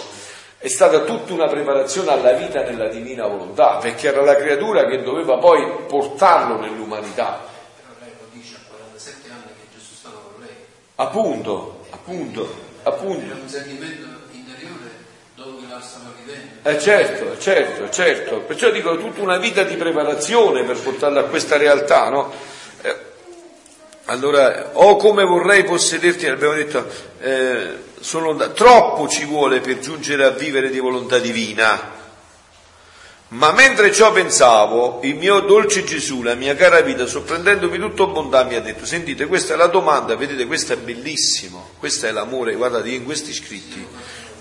è 0.59 0.69
stata 0.69 1.01
tutta 1.01 1.33
una 1.33 1.47
preparazione 1.47 2.11
alla 2.11 2.33
vita 2.33 2.63
nella 2.63 2.89
divina 2.89 3.27
volontà, 3.27 3.77
perché 3.77 4.09
era 4.09 4.21
la 4.21 4.37
creatura 4.37 4.85
che 4.85 5.01
doveva 5.03 5.39
poi 5.39 5.65
portarlo 5.89 6.61
nell'umanità. 6.61 7.41
Però 7.77 7.95
lei 8.01 8.11
lo 8.19 8.27
dice 8.33 8.57
a 8.57 8.69
47 8.69 9.31
anni 9.31 9.53
che 9.59 9.79
Gesù 9.79 9.95
stava 9.95 10.17
con 10.31 10.43
lei. 10.45 10.57
Appunto, 10.97 11.85
appunto, 11.91 12.66
appunto. 12.87 13.25
Era 13.25 13.35
un 13.41 13.49
sentimento 13.49 14.07
interiore 14.31 14.91
che 15.35 15.43
la 15.69 15.81
stava 15.81 16.13
vivendo. 16.23 16.51
Eh 16.63 16.81
certo, 16.81 17.39
certo, 17.39 17.91
certo. 17.91 18.41
Perciò 18.41 18.71
dico 18.71 18.97
tutta 18.97 19.21
una 19.21 19.39
vita 19.39 19.65
di 19.65 19.77
preparazione 19.77 20.65
per 20.65 20.79
portarla 20.79 21.21
a 21.21 21.25
questa 21.25 21.57
realtà, 21.57 22.09
no? 22.09 22.33
Eh, 22.83 22.97
allora, 24.07 24.71
o 24.75 24.97
come 24.97 25.25
vorrei 25.25 25.65
possederti, 25.65 26.27
abbiamo 26.27 26.55
detto, 26.55 26.87
eh, 27.21 27.85
sono 27.99 28.53
troppo 28.53 29.09
ci 29.09 29.25
vuole 29.25 29.61
per 29.61 29.79
giungere 29.79 30.25
a 30.25 30.31
vivere 30.31 30.71
di 30.71 30.79
volontà 30.79 31.19
divina. 31.19 31.96
Ma 33.29 33.51
mentre 33.51 33.93
ciò 33.93 34.13
pensavo, 34.13 35.01
il 35.03 35.17
mio 35.17 35.41
dolce 35.41 35.83
Gesù, 35.83 36.23
la 36.23 36.35
mia 36.35 36.55
cara 36.55 36.81
vita, 36.81 37.07
sorprendendomi 37.07 37.77
tutto 37.77 38.07
bontà, 38.07 38.45
mi 38.45 38.55
ha 38.55 38.61
detto, 38.61 38.87
sentite, 38.87 39.27
questa 39.27 39.55
è 39.55 39.57
la 39.57 39.67
domanda, 39.67 40.15
vedete, 40.15 40.47
questo 40.47 40.75
è 40.75 40.77
bellissimo, 40.77 41.71
questo 41.79 42.07
è 42.07 42.13
l'amore, 42.13 42.55
guardate, 42.55 42.91
in 42.91 43.05
questi 43.05 43.33
scritti, 43.33 43.85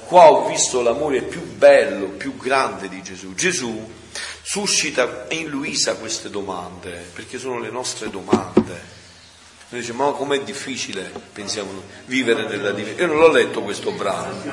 qua 0.06 0.30
ho 0.30 0.48
visto 0.48 0.84
l'amore 0.84 1.24
più 1.24 1.42
bello, 1.42 2.10
più 2.10 2.38
grande 2.38 2.88
di 2.88 3.02
Gesù. 3.02 3.34
Gesù 3.34 3.92
suscita 4.44 5.26
in 5.30 5.48
Luisa 5.48 5.96
queste 5.96 6.30
domande, 6.30 7.10
perché 7.12 7.40
sono 7.40 7.58
le 7.58 7.72
nostre 7.72 8.12
domande. 8.12 8.94
Noi 9.70 9.82
diciamo, 9.82 10.12
ma 10.12 10.12
com'è 10.12 10.42
difficile, 10.42 11.12
pensiamo, 11.34 11.72
vivere 12.06 12.48
nella 12.48 12.70
divinità. 12.70 13.02
Io 13.02 13.08
non 13.08 13.18
l'ho 13.18 13.32
letto 13.32 13.64
questo 13.64 13.92
brano. 13.94 14.44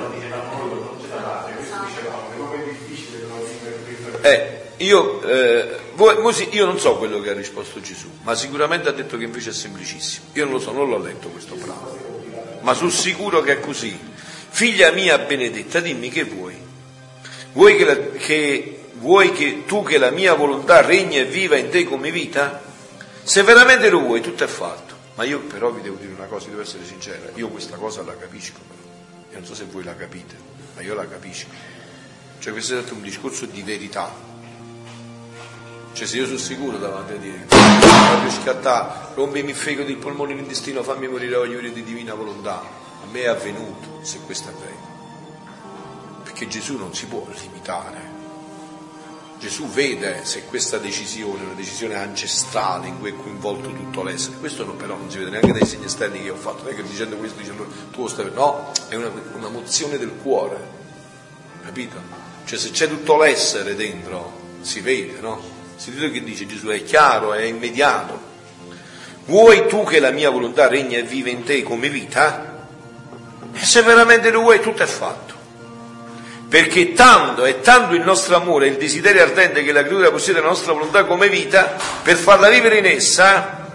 Eh, 4.23 4.61
io, 4.79 5.23
eh, 5.23 5.79
voi- 5.95 6.33
sì, 6.33 6.49
io 6.53 6.65
non 6.65 6.79
so 6.79 6.97
quello 6.97 7.21
che 7.21 7.31
ha 7.31 7.35
risposto 7.35 7.81
Gesù, 7.81 8.09
ma 8.23 8.35
sicuramente 8.35 8.89
ha 8.89 8.93
detto 8.93 9.17
che 9.19 9.25
invece 9.25 9.51
è 9.51 9.53
semplicissimo. 9.53 10.27
Io 10.33 10.45
non 10.45 10.55
lo 10.55 10.61
so, 10.61 10.73
non 10.73 10.89
l'ho 10.89 10.99
letto 10.99 11.29
questo 11.29 11.55
brano, 11.55 11.99
ma 12.61 12.75
sono 12.75 12.91
sicuro 12.91 13.41
che 13.43 13.53
è 13.53 13.61
così. 13.61 13.99
Figlia 14.55 14.91
mia 14.91 15.19
benedetta, 15.19 15.81
dimmi 15.81 16.09
che 16.09 16.25
vuoi. 16.25 16.57
Vuoi 17.53 17.77
che, 17.77 17.85
la- 17.85 17.97
che- 18.19 18.85
vuoi 18.95 19.33
che 19.33 19.65
tu 19.67 19.83
che 19.83 19.99
la 19.99 20.11
mia 20.11 20.35
volontà 20.35 20.81
regni 20.81 21.19
e 21.19 21.25
viva 21.25 21.57
in 21.57 21.69
te 21.69 21.85
come 21.85 22.11
vita? 22.11 22.63
Se 23.23 23.43
veramente 23.43 23.89
lo 23.91 24.01
vuoi, 24.01 24.21
tutto 24.21 24.45
è 24.45 24.49
fatto. 24.49 24.91
Ma 25.15 25.25
io 25.25 25.41
però 25.41 25.71
vi 25.71 25.83
devo 25.83 25.97
dire 25.97 26.13
una 26.13 26.25
cosa, 26.27 26.49
devo 26.49 26.63
essere 26.63 26.85
sincera, 26.87 27.31
io 27.35 27.49
questa 27.49 27.77
cosa 27.77 28.03
la 28.03 28.17
capisco. 28.17 28.59
Io 29.31 29.39
non 29.39 29.45
so 29.47 29.55
se 29.55 29.65
voi 29.71 29.85
la 29.85 29.95
capite, 29.95 30.35
ma 30.75 30.83
io 30.83 30.95
la 30.95 31.07
capisco. 31.07 31.49
Cioè 32.43 32.51
questo 32.51 32.77
è 32.77 32.81
stato 32.81 32.95
un 32.95 33.03
discorso 33.03 33.47
di 33.47 33.63
verità. 33.63 34.13
Cioè 35.93 36.07
se 36.09 36.17
io 36.17 36.27
sono 36.27 36.39
sicuro 36.39 36.77
davanti 36.77 37.13
a 37.13 37.17
Dio, 37.17 37.35
voglio 37.47 38.31
scattare, 38.31 39.15
rompimi 39.15 39.51
il 39.51 39.55
fegato, 39.55 39.89
il 39.89 39.97
polmone, 39.97 40.35
l'intestino, 40.35 40.83
fammi 40.83 41.07
morire 41.07 41.37
voglio 41.37 41.61
dire 41.61 41.73
di 41.73 41.85
divina 41.85 42.15
volontà. 42.15 42.59
A 42.59 43.07
me 43.13 43.21
è 43.21 43.29
avvenuto, 43.29 44.01
se 44.03 44.19
questo 44.27 44.49
è 44.49 44.53
vero. 44.55 44.91
Perché 46.25 46.49
Gesù 46.49 46.77
non 46.79 46.93
si 46.93 47.07
può 47.07 47.25
limitare. 47.41 48.11
Gesù 49.39 49.69
vede 49.69 50.25
se 50.25 50.43
questa 50.47 50.79
decisione 50.79 51.43
è 51.43 51.45
una 51.45 51.55
decisione 51.55 51.95
ancestrale 51.95 52.89
in 52.89 52.99
cui 52.99 53.11
è 53.11 53.15
coinvolto 53.15 53.69
tutto 53.73 54.03
l'essere. 54.03 54.39
Questo 54.39 54.65
no, 54.65 54.73
però 54.73 54.97
non 54.97 55.09
si 55.09 55.19
vede 55.19 55.31
neanche 55.31 55.53
dai 55.53 55.65
segni 55.65 55.85
esterni 55.85 56.21
che 56.21 56.31
ho 56.31 56.35
fatto, 56.35 56.65
non 56.65 56.73
è 56.73 56.75
che 56.75 56.83
dicendo 56.83 57.15
questo 57.19 57.39
dicendo 57.39 57.69
tu 57.93 58.03
lo 58.03 58.09
stai 58.09 58.33
No, 58.35 58.73
è 58.89 58.97
una, 58.97 59.13
una 59.35 59.49
mozione 59.49 59.97
del 59.97 60.11
cuore, 60.21 60.57
capito? 61.63 62.32
Cioè 62.45 62.59
se 62.59 62.71
c'è 62.71 62.89
tutto 62.89 63.17
l'essere 63.17 63.75
dentro, 63.75 64.41
si 64.61 64.81
vede, 64.81 65.21
no? 65.21 65.41
Sentite 65.77 66.11
che 66.11 66.23
dice 66.23 66.47
Gesù, 66.47 66.69
è 66.69 66.83
chiaro, 66.83 67.33
è 67.33 67.43
immediato. 67.43 68.31
Vuoi 69.27 69.67
tu 69.69 69.85
che 69.85 70.01
la 70.01 70.11
mia 70.11 70.31
volontà 70.31 70.69
regna 70.69 70.99
e 70.99 71.03
vive 71.03 71.31
in 71.31 71.45
te 71.45 71.63
come 71.63 71.89
vita? 71.89 72.67
E 73.53 73.65
se 73.65 73.83
veramente 73.83 74.31
lo 74.31 74.41
vuoi, 74.41 74.61
tutto 74.61 74.83
è 74.83 74.87
fatto 74.87 75.33
perché 76.53 76.93
tanto 76.93 77.47
è 77.47 77.61
tanto 77.61 77.95
il 77.95 78.03
nostro 78.03 78.37
amore, 78.37 78.67
il 78.67 78.77
desiderio 78.77 79.23
ardente 79.23 79.65
che 79.65 79.73
la 79.73 79.83
creatura 79.83 80.11
possiede 80.11 80.43
la 80.43 80.49
nostra 80.49 80.75
volontà 80.75 81.05
come 81.05 81.31
vita, 81.31 81.77
per 82.03 82.15
farla 82.15 82.51
vivere 82.51 82.77
in 82.77 82.85
essa, 82.85 83.69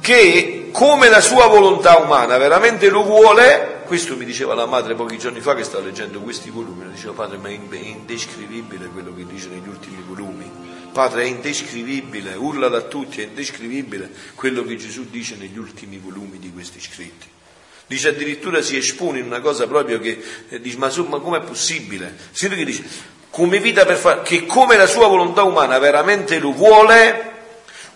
che 0.00 0.70
come 0.72 1.10
la 1.10 1.20
sua 1.20 1.46
volontà 1.46 1.98
umana 1.98 2.38
veramente 2.38 2.88
lo 2.88 3.02
vuole, 3.02 3.73
questo 3.84 4.16
mi 4.16 4.24
diceva 4.24 4.54
la 4.54 4.66
madre 4.66 4.94
pochi 4.94 5.18
giorni 5.18 5.40
fa 5.40 5.54
che 5.54 5.62
stava 5.62 5.84
leggendo 5.84 6.20
questi 6.20 6.50
volumi, 6.50 6.84
mi 6.84 6.92
diceva 6.92 7.12
padre 7.12 7.38
ma 7.38 7.48
è 7.48 7.52
in- 7.52 7.68
è 7.70 7.76
indescrivibile 7.76 8.86
quello 8.86 9.14
che 9.14 9.24
dice 9.26 9.48
negli 9.48 9.68
ultimi 9.68 10.02
volumi, 10.06 10.50
padre 10.92 11.22
è 11.22 11.26
indescrivibile, 11.26 12.34
urla 12.34 12.68
da 12.68 12.82
tutti, 12.82 13.20
è 13.20 13.24
indescrivibile 13.24 14.10
quello 14.34 14.64
che 14.64 14.76
Gesù 14.76 15.08
dice 15.08 15.36
negli 15.36 15.58
ultimi 15.58 15.98
volumi 15.98 16.38
di 16.38 16.50
questi 16.52 16.80
scritti. 16.80 17.28
Dice 17.86 18.08
addirittura 18.08 18.62
si 18.62 18.76
espone 18.76 19.18
in 19.18 19.26
una 19.26 19.40
cosa 19.40 19.66
proprio 19.66 19.98
che 20.00 20.22
eh, 20.48 20.60
dice 20.60 20.78
ma, 20.78 20.88
su- 20.88 21.04
ma 21.04 21.18
com'è 21.18 21.40
possibile? 21.40 22.16
Sento 22.30 22.56
che 22.56 22.64
dice 22.64 22.84
come 23.30 23.58
vita 23.58 23.84
per 23.84 23.96
fare, 23.96 24.22
che 24.22 24.46
come 24.46 24.76
la 24.76 24.86
sua 24.86 25.08
volontà 25.08 25.42
umana 25.42 25.78
veramente 25.78 26.38
lo 26.38 26.52
vuole, 26.52 27.32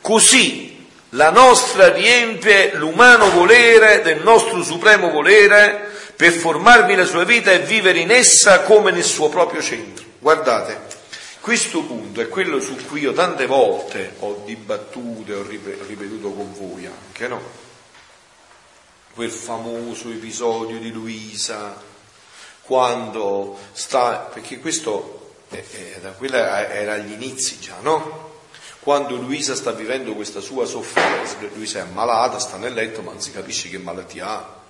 così 0.01 0.78
la 1.11 1.31
nostra 1.31 1.93
riempie 1.93 2.75
l'umano 2.75 3.31
volere 3.31 4.03
del 4.03 4.23
nostro 4.23 4.63
supremo 4.63 5.11
volere 5.11 5.89
per 6.15 6.33
formarvi 6.33 6.95
la 6.95 7.05
sua 7.05 7.25
vita 7.25 7.51
e 7.53 7.61
vivere 7.61 8.01
in 8.01 8.11
essa 8.11 8.63
come 8.63 8.91
nel 8.91 9.05
suo 9.05 9.29
proprio 9.29 9.63
centro. 9.63 10.05
Guardate, 10.19 10.97
questo 11.41 11.83
punto 11.83 12.21
è 12.21 12.29
quello 12.29 12.61
su 12.61 12.77
cui 12.87 13.01
io 13.01 13.13
tante 13.13 13.47
volte 13.47 14.15
ho 14.19 14.43
dibattuto 14.45 15.33
e 15.33 15.35
ho 15.35 15.43
rip- 15.43 15.87
ripetuto 15.87 16.33
con 16.33 16.53
voi 16.53 16.87
anche, 16.87 17.29
no? 17.29 17.67
quel 19.19 19.31
famoso 19.33 20.11
episodio 20.11 20.79
di 20.79 20.93
Luisa, 20.93 21.75
quando 22.63 23.59
sta, 23.73 24.31
perché 24.33 24.61
questo 24.61 25.33
era, 25.49 26.73
era 26.73 26.93
agli 26.93 27.11
inizi 27.11 27.59
già, 27.59 27.79
no? 27.81 28.28
Quando 28.89 29.17
Luisa 29.17 29.55
sta 29.55 29.73
vivendo 29.73 30.15
questa 30.15 30.41
sua 30.41 30.65
sofferenza, 30.65 31.37
Luisa 31.53 31.81
è 31.81 31.83
ammalata, 31.83 32.39
sta 32.39 32.57
nel 32.57 32.73
letto, 32.73 33.03
ma 33.03 33.11
non 33.11 33.21
si 33.21 33.31
capisce 33.33 33.69
che 33.69 33.77
malattia 33.77 34.27
ha, 34.27 34.61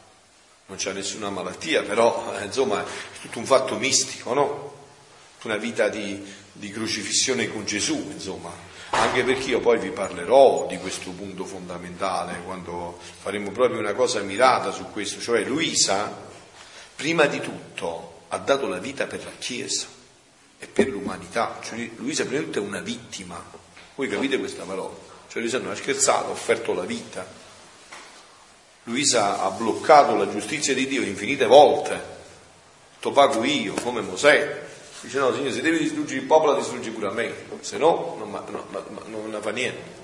non 0.67 0.77
c'è 0.77 0.93
nessuna 0.93 1.31
malattia, 1.31 1.85
però 1.85 2.35
eh, 2.37 2.47
insomma 2.47 2.83
è 2.83 3.21
tutto 3.21 3.39
un 3.39 3.47
fatto 3.47 3.77
mistico, 3.77 4.35
no? 4.35 4.75
Una 5.45 5.57
vita 5.57 5.89
di, 5.89 6.21
di 6.51 6.69
crocifissione 6.73 7.49
con 7.49 7.65
Gesù, 7.65 8.11
insomma, 8.11 8.51
anche 8.91 9.23
perché 9.23 9.51
io 9.51 9.61
poi 9.61 9.79
vi 9.79 9.91
parlerò 9.91 10.67
di 10.69 10.79
questo 10.79 11.11
punto 11.11 11.45
fondamentale 11.45 12.43
quando 12.45 12.99
faremo 13.21 13.53
proprio 13.53 13.79
una 13.79 13.95
cosa 13.95 14.21
mirata 14.23 14.73
su 14.73 14.87
questo, 14.91 15.21
cioè 15.21 15.45
Luisa, 15.45 16.13
prima 16.97 17.27
di 17.27 17.39
tutto, 17.39 18.23
ha 18.27 18.39
dato 18.39 18.67
la 18.67 18.79
vita 18.79 19.07
per 19.07 19.23
la 19.23 19.31
Chiesa 19.39 19.87
e 20.59 20.67
per 20.67 20.89
l'umanità, 20.89 21.61
cioè 21.63 21.89
Luisa 21.99 22.25
è 22.25 22.59
una 22.59 22.81
vittima, 22.81 23.58
voi 23.99 24.07
capite 24.07 24.39
questa 24.39 24.63
parola? 24.63 24.95
Cioè 25.29 25.43
Luisa 25.43 25.59
non 25.59 25.73
ha 25.73 25.75
scherzato, 25.75 26.29
ha 26.29 26.31
offerto 26.31 26.73
la 26.73 26.85
vita. 26.85 27.27
Luisa 28.85 29.43
ha 29.43 29.51
bloccato 29.51 30.15
la 30.15 30.31
giustizia 30.31 30.73
di 30.73 30.87
Dio 30.87 31.03
infinite 31.03 31.47
volte, 31.47 32.01
to 33.01 33.11
pago 33.11 33.43
io, 33.43 33.75
come 33.83 34.01
Mosè. 34.01 34.67
Dice 35.01 35.19
no, 35.19 35.33
Signore, 35.33 35.53
se 35.53 35.63
devi 35.63 35.79
distruggere 35.79 36.21
il 36.21 36.27
popolo, 36.27 36.55
distruggi 36.55 36.91
pure 36.91 37.09
a 37.09 37.11
me, 37.11 37.35
se 37.59 37.77
no 37.77 38.15
non, 38.17 38.31
ma- 38.31 38.45
no, 38.49 38.67
ma- 38.69 38.85
non 39.07 39.31
ne 39.31 39.41
fa 39.41 39.51
niente. 39.51 39.97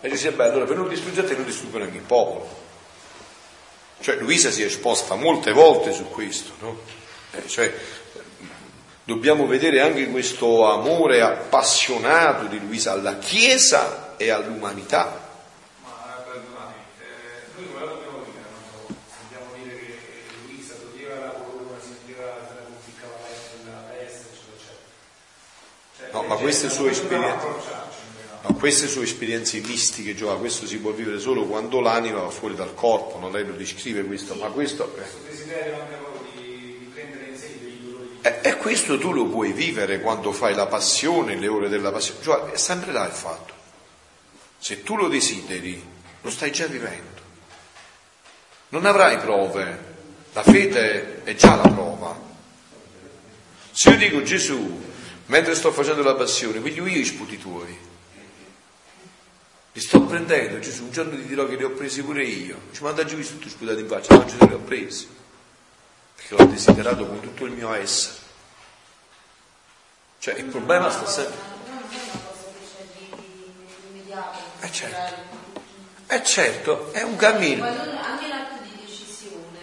E 0.00 0.08
dice, 0.08 0.32
beh, 0.32 0.44
allora 0.44 0.64
per 0.64 0.76
non 0.76 0.88
distruggere 0.88 1.28
te 1.28 1.34
non 1.34 1.44
distruggono 1.44 1.84
anche 1.84 1.98
il 1.98 2.04
popolo. 2.04 2.48
Cioè 4.00 4.16
Luisa 4.16 4.50
si 4.50 4.62
è 4.62 4.64
esposta 4.64 5.14
molte 5.14 5.52
volte 5.52 5.92
su 5.92 6.08
questo, 6.08 6.52
no? 6.60 6.80
Eh, 7.32 7.46
cioè, 7.48 7.70
dobbiamo 9.08 9.46
vedere 9.46 9.80
anche 9.80 10.06
questo 10.08 10.70
amore 10.70 11.22
appassionato 11.22 12.44
di 12.44 12.60
Luisa 12.60 12.92
alla 12.92 13.16
Chiesa 13.16 14.14
e 14.18 14.28
all'umanità. 14.28 15.26
Eh, 26.00 26.12
No, 26.12 26.22
ma 26.22 26.36
queste 26.36 26.68
sue 26.68 26.90
esperienze- 26.90 27.46
Ma 28.40 28.54
queste 28.54 28.86
sono 28.86 29.04
esperienze 29.04 29.58
mistiche, 29.60 30.14
Giova, 30.14 30.38
questo 30.38 30.64
si 30.66 30.78
può 30.78 30.92
vivere 30.92 31.18
solo 31.18 31.44
quando 31.44 31.80
l'anima 31.80 32.20
va 32.20 32.30
fuori 32.30 32.54
dal 32.54 32.72
corpo, 32.72 33.18
non 33.18 33.32
lei 33.32 33.44
lo 33.44 33.52
descrive 33.54 34.04
questo, 34.04 34.34
ma 34.36 34.46
questo... 34.46 34.84
eh, 34.84 35.00
Questo 35.00 35.18
desiderio 35.28 35.74
anche 35.80 35.94
proprio 35.96 36.22
di, 36.36 36.76
di 36.78 36.90
prendere 36.94 37.24
in 37.26 37.36
sé 37.36 37.58
dei 37.60 37.78
dolori 37.82 38.07
di 38.07 38.07
E, 38.20 38.56
questo 38.56 38.98
tu 38.98 39.12
lo 39.12 39.26
puoi 39.26 39.52
vivere 39.52 40.00
quando 40.00 40.32
fai 40.32 40.54
la 40.54 40.66
passione, 40.66 41.36
le 41.36 41.48
ore 41.48 41.68
della 41.68 41.92
passione. 41.92 42.22
Cioè, 42.22 42.50
è 42.50 42.56
sempre 42.56 42.92
là 42.92 43.06
il 43.06 43.12
fatto. 43.12 43.54
Se 44.58 44.82
tu 44.82 44.96
lo 44.96 45.08
desideri, 45.08 45.82
lo 46.20 46.30
stai 46.30 46.50
già 46.50 46.66
vivendo. 46.66 47.20
Non 48.70 48.84
avrai 48.84 49.18
prove. 49.18 49.86
La 50.32 50.42
fede 50.42 51.24
è 51.24 51.34
già 51.34 51.54
la 51.56 51.68
prova. 51.68 52.18
Se 53.70 53.90
io 53.90 53.96
dico 53.96 54.22
Gesù, 54.22 54.82
mentre 55.26 55.54
sto 55.54 55.72
facendo 55.72 56.02
la 56.02 56.14
passione, 56.14 56.60
piglio 56.60 56.86
io 56.86 57.00
i 57.00 57.04
sputi 57.04 57.38
tuoi. 57.38 57.78
Li 59.72 59.80
sto 59.80 60.02
prendendo, 60.02 60.58
Gesù, 60.58 60.84
un 60.84 60.90
giorno 60.90 61.14
ti 61.16 61.24
dirò 61.26 61.46
che 61.46 61.54
li 61.54 61.62
ho 61.62 61.70
presi 61.70 62.02
pure 62.02 62.24
io. 62.24 62.62
Ci 62.72 62.82
manda 62.82 63.04
giù 63.04 63.16
tutti 63.22 63.48
sputati 63.48 63.80
in 63.80 63.86
faccia, 63.86 64.16
oggi 64.16 64.36
te 64.36 64.46
li 64.46 64.52
ho 64.52 64.58
presi. 64.58 65.06
Perché 66.28 66.42
l'ho 66.42 66.50
desiderato 66.50 67.06
con 67.06 67.20
tutto 67.20 67.46
il 67.46 67.52
mio 67.52 67.72
essere. 67.72 68.16
Cioè 70.18 70.34
il 70.34 70.44
problema 70.44 70.90
sta 70.90 71.06
sempre. 71.06 71.56
Eh 74.60 74.72
certo, 74.72 75.14
eh 76.08 76.24
certo, 76.24 76.92
è 76.92 77.02
un 77.02 77.16
cammino. 77.16 77.64
Anche 77.64 78.28
l'atto 78.28 78.54
di 78.62 78.84
decisione. 78.84 79.58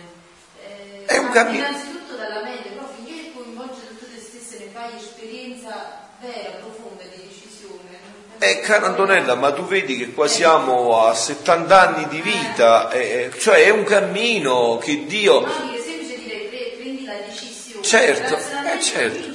eh, 0.64 1.06
È 1.06 1.18
un 1.18 1.30
cammino. 1.30 1.68
Innanzitutto 1.68 2.16
dalla 2.16 2.42
mente, 2.42 2.70
però 2.70 2.88
finché 2.96 3.32
coinvolge 3.34 3.98
tu 4.00 4.06
te 4.10 4.20
stessa 4.20 4.56
e 4.56 4.66
ne 4.66 4.72
fai 4.72 4.96
esperienza 4.96 6.08
vera, 6.22 6.58
profonda 6.58 7.04
di 7.04 7.28
decisione. 7.28 8.00
Eh, 8.40 8.62
cara 8.62 8.88
Antonella, 8.88 9.36
ma 9.36 9.52
tu 9.52 9.66
vedi 9.66 9.98
che 9.98 10.14
qua 10.14 10.28
siamo 10.28 11.06
a 11.06 11.14
70 11.14 11.82
anni 11.82 12.08
di 12.08 12.22
vita, 12.22 12.90
eh, 12.90 13.32
cioè 13.38 13.66
è 13.66 13.70
un 13.70 13.84
cammino 13.84 14.78
che 14.78 15.06
Dio... 15.06 15.75
Certo, 17.86 18.36
eh, 18.36 18.82
certo. 18.82 19.32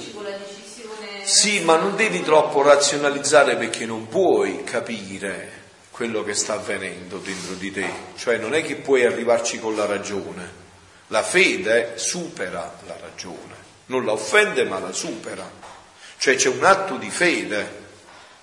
Sì, 1.22 1.60
ma 1.60 1.76
non 1.76 1.94
devi 1.94 2.20
troppo 2.22 2.62
razionalizzare 2.62 3.56
perché 3.56 3.86
non 3.86 4.08
puoi 4.08 4.64
capire 4.64 5.58
quello 5.92 6.24
che 6.24 6.34
sta 6.34 6.54
avvenendo 6.54 7.18
dentro 7.18 7.54
di 7.54 7.70
te, 7.70 7.88
cioè 8.16 8.38
non 8.38 8.54
è 8.54 8.64
che 8.64 8.74
puoi 8.74 9.04
arrivarci 9.04 9.60
con 9.60 9.76
la 9.76 9.86
ragione. 9.86 10.58
La 11.06 11.22
fede 11.22 11.92
supera 11.94 12.74
la 12.86 12.96
ragione, 13.00 13.54
non 13.86 14.04
la 14.04 14.12
offende 14.12 14.64
ma 14.64 14.80
la 14.80 14.92
supera. 14.92 15.48
Cioè 16.18 16.34
c'è 16.34 16.48
un 16.48 16.64
atto 16.64 16.96
di 16.96 17.08
fede 17.08 17.68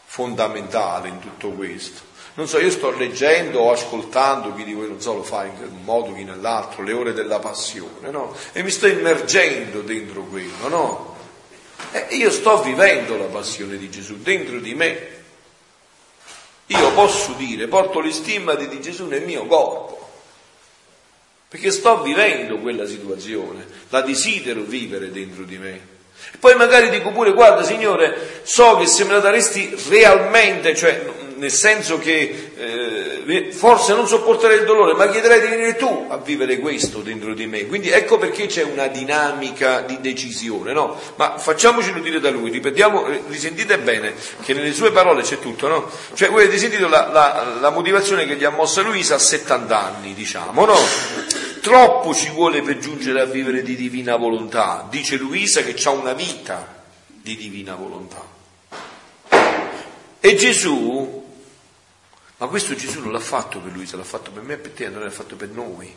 fondamentale 0.05 1.09
in 1.09 1.19
tutto 1.19 1.49
questo. 1.49 2.01
Non 2.37 2.47
so, 2.47 2.59
io 2.59 2.69
sto 2.69 2.91
leggendo 2.91 3.61
o 3.61 3.71
ascoltando, 3.71 4.53
chi 4.53 4.63
di 4.63 4.73
voi 4.73 4.87
non 4.87 5.01
so 5.01 5.15
lo 5.15 5.23
fa 5.23 5.45
in 5.45 5.53
un 5.59 5.83
modo, 5.83 6.13
chi 6.13 6.23
nell'altro, 6.23 6.83
le 6.83 6.93
ore 6.93 7.13
della 7.13 7.39
passione, 7.39 8.11
no? 8.11 8.35
E 8.51 8.61
mi 8.61 8.69
sto 8.69 8.85
immergendo 8.85 9.81
dentro 9.81 10.21
quello, 10.21 10.67
no? 10.67 11.15
E 11.91 12.05
io 12.11 12.29
sto 12.29 12.61
vivendo 12.61 13.17
la 13.17 13.25
passione 13.25 13.77
di 13.77 13.89
Gesù 13.89 14.21
dentro 14.21 14.59
di 14.59 14.75
me. 14.75 15.07
Io 16.67 16.91
posso 16.93 17.31
dire, 17.31 17.67
porto 17.67 18.01
le 18.01 18.11
stimmati 18.11 18.67
di 18.67 18.81
Gesù 18.81 19.07
nel 19.07 19.23
mio 19.23 19.47
corpo, 19.47 20.07
perché 21.47 21.71
sto 21.71 22.03
vivendo 22.03 22.59
quella 22.59 22.85
situazione, 22.85 23.65
la 23.89 24.01
desidero 24.01 24.61
vivere 24.61 25.09
dentro 25.09 25.41
di 25.41 25.57
me. 25.57 25.73
E 26.33 26.37
poi 26.37 26.53
magari 26.53 26.91
dico 26.91 27.09
pure, 27.09 27.33
guarda 27.33 27.63
Signore, 27.63 28.41
so 28.43 28.77
che 28.77 28.85
se 28.85 29.05
me 29.05 29.13
la 29.13 29.21
daresti 29.21 29.75
realmente, 29.89 30.75
cioè 30.75 31.25
nel 31.37 31.51
senso 31.51 31.97
che 31.97 32.51
eh, 32.55 33.51
forse 33.51 33.93
non 33.93 34.07
sopporterei 34.07 34.59
il 34.59 34.65
dolore, 34.65 34.93
ma 34.93 35.09
chiederei 35.09 35.39
di 35.41 35.47
venire 35.47 35.75
tu 35.75 36.07
a 36.09 36.17
vivere 36.17 36.59
questo 36.59 36.99
dentro 36.99 37.33
di 37.33 37.45
me. 37.45 37.65
Quindi 37.65 37.89
ecco 37.89 38.17
perché 38.17 38.47
c'è 38.47 38.63
una 38.63 38.87
dinamica 38.87 39.81
di 39.81 39.99
decisione, 40.01 40.73
no? 40.73 40.99
Ma 41.15 41.37
facciamocelo 41.37 41.99
dire 41.99 42.19
da 42.19 42.29
lui, 42.29 42.49
ripetiamo, 42.49 43.07
eh, 43.07 43.21
risentite 43.27 43.77
bene 43.79 44.13
che 44.43 44.53
nelle 44.53 44.73
sue 44.73 44.91
parole 44.91 45.21
c'è 45.21 45.39
tutto, 45.39 45.67
no? 45.67 45.89
Cioè 46.13 46.29
voi 46.29 46.43
avete 46.43 46.57
sentito 46.57 46.87
la, 46.87 47.07
la, 47.11 47.57
la 47.59 47.69
motivazione 47.69 48.25
che 48.25 48.35
gli 48.35 48.43
ha 48.43 48.49
mossa 48.49 48.81
Luisa 48.81 49.15
a 49.15 49.19
70 49.19 49.79
anni, 49.79 50.13
diciamo, 50.13 50.65
no? 50.65 50.77
Troppo 51.61 52.13
ci 52.13 52.29
vuole 52.29 52.61
per 52.61 52.77
giungere 52.77 53.21
a 53.21 53.25
vivere 53.25 53.61
di 53.61 53.75
divina 53.75 54.15
volontà, 54.15 54.87
dice 54.89 55.17
Luisa 55.17 55.61
che 55.61 55.75
ha 55.83 55.89
una 55.91 56.13
vita 56.13 56.75
di 57.05 57.35
divina 57.35 57.75
volontà. 57.75 58.35
E 60.19 60.35
Gesù 60.35 61.25
ma 62.37 62.47
questo 62.47 62.75
Gesù 62.75 63.01
non 63.01 63.11
l'ha 63.11 63.19
fatto 63.19 63.59
per 63.59 63.71
Luisa, 63.71 63.97
l'ha 63.97 64.03
fatto 64.03 64.31
per 64.31 64.43
me 64.43 64.53
e 64.53 64.57
per 64.57 64.71
te, 64.71 64.89
non 64.89 65.03
l'ha 65.03 65.09
fatto 65.09 65.35
per 65.35 65.49
noi. 65.49 65.93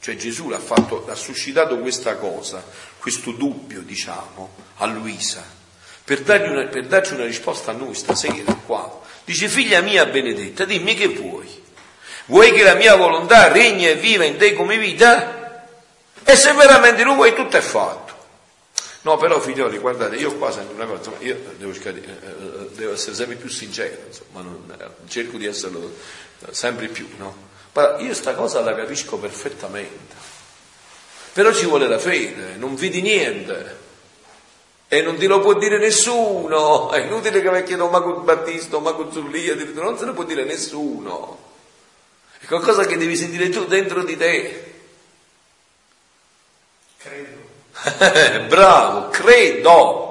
Cioè 0.00 0.16
Gesù 0.16 0.48
l'ha, 0.48 0.58
fatto, 0.58 1.04
ha 1.08 1.14
suscitato 1.14 1.78
questa 1.78 2.16
cosa, 2.16 2.64
questo 2.98 3.32
dubbio, 3.32 3.82
diciamo, 3.82 4.54
a 4.76 4.86
Luisa, 4.86 5.44
per, 6.04 6.22
una, 6.48 6.66
per 6.66 6.86
darci 6.86 7.14
una 7.14 7.24
risposta 7.24 7.72
a 7.72 7.74
noi 7.74 7.94
stasera 7.94 8.54
qua. 8.54 9.00
Dice, 9.24 9.48
figlia 9.48 9.80
mia 9.80 10.06
benedetta, 10.06 10.64
dimmi 10.64 10.94
che 10.94 11.08
vuoi. 11.08 11.62
Vuoi 12.26 12.52
che 12.52 12.62
la 12.62 12.74
mia 12.74 12.94
volontà 12.94 13.48
regni 13.48 13.88
e 13.88 13.96
viva 13.96 14.24
in 14.24 14.36
te 14.36 14.54
come 14.54 14.78
vita? 14.78 15.66
E 16.22 16.36
se 16.36 16.52
veramente 16.52 17.02
lo 17.02 17.14
vuoi, 17.14 17.34
tutto 17.34 17.56
è 17.56 17.60
fatto. 17.60 18.09
No, 19.02 19.16
però 19.16 19.40
figlioli, 19.40 19.78
guardate, 19.78 20.16
io 20.16 20.36
qua 20.36 20.52
sento 20.52 20.74
una 20.74 20.84
cosa, 20.84 21.10
io 21.20 21.38
devo, 21.56 21.72
cercare, 21.72 22.02
eh, 22.04 22.68
devo 22.74 22.92
essere 22.92 23.14
sempre 23.14 23.36
più 23.36 23.48
sincero, 23.48 23.96
insomma, 24.06 24.42
non, 24.42 24.76
eh, 24.78 25.08
cerco 25.08 25.38
di 25.38 25.46
esserlo 25.46 25.94
sempre 26.50 26.88
più, 26.88 27.08
no? 27.16 27.48
Ma 27.72 27.98
io 27.98 28.12
sta 28.12 28.34
cosa 28.34 28.60
la 28.60 28.74
capisco 28.74 29.16
perfettamente, 29.16 30.14
però 31.32 31.50
ci 31.54 31.64
vuole 31.64 31.88
la 31.88 31.98
fede, 31.98 32.56
non 32.56 32.74
vedi 32.74 33.00
niente 33.00 33.78
e 34.86 35.00
non 35.00 35.16
te 35.16 35.26
lo 35.28 35.40
può 35.40 35.54
dire 35.54 35.78
nessuno, 35.78 36.90
è 36.90 37.00
inutile 37.00 37.40
che 37.40 37.50
mi 37.50 37.62
chiedo 37.62 37.88
Mago 37.88 38.20
Battista, 38.20 38.80
Mago 38.80 39.10
Zullia, 39.10 39.54
non 39.74 39.96
se 39.96 40.04
lo 40.04 40.12
può 40.12 40.24
dire 40.24 40.44
nessuno, 40.44 41.38
è 42.38 42.44
qualcosa 42.44 42.84
che 42.84 42.98
devi 42.98 43.16
sentire 43.16 43.48
tu 43.48 43.64
dentro 43.64 44.04
di 44.04 44.16
te. 44.16 44.74
Credo. 46.98 47.39
Bravo, 48.48 49.08
credo. 49.08 50.08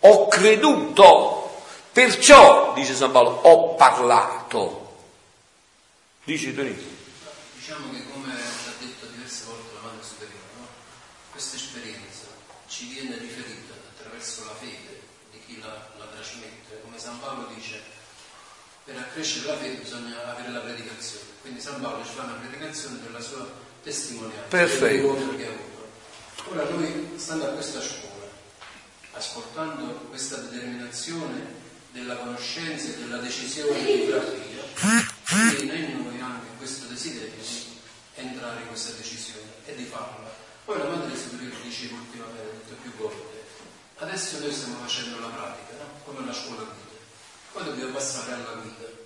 Ho 0.00 0.28
creduto, 0.28 1.62
perciò, 1.90 2.74
dice 2.74 2.94
San 2.94 3.10
Paolo, 3.10 3.30
ho 3.30 3.74
parlato. 3.76 4.96
Dici 6.24 6.54
Tonino. 6.54 6.82
Diciamo 7.56 7.90
che 7.90 8.02
come 8.12 8.32
ha 8.32 8.72
detto 8.78 9.06
diverse 9.06 9.44
volte 9.46 9.72
la 9.72 9.80
Madre 9.88 10.04
Superiore, 10.04 10.44
no? 10.58 10.66
questa 11.30 11.56
esperienza 11.56 12.26
ci 12.66 12.88
viene 12.88 13.16
riferita 13.16 13.72
attraverso 13.96 14.44
la 14.44 14.54
fede 14.60 15.00
di 15.30 15.40
chi 15.46 15.58
la, 15.60 15.88
la 15.96 16.04
trasmette. 16.04 16.82
Come 16.82 16.98
San 16.98 17.18
Paolo 17.20 17.46
dice, 17.54 17.80
per 18.84 18.98
accrescere 18.98 19.46
la 19.46 19.56
fede 19.56 19.76
bisogna 19.76 20.30
avere 20.30 20.50
la 20.50 20.60
predicazione. 20.60 21.24
Quindi 21.40 21.60
San 21.62 21.80
Paolo 21.80 22.04
ci 22.04 22.12
fa 22.12 22.24
una 22.24 22.34
predicazione 22.34 23.00
della 23.00 23.20
sua 23.20 23.63
testimonianza. 23.84 24.48
Perfetto. 24.48 24.84
dell'incontro 24.86 25.36
che 25.36 25.46
ha 25.46 25.50
avuto. 25.50 25.88
Ora 26.50 26.68
noi, 26.70 27.12
stando 27.16 27.44
a 27.44 27.48
questa 27.50 27.80
scuola, 27.80 28.26
ascoltando 29.12 30.06
questa 30.08 30.36
determinazione 30.36 31.62
della 31.92 32.16
conoscenza 32.16 32.88
e 32.88 32.96
della 32.96 33.18
decisione 33.18 33.84
di 33.84 34.06
Fratria, 34.74 35.62
viene 35.62 35.86
in 35.86 36.02
noi 36.02 36.20
anche 36.20 36.48
questo 36.58 36.86
desiderio 36.86 37.34
di 37.40 37.78
entrare 38.16 38.62
in 38.62 38.68
questa 38.68 38.92
decisione 38.96 39.46
e 39.66 39.74
di 39.76 39.84
farla. 39.84 40.32
Poi 40.64 40.78
la 40.78 40.88
Madre 40.88 41.16
Superiore 41.16 41.54
diceva 41.62 41.96
ultimamente, 41.96 42.64
detto 42.66 42.74
più 42.80 42.90
volte, 42.96 43.42
adesso 43.98 44.38
noi 44.40 44.52
stiamo 44.52 44.76
facendo 44.80 45.20
la 45.20 45.28
pratica, 45.28 45.74
no? 45.78 46.00
come 46.04 46.26
la 46.26 46.32
scuola 46.32 46.62
guida, 46.62 46.98
poi 47.52 47.64
dobbiamo 47.64 47.92
passare 47.92 48.32
alla 48.32 48.60
guida. 48.60 49.03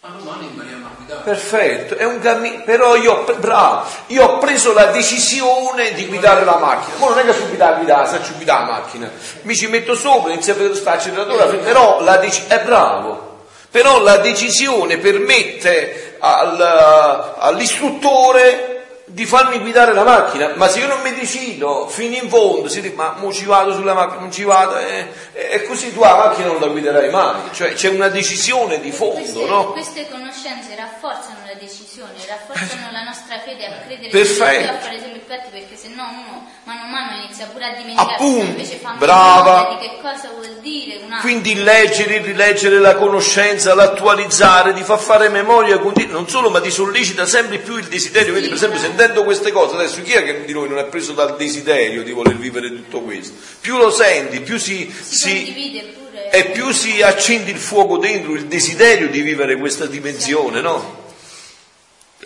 Ma 0.00 0.10
domani 0.16 0.46
impariamo 0.46 0.86
a 0.86 0.90
guidare. 0.96 1.22
Perfetto, 1.24 1.96
è 1.96 2.04
un 2.04 2.20
cammino, 2.20 2.62
però 2.64 2.94
io, 2.94 3.24
bravo, 3.38 3.84
io 4.06 4.24
ho 4.24 4.38
preso 4.38 4.72
la 4.72 4.86
decisione 4.86 5.92
di 5.92 6.06
guidare 6.06 6.44
la 6.44 6.56
macchina. 6.56 6.96
Ma 6.98 7.08
non 7.08 7.18
è 7.18 7.24
che 7.24 7.32
subito 7.32 7.64
a 7.64 7.72
guidare, 7.72 8.06
faccio 8.06 8.34
guidare 8.36 8.64
la 8.64 8.70
macchina. 8.72 9.10
Mi 9.42 9.56
ci 9.56 9.66
metto 9.66 9.96
sopra, 9.96 10.32
inizio 10.32 10.52
a 10.52 10.56
vedere 10.56 10.76
sta 10.76 10.92
acceleratore, 10.92 11.56
però 11.56 12.00
la 12.02 12.16
dec- 12.18 12.46
è 12.46 12.60
bravo. 12.60 13.46
Però 13.72 14.00
la 14.00 14.18
decisione 14.18 14.98
permette 14.98 16.16
al- 16.20 17.34
all'istruttore 17.38 18.77
di 19.08 19.24
farmi 19.26 19.58
guidare 19.58 19.92
la 19.92 20.04
macchina, 20.04 20.52
ma 20.54 20.68
se 20.68 20.80
io 20.80 20.86
non 20.86 21.00
mi 21.02 21.14
decido 21.14 21.88
fino 21.88 22.14
in 22.16 22.28
fondo, 22.28 22.68
si 22.68 22.80
dice 22.80 22.94
ma 22.94 23.14
mo 23.18 23.32
ci 23.32 23.44
vado 23.44 23.72
sulla 23.72 23.94
macchina, 23.94 24.20
non 24.20 24.30
ci 24.30 24.44
vado, 24.44 24.76
e, 24.78 25.06
e 25.32 25.62
così 25.64 25.92
tu 25.92 26.00
la 26.00 26.14
macchina 26.16 26.48
non 26.48 26.60
la 26.60 26.66
guiderai 26.68 27.10
mai, 27.10 27.40
cioè 27.52 27.72
c'è 27.72 27.88
una 27.88 28.08
decisione 28.08 28.80
di 28.80 28.92
fondo, 28.92 29.14
Queste, 29.20 29.44
no? 29.46 29.72
queste 29.72 30.08
conoscenze 30.10 30.74
rafforzano 30.76 31.38
la 31.46 31.54
decisione, 31.58 32.12
rafforzano 32.28 32.90
la 32.92 33.02
nostra 33.04 33.38
fede 33.44 33.66
a 33.66 33.72
credere 33.84 34.08
Perfetto. 34.10 34.62
in 34.62 34.68
a 34.68 34.78
fare 34.78 34.98
sempre 35.00 35.20
fatti 35.26 35.48
perché 35.50 35.76
se 35.76 35.88
no 35.88 36.02
uno 36.08 36.46
mano 36.64 36.82
a 36.82 36.86
mano 36.86 37.22
inizia 37.22 37.46
pure 37.46 37.64
a 37.64 37.72
dimenticare 37.76 38.12
Appunto, 38.14 38.44
invece 38.44 38.76
fa 38.76 38.94
brava. 38.98 39.76
di 39.78 39.86
che 39.88 39.98
cosa 40.00 40.28
vuol 40.34 40.58
dire 40.60 40.96
un 40.96 41.02
attimo. 41.04 41.20
Quindi 41.20 41.54
leggere, 41.62 42.18
rileggere 42.18 42.78
la 42.78 42.94
conoscenza, 42.94 43.74
l'attualizzare, 43.74 44.72
ti 44.74 44.82
fa 44.82 44.96
fare 44.96 45.28
memoria 45.28 45.78
continua, 45.78 46.12
non 46.14 46.28
solo, 46.28 46.50
ma 46.50 46.60
ti 46.60 46.70
sollecita 46.70 47.26
sempre 47.26 47.58
più 47.58 47.76
il 47.76 47.86
desiderio. 47.86 48.32
Vedi, 48.34 48.46
per 48.48 48.56
esempio, 48.56 48.78
sentendo 48.98 49.22
queste 49.22 49.52
cose, 49.52 49.76
adesso 49.76 50.02
chi 50.02 50.12
è 50.12 50.24
che 50.24 50.44
di 50.44 50.52
noi 50.52 50.68
non 50.68 50.78
è 50.78 50.84
preso 50.84 51.12
dal 51.12 51.36
desiderio 51.36 52.02
di 52.02 52.10
voler 52.10 52.34
vivere 52.34 52.68
tutto 52.68 53.00
questo? 53.00 53.34
Più 53.60 53.76
lo 53.76 53.90
senti, 53.90 54.40
più 54.40 54.58
si, 54.58 54.92
si, 55.00 55.16
si- 55.16 55.94
pure 55.96 56.30
e 56.30 56.46
più 56.46 56.72
si 56.72 57.00
accende 57.00 57.52
il 57.52 57.58
fuoco 57.58 57.98
dentro, 57.98 58.32
il 58.32 58.46
desiderio 58.46 59.08
di 59.08 59.20
vivere 59.20 59.56
questa 59.56 59.86
dimensione, 59.86 60.60
no? 60.60 61.06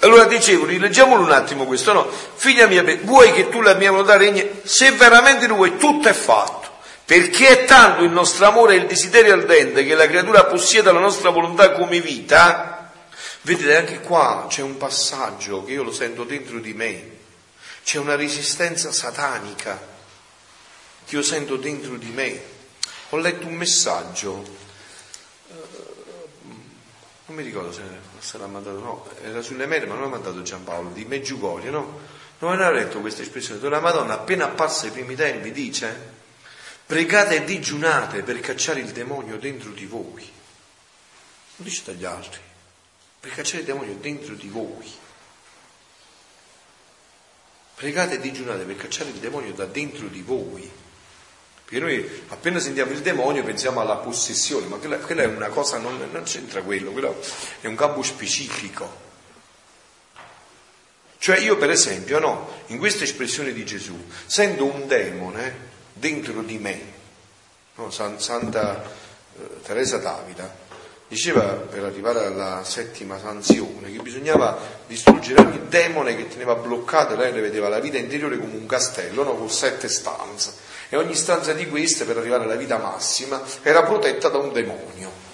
Allora 0.01 0.25
dicevo, 0.25 0.65
rileggiamolo 0.65 1.23
un 1.23 1.31
attimo 1.31 1.67
questo, 1.67 1.93
no? 1.93 2.09
Figlia 2.35 2.67
mia, 2.67 2.83
vuoi 3.03 3.33
che 3.33 3.51
tu 3.51 3.61
la 3.61 3.75
mia 3.75 3.91
volontà 3.91 4.17
regni? 4.17 4.43
Se 4.63 4.93
veramente 4.93 5.47
lo 5.47 5.57
vuoi, 5.57 5.77
tutto 5.77 6.09
è 6.09 6.15
fatto. 6.15 6.71
Perché 7.05 7.49
è 7.49 7.65
tanto 7.67 8.03
il 8.03 8.11
nostro 8.11 8.47
amore 8.47 8.75
e 8.75 8.79
il 8.79 8.87
desiderio 8.87 9.35
ardente 9.35 9.85
che 9.85 9.95
la 9.95 10.07
creatura 10.07 10.45
possieda 10.45 10.91
la 10.91 11.01
nostra 11.01 11.29
volontà 11.29 11.73
come 11.73 12.01
vita. 12.01 12.82
Vedete, 13.43 13.77
anche 13.77 14.01
qua 14.01 14.47
c'è 14.49 14.63
un 14.63 14.77
passaggio 14.77 15.65
che 15.65 15.73
io 15.73 15.83
lo 15.83 15.93
sento 15.93 16.25
dentro 16.25 16.61
di 16.61 16.75
me. 16.75 17.19
C'è 17.83 17.99
una 17.99 18.15
resistenza 18.15 18.93
satanica 18.93 19.81
che 21.05 21.15
io 21.17 21.23
sento 21.23 21.57
dentro 21.57 21.97
di 21.97 22.11
me. 22.11 22.41
Ho 23.11 23.17
letto 23.17 23.47
un 23.47 23.55
messaggio, 23.55 24.43
eh, 25.49 25.55
non 27.27 27.37
mi 27.37 27.43
ricordo 27.43 27.73
se 27.73 28.39
l'ha 28.39 28.47
mandato, 28.47 28.79
no, 28.79 29.07
era 29.23 29.43
sulle 29.43 29.67
mail, 29.67 29.87
ma 29.87 29.95
non 29.95 30.05
l'ha 30.05 30.09
mandato 30.09 30.41
Giampaolo, 30.43 30.91
di 30.91 31.05
Meggiugorio, 31.05 31.71
no? 31.71 32.01
Non 32.39 32.53
aveva 32.53 32.71
letto 32.71 33.01
questa 33.01 33.23
espressione, 33.23 33.61
dove 33.61 33.75
la 33.75 33.81
Madonna 33.81 34.15
appena 34.15 34.47
apparsa 34.47 34.87
ai 34.87 34.93
primi 34.93 35.15
tempi 35.15 35.53
dice 35.53 36.21
pregate 36.85 37.37
e 37.37 37.45
digiunate 37.45 38.23
per 38.23 38.41
cacciare 38.41 38.81
il 38.81 38.93
demonio 38.93 39.39
dentro 39.39 39.71
di 39.71 39.87
voi. 39.87 40.23
Non 41.57 41.69
dice 41.69 41.83
dagli 41.85 42.05
altri, 42.05 42.41
per 43.23 43.35
cacciare 43.35 43.61
il 43.61 43.67
demonio 43.67 43.95
dentro 43.95 44.35
di 44.35 44.49
voi. 44.49 44.93
Pregate 47.77 48.15
e 48.17 48.19
digiunate 48.21 48.65
per 48.65 48.75
cacciare 48.75 49.11
il 49.11 49.19
demonio 49.19 49.53
da 49.53 49.65
dentro 49.65 50.09
di 50.09 50.23
voi. 50.23 50.69
Perché 51.65 51.79
noi 51.79 52.25
appena 52.31 52.59
sentiamo 52.59 52.91
il 52.91 53.01
demonio 53.01 53.45
pensiamo 53.45 53.81
alla 53.81 53.95
possessione, 53.95 54.67
ma 54.67 54.79
quella, 54.79 54.97
quella 54.97 55.23
è 55.23 55.27
una 55.27 55.51
cosa, 55.51 55.79
non, 55.79 55.97
non 56.11 56.25
c'entra 56.25 56.63
quello, 56.63 56.91
quello 56.91 57.17
è 57.61 57.69
un 57.69 57.77
campo 57.77 58.03
specifico. 58.03 59.11
Cioè 61.19 61.39
io 61.39 61.57
per 61.57 61.71
esempio, 61.71 62.19
no, 62.19 62.65
in 62.67 62.79
questa 62.79 63.05
espressione 63.05 63.53
di 63.53 63.65
Gesù, 63.65 64.05
sento 64.27 64.65
un 64.65 64.89
demone 64.89 65.71
dentro 65.93 66.43
di 66.43 66.59
me, 66.59 66.81
no, 67.77 67.89
Santa 67.93 68.83
eh, 68.83 69.63
Teresa 69.63 69.99
Davida, 69.99 70.53
diceva 71.13 71.43
per 71.43 71.85
arrivare 71.85 72.25
alla 72.25 72.63
settima 72.65 73.19
sanzione 73.19 73.93
che 73.93 73.99
bisognava 73.99 74.59
distruggere 74.87 75.43
ogni 75.43 75.61
demone 75.69 76.17
che 76.17 76.27
teneva 76.27 76.55
bloccato, 76.55 77.15
lei 77.17 77.35
le 77.35 77.43
vedeva 77.43 77.69
la 77.69 77.81
vita 77.81 77.99
interiore 77.99 78.39
come 78.39 78.55
un 78.55 78.65
castello, 78.65 79.23
no, 79.23 79.35
con 79.35 79.51
sette 79.51 79.89
stanze 79.89 80.55
e 80.89 80.97
ogni 80.97 81.15
stanza 81.15 81.53
di 81.53 81.69
queste 81.69 82.07
per 82.07 82.17
arrivare 82.17 82.45
alla 82.45 82.55
vita 82.55 82.79
massima 82.79 83.43
era 83.61 83.83
protetta 83.83 84.31
da 84.31 84.39
un 84.39 84.55
demonio. 84.55 85.32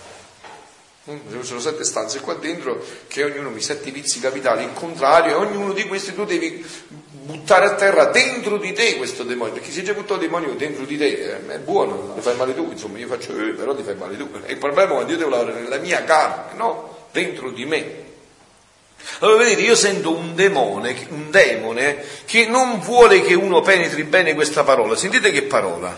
Ci 1.09 1.39
sono 1.41 1.59
sette 1.59 1.85
stanze 1.85 2.21
qua 2.21 2.35
dentro 2.35 2.85
che 3.07 3.25
ognuno 3.25 3.49
mi 3.49 3.63
sette 3.63 3.91
vizi 3.91 4.21
capitali 4.21 4.65
in 4.65 4.75
contrario 4.75 5.31
e 5.31 5.47
ognuno 5.47 5.73
di 5.73 5.85
questi 5.85 6.15
tu 6.15 6.27
devi 6.27 6.63
buttare 7.09 7.65
a 7.65 7.75
terra 7.77 8.05
dentro 8.07 8.59
di 8.59 8.75
te 8.75 8.97
questo 8.99 9.23
demonio, 9.23 9.55
perché 9.55 9.71
se 9.71 9.83
già 9.83 9.95
buttato 9.95 10.15
il 10.15 10.21
demonio 10.21 10.53
dentro 10.53 10.85
di 10.85 10.99
te 10.99 11.07
eh, 11.07 11.47
è 11.47 11.59
buono, 11.61 12.13
ti 12.15 12.21
fai 12.21 12.37
male 12.37 12.55
tu, 12.55 12.69
insomma 12.71 12.99
io 12.99 13.07
faccio, 13.07 13.35
eh, 13.35 13.53
però 13.53 13.75
ti 13.75 13.83
fai 13.83 13.95
male 13.95 14.19
tu. 14.19 14.29
E 14.45 14.53
il 14.53 14.59
problema 14.59 14.91
è 14.91 14.93
quando 14.93 15.13
io 15.13 15.17
devo 15.17 15.31
lavorare 15.31 15.61
nella 15.63 15.79
mia 15.79 16.05
carne, 16.05 16.57
no? 16.57 17.07
Dentro 17.11 17.51
di 17.53 17.65
me. 17.65 18.07
Allora 19.21 19.45
vedete, 19.45 19.63
io 19.63 19.77
sento 19.77 20.15
un 20.15 20.35
demone, 20.35 21.07
un 21.09 21.31
demone 21.31 22.05
che 22.27 22.47
non 22.47 22.81
vuole 22.81 23.23
che 23.23 23.33
uno 23.33 23.63
penetri 23.63 24.05
bene 24.05 24.35
questa 24.35 24.63
parola. 24.63 24.95
Sentite 24.95 25.31
che 25.31 25.43
parola. 25.43 25.97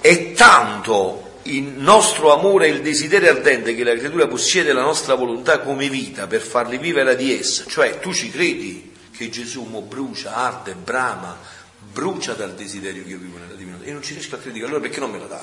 È 0.00 0.32
tanto 0.32 1.23
il 1.44 1.62
nostro 1.62 2.32
amore 2.32 2.66
e 2.66 2.70
il 2.70 2.80
desiderio 2.80 3.30
ardente 3.30 3.74
che 3.74 3.84
la 3.84 3.94
creatura 3.94 4.26
possiede 4.26 4.72
la 4.72 4.82
nostra 4.82 5.14
volontà 5.14 5.60
come 5.60 5.88
vita 5.88 6.26
per 6.26 6.40
farli 6.40 6.78
vivere 6.78 7.16
di 7.16 7.36
essa. 7.36 7.64
Cioè, 7.66 7.98
tu 7.98 8.12
ci 8.12 8.30
credi 8.30 8.92
che 9.16 9.28
Gesù 9.28 9.64
mo 9.64 9.82
brucia, 9.82 10.34
arde, 10.34 10.74
brama, 10.74 11.38
brucia 11.78 12.32
dal 12.32 12.54
desiderio 12.54 13.02
che 13.04 13.10
io 13.10 13.18
vivo 13.18 13.38
nella 13.38 13.54
divinità. 13.54 13.84
E 13.84 13.92
non 13.92 14.02
ci 14.02 14.14
riesco 14.14 14.36
a 14.36 14.38
credere, 14.38 14.64
allora 14.64 14.80
perché 14.80 15.00
non 15.00 15.10
me 15.10 15.18
la 15.18 15.26
dai? 15.26 15.40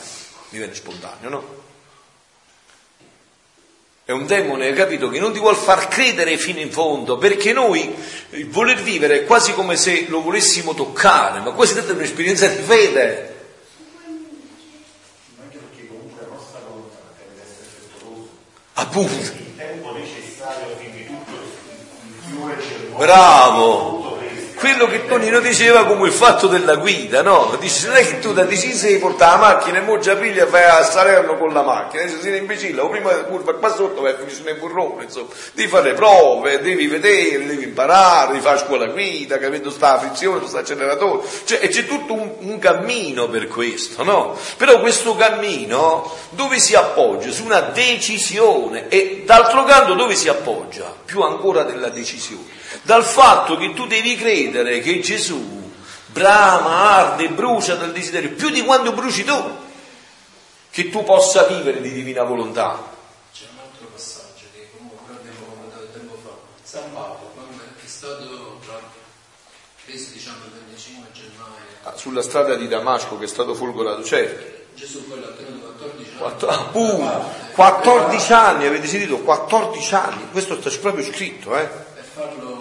Mi 0.50 0.58
viene 0.58 0.74
spontaneo, 0.74 1.30
no? 1.30 1.70
È 4.04 4.12
un 4.12 4.26
demone, 4.26 4.74
capito, 4.74 5.10
che 5.10 5.20
non 5.20 5.32
ti 5.32 5.40
vuol 5.40 5.56
far 5.56 5.88
credere 5.88 6.38
fino 6.38 6.60
in 6.60 6.72
fondo, 6.72 7.18
perché 7.18 7.54
noi 7.54 7.94
il 8.32 8.50
voler 8.50 8.82
vivere 8.82 9.22
è 9.22 9.24
quasi 9.26 9.54
come 9.54 9.78
se 9.78 10.08
lo 10.10 10.22
volessimo 10.22 10.74
toccare, 10.74 11.40
ma 11.40 11.52
quasi 11.52 11.78
è 11.78 11.92
un'esperienza 11.92 12.48
di 12.48 12.62
fede. 12.62 13.31
Appunto. 18.74 19.14
Il 19.14 19.56
tempo 19.58 19.92
necessario 19.94 20.74
affinché 20.74 21.06
tutto 21.06 21.32
il 21.32 22.94
Bravo! 22.96 24.11
Quello 24.62 24.86
che 24.86 25.08
Tonino 25.08 25.40
diceva 25.40 25.86
come 25.86 26.06
il 26.06 26.14
fatto 26.14 26.46
della 26.46 26.76
guida, 26.76 27.24
no? 27.24 27.58
Dice, 27.60 27.88
non 27.88 27.96
è 27.96 28.08
che 28.08 28.20
tu 28.20 28.32
da 28.32 28.44
Decisi 28.44 29.00
porta 29.00 29.32
la 29.32 29.38
macchina 29.38 29.80
e 29.80 29.82
mo 29.82 29.98
già 29.98 30.16
piglia 30.16 30.46
fai 30.46 30.66
a 30.66 30.84
Salerno 30.84 31.36
con 31.36 31.52
la 31.52 31.64
macchina, 31.64 32.08
se 32.08 32.20
sei 32.22 32.38
imbecille, 32.38 32.80
o 32.80 32.88
prima 32.88 33.10
curva 33.24 33.56
qua 33.56 33.74
sotto 33.74 34.02
vai 34.02 34.12
a 34.12 34.18
finire 34.18 34.52
nel 34.52 34.60
burrone, 34.60 35.06
insomma, 35.06 35.30
devi 35.54 35.68
fare 35.68 35.90
le 35.90 35.94
prove, 35.96 36.62
devi 36.62 36.86
vedere, 36.86 37.48
devi 37.48 37.64
imparare, 37.64 38.34
devi 38.34 38.44
fare 38.44 38.60
scuola 38.60 38.86
guida, 38.86 39.40
capendo 39.40 39.72
sta 39.72 39.98
frizione, 39.98 40.46
sta 40.46 40.60
acceleratore, 40.60 41.28
cioè, 41.46 41.58
e 41.60 41.68
c'è 41.70 41.88
tutto 41.88 42.14
un, 42.14 42.32
un 42.42 42.60
cammino 42.60 43.28
per 43.30 43.48
questo, 43.48 44.04
no? 44.04 44.38
Però 44.58 44.80
questo 44.80 45.16
cammino 45.16 46.08
dove 46.30 46.60
si 46.60 46.76
appoggia? 46.76 47.32
Su 47.32 47.46
una 47.46 47.62
decisione 47.62 48.90
e 48.90 49.24
d'altro 49.26 49.64
canto 49.64 49.96
dove 49.96 50.14
si 50.14 50.30
appoggia? 50.30 50.94
Più 51.04 51.22
ancora 51.22 51.64
della 51.64 51.90
decisione 51.90 52.60
dal 52.84 53.04
fatto 53.04 53.58
che 53.58 53.74
tu 53.74 53.86
devi 53.88 54.16
credere 54.16 54.80
che 54.80 55.00
Gesù 55.00 55.60
brama, 56.12 56.98
arde, 56.98 57.30
brucia 57.30 57.76
dal 57.76 57.92
desiderio 57.92 58.32
più 58.32 58.50
di 58.50 58.62
quanto 58.64 58.92
bruci 58.92 59.24
tu, 59.24 59.58
che 60.70 60.90
tu 60.90 61.04
possa 61.04 61.44
vivere 61.44 61.82
di 61.82 61.92
divina 61.92 62.24
volontà. 62.24 62.84
C'è 63.34 63.46
un 63.52 63.60
altro 63.60 63.88
passaggio 63.88 64.46
che 64.54 64.70
comunque 64.78 65.16
abbiamo 65.16 65.46
commentato 65.46 65.88
tempo 65.94 66.18
fa. 66.24 66.32
San 66.64 66.94
Paolo, 66.94 67.32
quando 67.34 67.62
è 67.64 67.88
stato 67.88 68.60
preso 69.86 70.12
diciamo 70.14 70.46
il 70.46 70.52
25 70.68 71.12
gennaio. 71.14 71.52
Ah, 71.84 71.96
sulla 71.96 72.22
strada 72.22 72.56
di 72.56 72.68
Damasco 72.68 73.18
che 73.18 73.26
è 73.26 73.28
stato 73.28 73.54
folgorato, 73.54 74.04
certo. 74.04 74.60
Gesù 74.74 75.08
poi 75.08 75.20
l'ha 75.20 75.28
tenuto 75.28 75.74
14 75.78 76.10
anni. 76.10 76.18
Quattro, 76.18 76.50
appunto, 76.50 77.30
14 77.56 78.34
anni, 78.34 78.66
avete 78.66 78.88
sentito? 78.88 79.18
14 79.20 79.96
anni, 79.96 80.30
questo 80.32 80.60
sta 80.60 80.70
proprio 80.80 81.04
scritto, 81.04 81.58
eh? 81.58 81.68
Per 81.68 82.04
farlo 82.04 82.61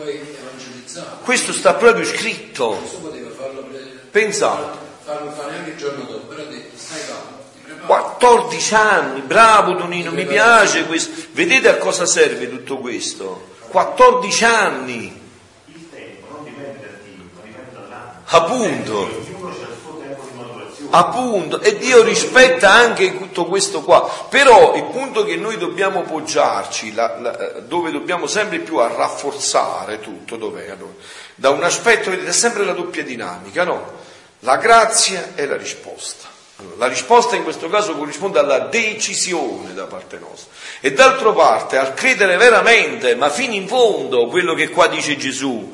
poi 0.00 0.20
evangelizzare. 0.38 1.08
Questo 1.22 1.52
sta 1.52 1.74
proprio 1.74 2.04
scritto. 2.04 2.78
Gesù 2.84 3.00
poteva 3.00 3.30
farlo 3.30 3.68
Pensate. 4.10 4.78
farlo 5.04 5.30
fare 5.30 5.56
anche 5.56 5.70
il 5.70 5.76
giorno 5.76 6.04
dopo, 6.04 6.26
però 6.26 6.42
ha 6.42 6.46
detto 6.46 6.76
stai 6.76 7.00
calmo, 7.06 7.38
ti 7.54 7.60
prepari. 7.64 7.86
14 7.86 8.74
anni, 8.74 9.20
bravo 9.20 9.76
Tonino, 9.76 10.10
mi 10.10 10.26
piace 10.26 10.84
questo. 10.86 11.12
Vedete 11.32 11.68
a 11.68 11.76
cosa 11.76 12.06
serve 12.06 12.48
tutto 12.50 12.78
questo? 12.78 13.48
14 13.68 14.44
anni, 14.44 15.20
Il 15.66 15.90
tempo 15.90 16.26
non 16.32 16.44
dipende 16.44 16.80
dal 16.80 16.98
tempo, 17.04 17.40
dipende 17.42 17.70
dall'anno. 17.72 18.12
appunto. 18.26 18.98
Ognuno 18.98 19.48
ha 19.48 19.52
il 19.52 19.76
suo 19.80 19.98
tempo 20.00 20.22
di 20.28 20.36
maturazione. 20.36 20.79
Appunto, 20.90 21.60
e 21.60 21.76
Dio 21.78 22.02
rispetta 22.02 22.70
anche 22.72 23.16
tutto 23.16 23.46
questo 23.46 23.82
qua, 23.82 24.26
però 24.28 24.74
il 24.74 24.84
punto 24.84 25.24
che 25.24 25.36
noi 25.36 25.56
dobbiamo 25.56 26.02
poggiarci, 26.02 26.94
la- 26.94 27.16
la- 27.20 27.36
dove 27.60 27.92
dobbiamo 27.92 28.26
sempre 28.26 28.58
più 28.58 28.78
a 28.78 28.88
rafforzare 28.88 30.00
tutto, 30.00 30.36
dov'è? 30.36 30.70
Allora, 30.70 30.92
da 31.36 31.50
un 31.50 31.62
aspetto, 31.62 32.10
vedete, 32.10 32.30
è 32.30 32.32
sempre 32.32 32.64
la 32.64 32.72
doppia 32.72 33.04
dinamica, 33.04 33.64
no? 33.64 33.98
La 34.40 34.56
grazia 34.56 35.32
e 35.36 35.46
la 35.46 35.56
risposta. 35.56 36.26
Allora, 36.56 36.76
la 36.78 36.88
risposta 36.88 37.36
in 37.36 37.44
questo 37.44 37.68
caso 37.68 37.96
corrisponde 37.96 38.38
alla 38.38 38.58
decisione 38.58 39.72
da 39.72 39.84
parte 39.84 40.18
nostra 40.18 40.50
e 40.80 40.92
d'altra 40.92 41.30
parte 41.32 41.78
al 41.78 41.94
credere 41.94 42.36
veramente, 42.36 43.14
ma 43.14 43.30
fino 43.30 43.54
in 43.54 43.66
fondo, 43.68 44.26
quello 44.26 44.54
che 44.54 44.68
qua 44.70 44.86
dice 44.88 45.16
Gesù, 45.16 45.72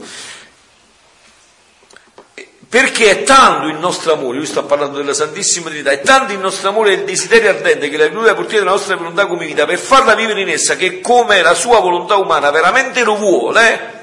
perché 2.69 3.11
è 3.11 3.23
tanto 3.23 3.69
il 3.69 3.77
nostro 3.77 4.13
amore, 4.13 4.39
lui 4.39 4.47
sta 4.47 4.63
parlando 4.63 4.99
della 4.99 5.15
Santissima 5.15 5.69
Trinità, 5.69 5.91
è 5.91 6.01
tanto 6.01 6.33
il 6.33 6.39
nostro 6.39 6.69
amore 6.69 6.91
e 6.91 6.95
il 6.95 7.05
desiderio 7.05 7.51
ardente 7.51 7.89
che 7.89 7.97
la 7.97 8.07
lui 8.07 8.29
ha 8.29 8.35
portato 8.35 8.65
la 8.65 8.73
nostra 8.73 8.97
volontà 8.97 9.27
come 9.27 9.47
vita 9.47 9.67
per 9.67 9.79
farla 9.79 10.15
vivere 10.15 10.41
in 10.41 10.49
essa, 10.49 10.77
che 10.77 11.01
come 11.01 11.43
la 11.43 11.55
sua 11.55 11.81
volontà 11.81 12.17
umana 12.17 12.51
veramente 12.51 13.05
lo 13.05 13.17
vuole, 13.17 13.95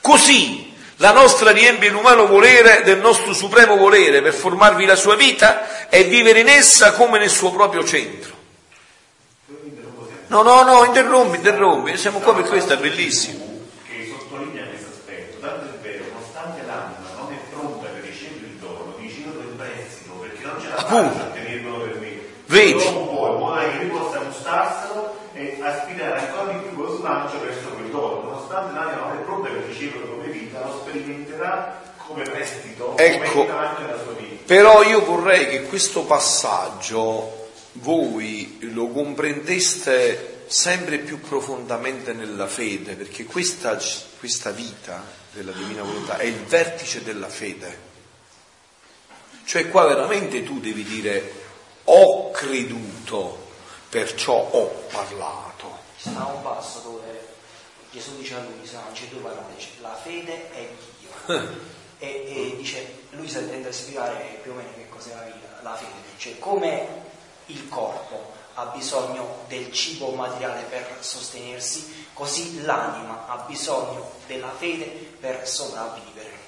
così 0.00 0.74
la 0.96 1.12
nostra 1.12 1.50
riempie 1.50 1.88
l'umano 1.88 2.26
volere 2.26 2.82
del 2.84 2.98
nostro 2.98 3.32
supremo 3.32 3.76
volere 3.76 4.20
per 4.20 4.34
formarvi 4.34 4.84
la 4.84 4.96
sua 4.96 5.16
vita 5.16 5.88
e 5.88 6.04
vivere 6.04 6.40
in 6.40 6.48
essa 6.48 6.92
come 6.92 7.18
nel 7.18 7.30
suo 7.30 7.50
proprio 7.50 7.84
centro. 7.84 8.38
No, 10.26 10.42
no, 10.42 10.62
no, 10.62 10.84
interrompi, 10.84 11.38
interrompi, 11.38 11.96
siamo 11.96 12.20
qua 12.20 12.34
per 12.34 12.44
questo, 12.44 12.74
è 12.74 12.76
bellissimo. 12.76 13.66
che 13.88 14.14
sottolinea 14.14 14.66
questo 14.66 14.90
aspetto, 14.90 15.38
tanto 15.40 15.74
è 15.74 15.78
vero, 15.82 16.04
nonostante 16.12 16.62
l'anima 16.66 17.10
non 17.16 17.32
è 17.32 17.38
pronta 17.50 17.88
per 17.88 18.02
ricevere 18.04 18.46
il 18.46 18.56
dono, 18.60 18.94
dice 18.98 19.20
io 19.20 19.32
lo 19.34 19.40
imprestito 19.40 20.12
perché 20.20 20.44
non 20.44 20.60
ce 20.60 20.68
la 20.68 20.69
Appunto. 20.80 21.38
Vedi? 22.46 22.84
Non 22.90 23.02
in 23.02 23.14
modo 23.14 23.78
che 23.78 23.84
possa 23.86 24.18
gustarselo 24.18 25.16
e 25.34 25.58
aspirare 25.62 26.26
ancora 26.26 26.52
di 26.52 26.58
più 26.66 26.74
con 26.74 26.96
slancio 26.96 27.40
verso 27.40 27.68
quel 27.68 27.90
dono, 27.90 28.22
nonostante 28.22 28.74
l'anima 28.74 29.06
non 29.06 29.16
è 29.18 29.20
pronta 29.20 29.48
per 29.50 29.62
riceverlo 29.68 30.16
come 30.16 30.28
vita, 30.32 30.64
lo 30.64 30.80
sperimenterà 30.82 31.80
come 31.98 32.22
prestito, 32.24 32.96
Ecco. 32.96 33.46
come 33.46 33.50
anche 33.52 33.82
nella 33.82 34.02
sua 34.02 34.12
vita. 34.12 34.42
Però 34.46 34.82
io 34.82 35.04
vorrei 35.04 35.48
che 35.48 35.62
questo 35.64 36.02
passaggio 36.02 37.48
voi 37.74 38.58
lo 38.72 38.88
comprendeste 38.88 40.44
sempre 40.46 40.98
più 40.98 41.20
profondamente 41.20 42.12
nella 42.12 42.48
fede, 42.48 42.94
perché 42.94 43.24
questa, 43.26 43.78
questa 44.18 44.50
vita 44.50 45.04
della 45.32 45.52
divina 45.52 45.82
volontà 45.82 46.16
è 46.16 46.24
il 46.24 46.42
vertice 46.46 47.04
della 47.04 47.28
fede. 47.28 47.88
Cioè 49.50 49.68
qua 49.68 49.84
veramente 49.84 50.44
tu 50.44 50.60
devi 50.60 50.84
dire 50.84 51.32
ho 51.82 52.30
creduto, 52.30 53.48
perciò 53.88 54.48
ho 54.48 54.66
parlato. 54.92 55.76
Ci 55.96 56.08
sta 56.08 56.24
un 56.26 56.40
passo 56.40 56.78
dove 56.84 57.26
Gesù 57.90 58.16
dice 58.16 58.36
a 58.36 58.44
Luisa, 58.44 58.80
c'è 58.92 59.06
due 59.06 59.18
parole, 59.18 59.52
dice 59.56 59.70
la 59.80 59.96
fede 60.00 60.52
è 60.52 60.68
Dio. 61.00 61.48
e, 61.98 62.06
e 62.06 62.54
dice, 62.58 63.06
Luisa 63.10 63.40
tende 63.40 63.70
a 63.70 63.72
spiegare 63.72 64.38
più 64.40 64.52
o 64.52 64.54
meno 64.54 64.70
che 64.76 64.88
cos'è 64.88 65.14
la, 65.16 65.22
vita, 65.22 65.58
la 65.62 65.74
fede, 65.74 66.16
cioè 66.16 66.38
come 66.38 66.86
il 67.46 67.68
corpo 67.68 68.30
ha 68.54 68.66
bisogno 68.66 69.38
del 69.48 69.72
cibo 69.72 70.10
materiale 70.12 70.62
per 70.68 70.98
sostenersi, 71.00 72.06
così 72.12 72.62
l'anima 72.62 73.26
ha 73.26 73.38
bisogno 73.48 74.12
della 74.28 74.52
fede 74.56 74.84
per 75.18 75.48
sopravvivere. 75.48 76.39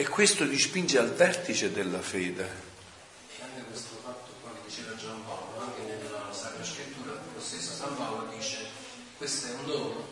E 0.00 0.06
questo 0.06 0.48
ti 0.48 0.56
spinge 0.56 0.96
al 0.96 1.12
vertice 1.12 1.72
della 1.72 2.00
fede. 2.00 2.44
E 3.36 3.42
anche 3.42 3.68
questo 3.68 3.96
fatto 4.00 4.30
qua 4.40 4.52
che 4.52 4.60
diceva 4.64 4.94
Giampaolo, 4.94 5.58
anche 5.60 5.80
nella 5.82 6.30
Sacra 6.30 6.62
Scrittura, 6.62 7.14
lo 7.34 7.40
stesso 7.40 7.72
San 7.72 7.96
Paolo 7.96 8.30
dice, 8.32 8.58
questo 9.16 9.48
è 9.48 9.50
un 9.54 9.66
dono, 9.66 10.06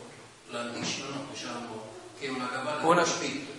l'anticipo, 0.49 1.09
no? 1.09 1.27
diciamo, 1.31 1.87
che 2.19 2.25
è 2.25 2.29
una 2.29 2.49
capanna 2.49 2.85
Una- 2.85 3.01
dello 3.01 3.15
spirito. 3.15 3.51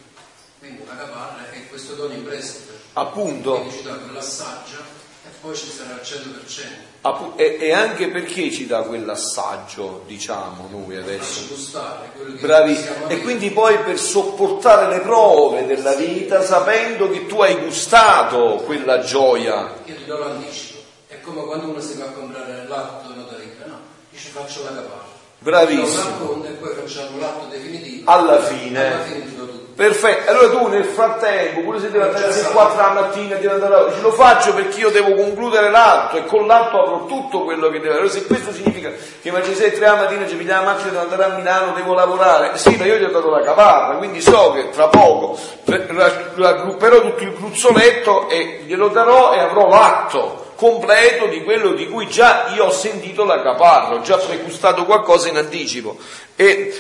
Quindi 0.59 0.83
una 0.83 0.97
capanna 0.99 1.51
è 1.51 1.67
questo 1.69 1.95
dono 1.95 2.13
in 2.13 2.25
prestito. 2.25 2.73
Appunto. 2.93 3.61
Quindi 3.61 3.77
ci 3.79 3.83
dà 3.85 3.95
quell'assaggio 3.95 4.85
e 5.29 5.37
poi 5.41 5.55
ci 5.55 5.71
sarà 5.71 5.95
al 5.95 6.01
100%. 6.01 6.87
Appu- 7.03 7.39
E, 7.39 7.59
e 7.61 7.73
anche 7.73 8.09
perché 8.09 8.51
ci 8.51 8.67
dà 8.67 8.83
quell'assaggio, 8.83 10.03
diciamo 10.07 10.69
noi 10.71 10.97
adesso. 10.97 11.47
Che 11.49 12.23
Bravi. 12.41 12.77
E 13.09 13.21
quindi 13.21 13.51
poi 13.51 13.79
per 13.81 13.99
sopportare 13.99 14.89
le 14.95 15.01
prove 15.01 15.67
della 15.67 15.95
vita, 15.95 16.43
sapendo 16.43 17.11
che 17.11 17.27
tu 17.27 17.41
hai 17.41 17.57
gustato 17.57 18.63
quella 18.65 19.01
gioia. 19.01 19.75
Io 19.85 19.95
ti 19.95 20.05
do 20.07 20.19
l'anticipo. 20.19 20.79
È 21.07 21.21
come 21.21 21.45
quando 21.45 21.69
uno 21.69 21.81
si 21.81 21.97
va 21.99 22.07
a 22.07 22.11
comprare 22.11 22.67
l'atto 22.67 23.15
notarile, 23.15 23.65
no? 23.67 23.79
Dice 24.11 24.31
faccio 24.31 24.65
la 24.65 24.71
capanna. 24.71 25.07
Bravissimo. 25.41 26.45
E 26.45 26.51
poi 26.51 26.75
facciamo 26.75 27.19
l'atto 27.19 27.47
definitivo. 27.47 28.11
Alla 28.11 28.43
fine. 28.43 28.93
Alla 28.93 29.05
fine 29.05 29.25
ti 29.25 29.37
do 29.37 29.47
tutto. 29.47 29.68
Perfetto, 29.79 30.29
allora 30.29 30.49
tu 30.51 30.67
nel 30.67 30.85
frattempo, 30.85 31.61
pure 31.61 31.79
se 31.79 31.93
devi 31.93 32.03
andare 32.03 32.25
alle 32.25 32.43
4 32.43 32.77
la 32.83 32.91
mattina, 33.01 33.37
devi 33.37 33.47
andare 33.47 33.75
a- 33.77 33.85
dici, 33.85 34.01
lo 34.01 34.11
faccio 34.11 34.53
perché 34.53 34.81
io 34.81 34.91
devo 34.91 35.15
concludere 35.15 35.71
l'atto 35.71 36.17
e 36.17 36.25
con 36.25 36.49
l'atto 36.49 36.83
avrò 36.83 37.07
tutto 37.07 37.45
quello 37.45 37.71
che 37.71 37.79
devo. 37.79 37.95
Allora 37.95 38.09
se 38.09 38.27
questo 38.27 38.53
significa 38.53 38.91
che 39.23 39.31
ma 39.31 39.41
ci 39.41 39.55
sei 39.55 39.71
3 39.71 39.87
la 39.87 39.95
mattina, 39.95 40.27
ci 40.27 40.35
pigliamo 40.35 40.65
la 40.65 40.73
macchina, 40.73 40.91
devo 40.91 41.03
andare 41.03 41.23
a 41.23 41.37
Milano, 41.37 41.73
devo 41.75 41.95
lavorare, 41.95 42.59
sì, 42.59 42.75
ma 42.75 42.87
io 42.87 42.97
gli 42.97 43.05
ho 43.05 43.11
dato 43.11 43.31
la 43.31 43.41
caparra, 43.41 43.95
quindi 43.99 44.21
so 44.21 44.51
che 44.51 44.69
tra 44.71 44.89
poco 44.89 45.39
raggrupperò 45.65 47.01
tutto 47.01 47.23
il 47.23 47.35
gruzzoletto 47.35 48.29
e 48.29 48.63
glielo 48.67 48.89
darò 48.89 49.33
e 49.33 49.39
avrò 49.39 49.69
l'atto 49.69 50.47
completo 50.57 51.27
di 51.27 51.45
quello 51.45 51.71
di 51.71 51.89
cui 51.89 52.09
già 52.09 52.47
io 52.53 52.65
ho 52.65 52.73
sentito 52.73 53.25
la 53.25 53.41
caparra, 53.43 53.95
ho 53.95 54.01
già 54.01 54.17
pregustato 54.17 54.85
qualcosa 54.85 55.29
in 55.29 55.37
anticipo. 55.37 55.97
E 56.35 56.77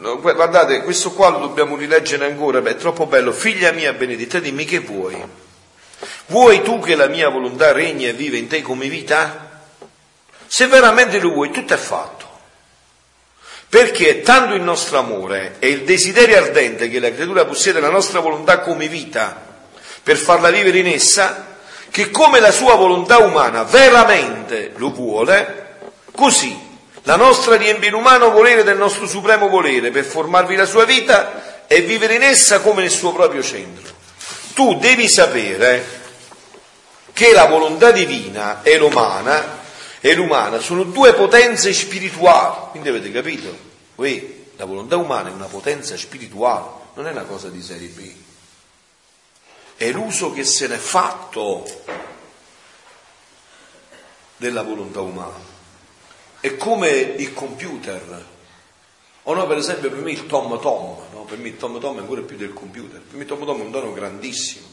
guardate, 0.00 0.82
questo 0.82 1.12
qua 1.12 1.28
lo 1.28 1.38
dobbiamo 1.38 1.76
rileggere 1.76 2.24
ancora, 2.24 2.60
beh, 2.60 2.70
è 2.70 2.76
troppo 2.76 3.06
bello. 3.06 3.32
Figlia 3.32 3.72
mia 3.72 3.92
benedetta, 3.92 4.38
dimmi 4.38 4.64
che 4.64 4.80
vuoi? 4.80 5.22
Vuoi 6.26 6.62
tu 6.62 6.80
che 6.80 6.94
la 6.94 7.08
mia 7.08 7.28
volontà 7.28 7.72
regni 7.72 8.06
e 8.06 8.12
vive 8.12 8.38
in 8.38 8.46
te 8.46 8.62
come 8.62 8.88
vita? 8.88 9.62
Se 10.46 10.66
veramente 10.66 11.20
lo 11.20 11.32
vuoi, 11.32 11.50
tutto 11.50 11.74
è 11.74 11.76
fatto. 11.76 12.28
Perché 13.68 14.22
tanto 14.22 14.54
il 14.54 14.62
nostro 14.62 14.98
amore 14.98 15.56
e 15.58 15.68
il 15.68 15.84
desiderio 15.84 16.38
ardente 16.38 16.88
che 16.88 16.98
la 16.98 17.12
creatura 17.12 17.44
possiede 17.44 17.78
la 17.78 17.90
nostra 17.90 18.20
volontà 18.20 18.60
come 18.60 18.88
vita 18.88 19.48
per 20.02 20.16
farla 20.16 20.50
vivere 20.50 20.78
in 20.78 20.88
essa, 20.88 21.58
che 21.90 22.10
come 22.10 22.40
la 22.40 22.50
sua 22.50 22.74
volontà 22.74 23.18
umana 23.18 23.64
veramente 23.64 24.72
lo 24.76 24.90
vuole, 24.90 25.76
così 26.12 26.69
la 27.04 27.16
nostra 27.16 27.56
riempie 27.56 27.90
l'umano 27.90 28.30
volere 28.30 28.62
del 28.62 28.76
nostro 28.76 29.06
supremo 29.06 29.48
volere 29.48 29.90
per 29.90 30.04
formarvi 30.04 30.54
la 30.54 30.66
sua 30.66 30.84
vita 30.84 31.66
e 31.66 31.80
vivere 31.80 32.16
in 32.16 32.22
essa 32.22 32.60
come 32.60 32.82
nel 32.82 32.90
suo 32.90 33.12
proprio 33.12 33.42
centro. 33.42 33.94
Tu 34.54 34.76
devi 34.78 35.08
sapere 35.08 35.98
che 37.12 37.32
la 37.32 37.46
volontà 37.46 37.90
divina 37.90 38.62
e 38.62 38.76
l'umana, 38.76 39.58
e 40.00 40.14
l'umana 40.14 40.58
sono 40.58 40.84
due 40.84 41.14
potenze 41.14 41.72
spirituali, 41.72 42.70
quindi 42.70 42.88
avete 42.88 43.10
capito? 43.10 43.56
Uè, 43.96 44.24
la 44.56 44.64
volontà 44.64 44.96
umana 44.96 45.30
è 45.30 45.32
una 45.32 45.46
potenza 45.46 45.96
spirituale, 45.96 46.66
non 46.94 47.06
è 47.06 47.10
una 47.10 47.22
cosa 47.22 47.48
di 47.48 47.62
serie 47.62 47.88
B, 47.88 48.12
è 49.76 49.90
l'uso 49.90 50.32
che 50.32 50.44
se 50.44 50.66
n'è 50.66 50.76
fatto 50.76 51.64
della 54.36 54.62
volontà 54.62 55.00
umana. 55.00 55.49
È 56.40 56.56
come 56.56 56.88
il 56.90 57.34
computer. 57.34 58.24
O 59.24 59.34
no, 59.34 59.46
per 59.46 59.58
esempio, 59.58 59.90
per 59.90 60.00
me 60.00 60.12
il 60.12 60.26
Tom 60.26 60.58
Tom, 60.60 60.96
no? 61.12 61.24
per 61.24 61.38
me 61.38 61.48
il 61.48 61.56
Tom 61.56 61.78
Tom 61.78 61.98
è 61.98 62.00
ancora 62.00 62.22
più 62.22 62.36
del 62.36 62.54
computer, 62.54 63.00
per 63.00 63.16
me 63.16 63.22
il 63.22 63.28
Tom 63.28 63.44
Tom 63.44 63.60
è 63.60 63.64
un 63.64 63.70
dono 63.70 63.92
grandissimo. 63.92 64.66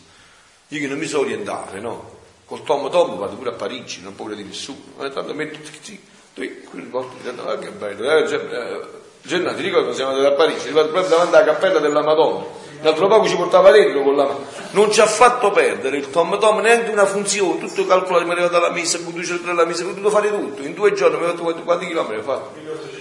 Io 0.70 0.80
che 0.80 0.88
non 0.88 0.98
mi 0.98 1.06
so 1.06 1.20
orientare, 1.20 1.80
no? 1.80 2.16
Col 2.46 2.64
Tom 2.64 2.90
Tom 2.90 3.18
vado 3.18 3.36
pure 3.36 3.50
a 3.50 3.54
Parigi, 3.54 4.02
non 4.02 4.14
ho 4.14 4.16
paura 4.16 4.36
di 4.36 4.44
nessuno. 4.44 4.80
Ogni 4.96 5.12
tanto 5.12 5.34
metto, 5.34 5.60
sì, 5.82 6.00
mi 6.36 6.64
dicono, 6.72 7.12
ah 7.46 7.58
che 7.58 7.70
bello, 7.72 8.10
eh, 8.10 8.24
eh, 8.24 8.88
Gennaro, 9.24 9.56
ti 9.58 9.62
ricordo 9.64 9.94
siamo 9.94 10.12
andati 10.12 10.34
a 10.34 10.36
Parigi, 10.38 10.62
arrivato 10.66 10.90
proprio 10.90 11.10
davanti 11.10 11.36
alla 11.36 11.46
cappella 11.46 11.80
della 11.80 12.04
Madonna, 12.04 12.46
l'altro 12.82 13.08
poco 13.08 13.28
ci 13.28 13.36
portava 13.36 13.72
dentro 13.72 14.02
con 14.02 14.16
la 14.16 14.26
mano, 14.26 14.46
non 14.72 14.92
ci 14.92 15.02
ha 15.02 15.06
fatto 15.06 15.52
perdere 15.52 15.98
il 15.98 16.10
Tom 16.10 16.38
Tom 16.40 16.60
neanche 16.60 16.92
una 16.92 17.06
funzione, 17.06 17.60
tutto 17.60 17.86
calcolato, 17.86 18.26
mi 18.26 18.32
è 18.32 18.34
arrivato 18.34 18.58
alla 18.58 18.72
messa, 18.72 19.00
poi 19.00 19.14
due 19.14 19.40
alla 19.50 19.66
messa, 19.66 19.84
ho 19.84 19.88
potuto 19.88 20.10
fare 20.10 20.30
tutto, 20.30 20.62
in 20.62 20.74
due 20.74 20.94
giorni 20.94 21.18
mi 21.18 21.26
ho 21.26 21.36
fatto 21.36 21.64
quanti, 21.64 21.88
chilometri 21.88 22.18
ho 22.18 22.24
fatto? 22.24 22.96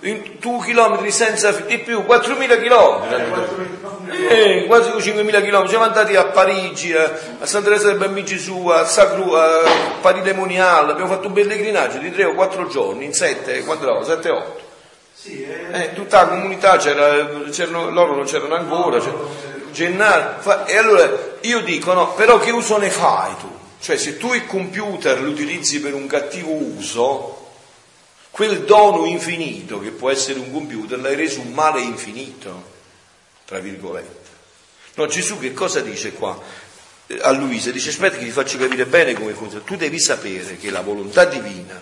In 0.00 0.36
due 0.38 0.64
chilometri 0.64 1.10
senza 1.10 1.50
di 1.50 1.78
più, 1.78 2.02
4.000 2.02 2.62
chilometri. 2.62 3.76
Eh, 4.28 4.64
quasi 4.68 4.90
5.000 4.90 5.42
chilometri. 5.42 5.68
Siamo 5.68 5.84
andati 5.84 6.14
a 6.14 6.26
Parigi, 6.26 6.94
a, 6.94 7.12
a 7.40 7.46
Santa 7.46 7.68
Teresa 7.68 7.88
del 7.88 7.96
Bambino 7.96 8.24
Gesù, 8.24 8.68
a 8.68 8.84
Sacru, 8.84 9.32
a 9.32 9.62
Paride 10.00 10.34
Monial. 10.34 10.90
Abbiamo 10.90 11.10
fatto 11.10 11.26
un 11.26 11.32
pellegrinaggio 11.32 11.98
di 11.98 12.12
3 12.12 12.26
o 12.26 12.34
4 12.34 12.68
giorni, 12.68 13.06
in 13.06 13.12
7, 13.12 13.64
quando 13.64 13.82
eravamo? 13.82 14.04
7 14.04 14.30
8. 14.30 14.67
Sì, 15.20 15.42
eh, 15.42 15.92
tutta 15.94 16.22
la 16.22 16.28
comunità 16.28 16.76
c'era, 16.76 17.26
c'erano, 17.50 17.90
loro 17.90 18.14
non 18.14 18.24
c'erano 18.24 18.54
ancora, 18.54 19.00
c'era- 19.00 19.56
Gennaro, 19.72 20.40
fa- 20.40 20.64
e 20.64 20.76
allora 20.76 21.36
io 21.40 21.60
dico 21.60 21.92
no, 21.92 22.14
però 22.14 22.38
che 22.38 22.50
uso 22.50 22.78
ne 22.78 22.90
fai 22.90 23.34
tu? 23.40 23.50
Cioè 23.80 23.96
se 23.96 24.16
tu 24.16 24.32
il 24.32 24.46
computer 24.46 25.20
lo 25.20 25.30
utilizzi 25.30 25.80
per 25.80 25.94
un 25.94 26.06
cattivo 26.06 26.52
uso, 26.52 27.46
quel 28.30 28.60
dono 28.64 29.04
infinito 29.06 29.80
che 29.80 29.90
può 29.90 30.10
essere 30.10 30.38
un 30.38 30.52
computer 30.52 30.98
l'hai 31.00 31.16
reso 31.16 31.40
un 31.40 31.52
male 31.52 31.80
infinito, 31.80 32.62
tra 33.44 33.58
virgolette. 33.58 34.26
No, 34.94 35.06
Gesù 35.06 35.38
che 35.38 35.52
cosa 35.52 35.80
dice 35.80 36.12
qua? 36.12 36.38
Eh, 37.08 37.18
A 37.22 37.30
Luisa 37.32 37.70
dice 37.72 37.90
aspetta 37.90 38.16
che 38.18 38.24
ti 38.24 38.30
faccio 38.30 38.56
capire 38.58 38.86
bene 38.86 39.14
come 39.14 39.32
funziona. 39.32 39.64
Tu 39.64 39.76
devi 39.76 39.98
sapere 39.98 40.56
che 40.56 40.70
la 40.70 40.80
volontà 40.80 41.24
divina 41.24 41.80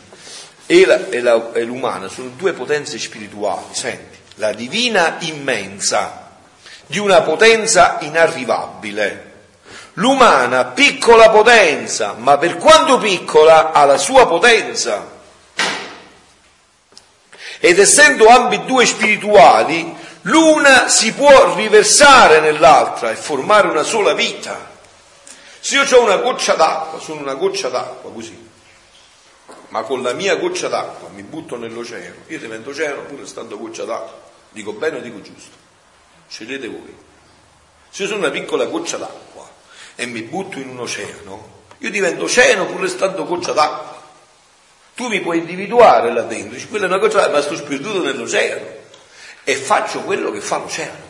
e, 0.66 1.64
l'umana 1.64 2.08
sono 2.08 2.30
due 2.36 2.52
potenze 2.52 2.98
spirituali, 2.98 3.66
senti, 3.70 4.18
la 4.34 4.52
divina 4.52 5.16
immensa 5.20 6.30
di 6.86 6.98
una 6.98 7.22
potenza 7.22 7.98
inarrivabile, 8.00 9.32
l'umana 9.94 10.66
piccola 10.66 11.30
potenza, 11.30 12.14
ma 12.18 12.36
per 12.36 12.56
quanto 12.56 12.98
piccola 12.98 13.72
ha 13.72 13.84
la 13.84 13.98
sua 13.98 14.26
potenza. 14.26 15.14
Ed 17.58 17.78
essendo 17.78 18.26
ambedue 18.28 18.84
spirituali, 18.84 19.96
l'una 20.22 20.88
si 20.88 21.12
può 21.12 21.54
riversare 21.54 22.40
nell'altra 22.40 23.10
e 23.10 23.16
formare 23.16 23.68
una 23.68 23.82
sola 23.82 24.12
vita. 24.12 24.74
Se 25.58 25.76
io 25.76 25.96
ho 25.96 26.02
una 26.02 26.16
goccia 26.16 26.54
d'acqua, 26.54 27.00
sono 27.00 27.20
una 27.20 27.34
goccia 27.34 27.68
d'acqua 27.68 28.12
così, 28.12 28.45
ma 29.68 29.82
con 29.82 30.02
la 30.02 30.12
mia 30.12 30.36
goccia 30.36 30.68
d'acqua 30.68 31.08
mi 31.08 31.22
butto 31.22 31.56
nell'oceano, 31.56 32.16
io 32.26 32.38
divento 32.38 32.70
oceano 32.70 33.02
pure 33.02 33.26
stando 33.26 33.58
goccia 33.58 33.84
d'acqua. 33.84 34.24
Dico 34.50 34.72
bene 34.72 34.98
o 34.98 35.00
dico 35.00 35.20
giusto? 35.20 35.56
Scegliete 36.28 36.68
voi. 36.68 36.94
Se 37.90 38.02
io 38.02 38.08
sono 38.08 38.20
una 38.20 38.30
piccola 38.30 38.64
goccia 38.66 38.96
d'acqua 38.96 39.48
e 39.94 40.06
mi 40.06 40.22
butto 40.22 40.58
in 40.58 40.68
un 40.68 40.80
oceano, 40.80 41.54
io 41.78 41.90
divento 41.90 42.24
oceano 42.24 42.66
pur 42.66 42.80
restando 42.80 43.24
goccia 43.24 43.52
d'acqua. 43.52 44.04
Tu 44.94 45.08
mi 45.08 45.20
puoi 45.20 45.38
individuare 45.38 46.12
là 46.12 46.22
dentro, 46.22 46.54
dici, 46.54 46.68
quella 46.68 46.86
è 46.86 46.88
una 46.88 46.98
cosa, 46.98 47.28
ma 47.28 47.40
sto 47.42 47.54
sperduto 47.54 48.02
nell'oceano 48.02 48.64
e 49.44 49.54
faccio 49.54 50.00
quello 50.00 50.30
che 50.30 50.40
fa 50.40 50.56
l'oceano. 50.56 51.04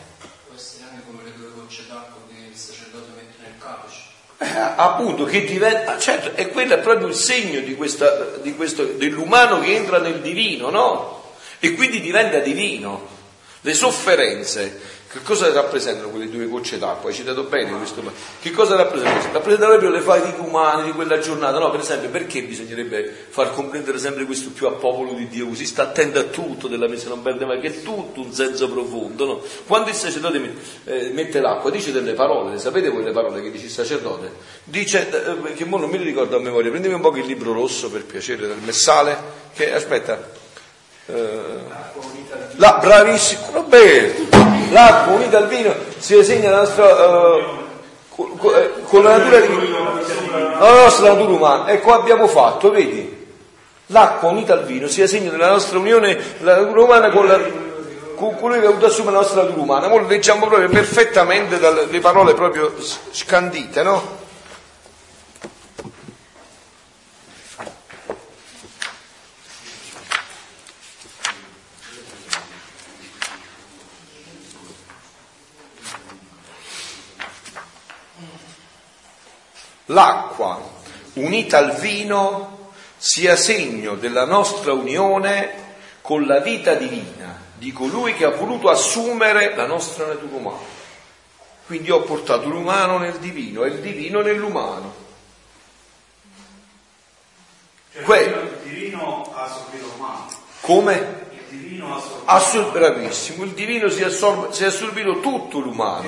Può 0.45 0.55
essere 0.55 0.83
anche 0.91 1.03
come 1.05 1.23
le 1.23 1.33
due 1.35 1.51
gocce 1.55 1.87
d'acqua 1.87 2.21
che 2.27 2.49
il 2.51 2.55
sacerdote 2.57 3.11
mette 3.15 3.37
nel 3.41 3.57
calice. 3.57 4.01
Eh, 4.25 4.26
appunto, 4.37 5.25
che 5.25 5.45
diventa, 5.45 5.97
certo, 5.97 6.35
e 6.35 6.49
quello 6.49 6.75
è 6.75 6.79
proprio 6.79 7.07
il 7.07 7.15
segno 7.15 7.59
di 7.61 7.75
questa, 7.75 8.37
di 8.41 8.55
questo, 8.55 8.83
dell'umano 8.83 9.59
che 9.59 9.75
entra 9.75 9.99
nel 9.99 10.21
divino, 10.21 10.69
no? 10.69 11.35
E 11.59 11.73
quindi 11.73 11.99
diventa 11.99 12.39
divino. 12.39 13.15
Le 13.61 13.73
sofferenze, 13.73 14.79
che 15.09 15.21
cosa 15.21 15.49
rappresentano 15.53 16.09
quelle 16.09 16.29
due 16.29 16.47
gocce 16.47 16.77
d'acqua? 16.77 17.09
Hai 17.09 17.15
citato 17.15 17.43
bene 17.43 17.71
questo. 17.77 18.01
Che 18.41 18.51
cosa 18.51 18.75
rappresentano? 18.75 19.31
Rappresentano 19.31 19.71
proprio 19.71 19.89
le 19.89 20.01
fatiche 20.01 20.41
umane 20.41 20.83
di 20.83 20.91
quella 20.91 21.17
giornata. 21.19 21.59
No, 21.59 21.69
per 21.71 21.79
esempio, 21.79 22.09
perché 22.09 22.43
bisognerebbe 22.43 23.27
far 23.29 23.53
comprendere 23.53 23.99
sempre 23.99 24.25
questo 24.25 24.49
più 24.49 24.67
a 24.67 24.71
popolo 24.71 25.13
di 25.13 25.29
Dio? 25.29 25.47
Così 25.47 25.65
sta 25.65 25.83
attento 25.83 26.19
a 26.19 26.23
tutto 26.23 26.67
della 26.67 26.89
messa 26.89 27.07
non 27.07 27.21
perde 27.21 27.45
mai, 27.45 27.61
che 27.61 27.67
è 27.67 27.81
tutto 27.83 28.19
un 28.19 28.33
senso 28.33 28.69
profondo. 28.69 29.25
No? 29.25 29.41
Quando 29.65 29.89
il 29.89 29.95
sacerdote 29.95 30.53
eh, 30.83 31.09
mette 31.13 31.39
l'acqua, 31.39 31.71
dice 31.71 31.93
delle 31.93 32.13
parole, 32.13 32.59
sapete 32.59 32.89
voi 32.89 33.03
le 33.03 33.11
parole 33.11 33.41
che 33.41 33.49
dice 33.49 33.65
il 33.65 33.71
sacerdote? 33.71 34.29
Dice, 34.65 35.09
eh, 35.09 35.53
che 35.53 35.63
mo 35.63 35.77
non 35.77 35.89
le 35.89 35.97
ricordo 35.99 36.35
a 36.35 36.39
memoria, 36.39 36.69
prendimi 36.69 36.95
un 36.95 37.01
po' 37.01 37.15
il 37.15 37.25
libro 37.25 37.53
rosso 37.53 37.89
per 37.89 38.03
piacere 38.03 38.45
del 38.45 38.59
messale, 38.61 39.17
che 39.53 39.71
aspetta. 39.73 40.45
Eh, 41.09 41.39
la, 42.57 42.79
bravissimo, 42.81 43.47
Roberto, 43.53 44.37
l'acqua 44.71 45.13
unita 45.13 45.37
al 45.37 45.47
vino 45.47 45.73
si 45.97 46.21
segna 46.21 46.49
la 46.49 46.57
nostra, 46.57 46.85
uh, 46.85 47.43
con, 48.09 48.37
con 48.83 49.03
la 49.03 49.17
natura 49.17 49.39
di, 49.39 49.71
la 50.59 50.83
nostra 50.83 51.13
natura 51.13 51.31
umana. 51.31 51.67
E 51.67 51.79
qua 51.79 51.95
abbiamo 51.95 52.27
fatto, 52.27 52.71
vedi? 52.71 53.25
L'acqua 53.87 54.29
unita 54.29 54.51
al 54.51 54.65
vino 54.65 54.87
sia 54.87 55.07
segno 55.07 55.31
della 55.31 55.49
nostra 55.51 55.77
unione, 55.77 56.17
la 56.41 56.57
natura 56.57 56.81
umana 56.81 57.09
con, 57.09 57.25
la, 57.25 57.39
con 58.15 58.35
colui 58.35 58.59
che 58.59 58.65
ha 58.65 58.69
avuto 58.69 58.87
assumere 58.87 59.13
la 59.13 59.21
nostra 59.21 59.43
natura 59.43 59.61
umana. 59.61 59.93
Ora 59.93 60.07
leggiamo 60.07 60.47
proprio 60.47 60.67
perfettamente 60.67 61.57
dalle 61.57 61.99
parole 62.01 62.33
proprio 62.33 62.73
scandite, 63.11 63.81
no? 63.81 64.25
L'acqua 79.87 80.61
unita 81.13 81.57
al 81.57 81.75
vino 81.79 82.71
sia 82.97 83.35
segno 83.35 83.95
della 83.95 84.25
nostra 84.25 84.73
unione 84.73 85.65
con 86.01 86.25
la 86.25 86.39
vita 86.39 86.73
divina 86.73 87.45
di 87.55 87.71
colui 87.73 88.13
che 88.13 88.25
ha 88.25 88.29
voluto 88.29 88.69
assumere 88.69 89.55
la 89.55 89.65
nostra 89.65 90.05
natura 90.05 90.35
umana. 90.35 90.75
Quindi 91.65 91.91
ho 91.91 92.01
portato 92.01 92.47
l'umano 92.47 92.97
nel 92.97 93.17
divino 93.17 93.63
e 93.63 93.69
il 93.69 93.79
divino 93.79 94.21
nell'umano. 94.21 95.05
Cioè, 97.93 98.03
que- 98.03 98.23
il 98.23 98.69
divino 98.71 99.33
ha 99.35 99.43
assorbito 99.43 99.85
l'umano. 99.87 100.27
Come? 100.61 101.25
Il 101.31 101.57
divino 101.59 101.93
ha 101.93 101.97
assorbito. 101.97 102.23
Assor- 102.25 102.71
bravissimo, 102.71 103.43
il 103.43 103.51
divino 103.51 103.89
si 103.89 104.03
assorb- 104.03 104.51
si 104.51 104.63
è 104.63 104.67
assorbito 104.67 105.19
tutto 105.19 105.59
l'umano. 105.59 106.07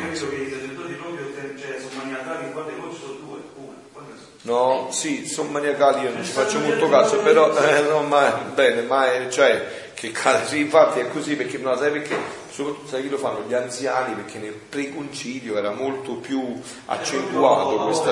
No, 4.49 4.87
sì, 4.89 5.27
sono 5.27 5.51
maniacali, 5.51 6.05
io 6.05 6.11
non 6.11 6.25
ci 6.25 6.31
faccio 6.31 6.57
molto 6.57 6.89
caso, 6.89 7.17
però 7.19 7.55
eh, 7.55 7.81
no, 7.81 8.01
ma 8.01 8.31
bene, 8.51 8.81
ma 8.81 9.13
è, 9.13 9.27
cioè, 9.29 9.91
che 9.93 10.11
sì, 10.47 10.61
infatti 10.61 11.01
è 11.01 11.11
così 11.11 11.35
perché 11.35 11.59
no, 11.59 11.77
sai 11.77 11.91
perché? 11.91 12.17
Soprattutto 12.49 12.87
sai 12.87 13.03
chi 13.03 13.09
lo 13.09 13.19
fanno? 13.19 13.43
Gli 13.47 13.53
anziani, 13.53 14.15
perché 14.15 14.39
nel 14.39 14.53
preconcilio 14.53 15.55
era 15.55 15.69
molto 15.69 16.13
più 16.13 16.59
accentuato 16.85 17.77
questa, 17.83 18.11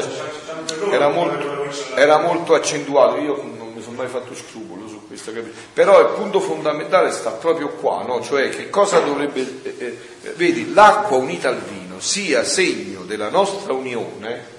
era 0.92 1.10
molto, 1.10 1.66
era 1.96 2.20
molto 2.20 2.54
accentuato, 2.54 3.18
io 3.18 3.38
non 3.38 3.72
mi 3.74 3.82
sono 3.82 3.96
mai 3.96 4.08
fatto 4.08 4.36
scrupolo 4.36 4.88
su 4.88 5.08
questo, 5.08 5.34
capito? 5.34 5.56
però 5.74 6.00
il 6.02 6.10
punto 6.10 6.40
fondamentale 6.40 7.10
sta 7.10 7.32
proprio 7.32 7.70
qua, 7.70 8.04
no? 8.04 8.22
Cioè 8.22 8.50
che 8.50 8.70
cosa 8.70 9.00
dovrebbe, 9.00 9.42
eh, 9.64 9.76
eh, 10.22 10.34
vedi, 10.36 10.72
l'acqua 10.72 11.18
unita 11.18 11.50
al 11.50 11.62
vino 11.62 12.00
sia 12.00 12.44
segno 12.44 13.06
della 13.06 13.30
nostra 13.30 13.74
unione 13.74 14.57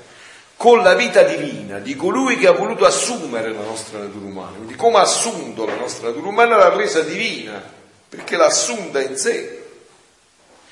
con 0.58 0.82
la 0.82 0.94
vita 0.94 1.22
divina 1.22 1.78
di 1.78 1.94
colui 1.94 2.36
che 2.36 2.48
ha 2.48 2.52
voluto 2.52 2.84
assumere 2.84 3.52
la 3.52 3.62
nostra 3.62 4.00
natura 4.00 4.26
umana. 4.26 4.56
Quindi 4.56 4.74
come 4.74 4.96
ha 4.96 5.02
assunto 5.02 5.64
la 5.64 5.76
nostra 5.76 6.08
natura 6.08 6.26
umana 6.26 6.56
l'ha 6.56 6.74
resa 6.74 7.00
divina, 7.00 7.62
perché 8.08 8.36
l'ha 8.36 8.46
assunta 8.46 9.00
in 9.00 9.16
sé. 9.16 9.62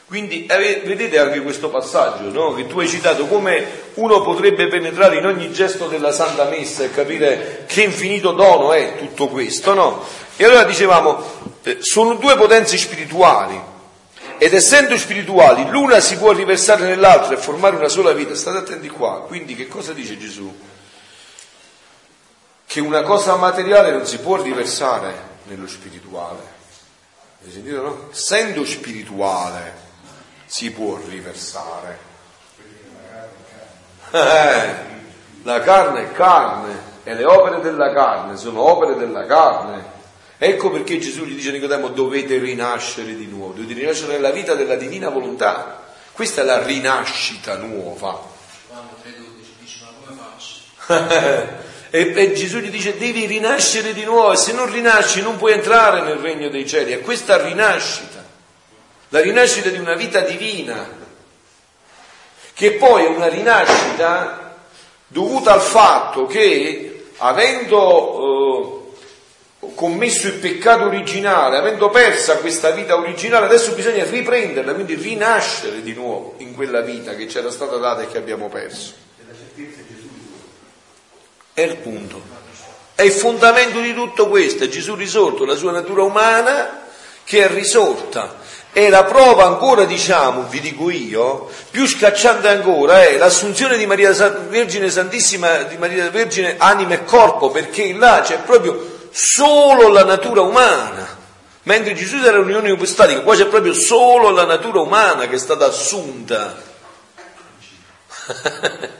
Quindi 0.09 0.47
vedete 0.49 1.21
anche 1.21 1.41
questo 1.41 1.69
passaggio 1.69 2.31
no? 2.31 2.55
che 2.55 2.67
tu 2.67 2.81
hai 2.81 2.89
citato, 2.89 3.27
come 3.27 3.65
uno 3.95 4.23
potrebbe 4.23 4.67
penetrare 4.67 5.19
in 5.19 5.27
ogni 5.27 5.53
gesto 5.53 5.87
della 5.87 6.13
Santa 6.13 6.45
Messa 6.45 6.83
e 6.83 6.91
capire 6.91 7.65
che 7.67 7.83
infinito 7.83 8.33
dono 8.33 8.73
è 8.73 8.97
tutto 8.99 9.29
questo. 9.29 9.73
No? 9.73 10.05
E 10.37 10.45
allora 10.45 10.65
dicevamo, 10.65 11.23
eh, 11.63 11.77
sono 11.79 12.15
due 12.15 12.37
potenze 12.37 12.77
spirituali, 12.77 13.61
ed 14.39 14.55
essendo 14.55 14.97
spirituali, 14.97 15.69
l'una 15.69 16.01
si 16.01 16.17
può 16.17 16.33
riversare 16.33 16.85
nell'altra 16.85 17.35
e 17.35 17.39
formare 17.39 17.77
una 17.77 17.89
sola 17.89 18.13
vita. 18.13 18.35
State 18.35 18.59
attenti 18.59 18.89
qua. 18.89 19.23
Quindi 19.23 19.55
che 19.55 19.69
cosa 19.69 19.93
dice 19.93 20.19
Gesù? 20.19 20.55
Che 22.67 22.81
una 22.81 23.03
cosa 23.03 23.37
materiale 23.37 23.93
non 23.93 24.07
si 24.07 24.19
può 24.19 24.41
riversare 24.41 25.35
nello 25.45 25.67
spirituale. 25.67 26.55
Hai 27.45 27.51
sentito 27.51 27.81
no? 27.81 28.09
Essendo 28.11 28.65
spirituale 28.65 29.75
si 30.47 30.71
può 30.71 30.99
riversare. 31.07 31.99
Eh, 34.11 34.75
la 35.43 35.61
carne 35.61 36.03
è 36.03 36.13
carne 36.13 36.95
e 37.05 37.15
le 37.15 37.25
opere 37.25 37.61
della 37.61 37.93
carne 37.93 38.37
sono 38.37 38.63
opere 38.63 38.97
della 38.97 39.27
carne 39.27 39.95
Ecco 40.39 40.71
perché 40.71 40.99
Gesù 40.99 41.25
gli 41.25 41.35
dice 41.35 41.49
a 41.49 41.53
Nicodemo 41.53 41.89
dovete 41.89 42.39
rinascere 42.39 43.17
di 43.17 43.27
nuovo, 43.27 43.55
dovete 43.55 43.81
rinascere 43.81 44.13
nella 44.13 44.31
vita 44.31 44.55
della 44.55 44.77
divina 44.77 45.09
volontà. 45.09 45.85
Questa 46.13 46.43
è 46.43 46.45
la 46.45 46.63
rinascita 46.63 47.57
nuova. 47.57 48.35
e, 51.91 52.13
e 52.15 52.33
Gesù 52.35 52.59
gli 52.59 52.69
dice 52.69 52.99
devi 52.99 53.25
rinascere 53.25 53.95
di 53.95 54.05
nuovo 54.05 54.33
e 54.33 54.37
se 54.37 54.53
non 54.53 54.71
rinasci 54.71 55.23
non 55.23 55.37
puoi 55.37 55.53
entrare 55.53 56.03
nel 56.03 56.19
regno 56.19 56.51
dei 56.51 56.69
cieli. 56.69 56.93
È 56.93 57.01
questa 57.01 57.43
rinascita, 57.43 58.23
la 59.09 59.21
rinascita 59.21 59.71
di 59.71 59.79
una 59.79 59.95
vita 59.95 60.21
divina, 60.21 60.87
che 62.53 62.73
poi 62.73 63.05
è 63.05 63.09
una 63.09 63.29
rinascita 63.29 64.55
dovuta 65.07 65.55
al 65.55 65.63
fatto 65.63 66.27
che 66.27 67.09
avendo... 67.17 68.83
Eh, 68.83 68.85
commesso 69.75 70.27
il 70.27 70.35
peccato 70.35 70.85
originale, 70.85 71.57
avendo 71.57 71.91
persa 71.91 72.37
questa 72.37 72.71
vita 72.71 72.97
originale, 72.97 73.47
adesso 73.47 73.73
bisogna 73.73 74.05
riprenderla, 74.05 74.75
quindi 74.75 74.95
rinascere 74.95 75.83
di 75.83 75.93
nuovo 75.93 76.35
in 76.39 76.55
quella 76.55 76.81
vita 76.81 77.15
che 77.15 77.27
c'era 77.27 77.51
stata 77.51 77.77
data 77.77 78.03
e 78.03 78.09
che 78.09 78.19
abbiamo 78.19 78.49
perso. 78.49 78.93
È 81.53 81.61
il 81.63 81.77
punto. 81.77 82.21
È 82.95 83.03
il 83.03 83.13
fondamento 83.13 83.81
di 83.81 83.95
tutto 83.95 84.29
questo, 84.29 84.65
è 84.65 84.69
Gesù 84.69 84.95
risorto, 84.95 85.45
la 85.45 85.55
sua 85.55 85.73
natura 85.73 86.03
umana 86.03 86.85
che 87.25 87.45
è 87.45 87.49
risorta. 87.49 88.45
E 88.73 88.91
la 88.91 89.05
prova 89.05 89.47
ancora, 89.47 89.85
diciamo, 89.85 90.43
vi 90.49 90.61
dico 90.61 90.91
io, 90.91 91.49
più 91.71 91.87
scacciante 91.87 92.49
ancora, 92.49 93.05
è 93.05 93.17
l'assunzione 93.17 93.79
di 93.79 93.87
Maria 93.87 94.13
Vergine 94.13 94.91
Santissima, 94.91 95.63
di 95.63 95.79
Maria 95.79 96.11
Vergine 96.11 96.57
anima 96.59 96.93
e 96.93 97.05
corpo, 97.05 97.51
perché 97.51 97.95
là 97.95 98.21
c'è 98.23 98.39
proprio 98.41 98.96
solo 99.17 99.89
la 99.89 100.05
natura 100.05 100.43
umana, 100.43 101.17
mentre 101.63 101.95
Gesù 101.95 102.17
era 102.17 102.37
l'unione 102.37 102.71
ipostatica, 102.71 103.23
qua 103.23 103.35
c'è 103.35 103.47
proprio 103.47 103.73
solo 103.73 104.29
la 104.29 104.45
natura 104.45 104.81
umana 104.81 105.27
che 105.27 105.37
è 105.37 105.39
stata 105.39 105.65
assunta 105.65 106.63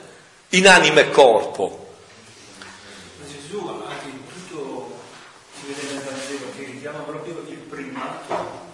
in 0.49 0.67
anima 0.67 1.01
e 1.01 1.11
corpo. 1.11 1.93
Ma 3.19 3.25
Gesù 3.31 3.59
anche 3.67 4.05
in 4.05 4.21
tutto 4.27 4.97
si 5.59 5.67
vede 5.67 5.93
nel 5.93 6.01
Vangelo 6.01 6.45
che 6.57 6.63
richiama 6.63 6.99
proprio 7.03 7.43
il 7.47 7.57
primato 7.57 8.65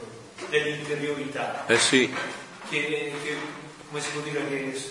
dell'interiorità. 0.48 1.66
Eh 1.68 1.78
sì. 1.78 2.16
Che, 2.70 3.14
che 3.22 3.38
come 3.90 4.00
si 4.00 4.12
può 4.12 4.22
dire 4.22 4.48
che, 4.48 4.82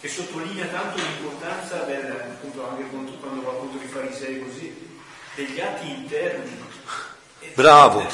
che 0.00 0.08
sottolinea 0.08 0.66
tanto 0.66 0.96
l'importanza 0.96 1.84
del, 1.84 2.10
appunto 2.10 2.68
anche 2.68 2.82
quando 2.90 3.42
va 3.42 3.50
appunto 3.50 3.78
di 3.78 3.86
farisei 3.86 4.42
così, 4.42 4.87
degli 5.38 5.60
atti 5.60 5.88
interni. 5.88 6.66
Bravo. 7.54 8.04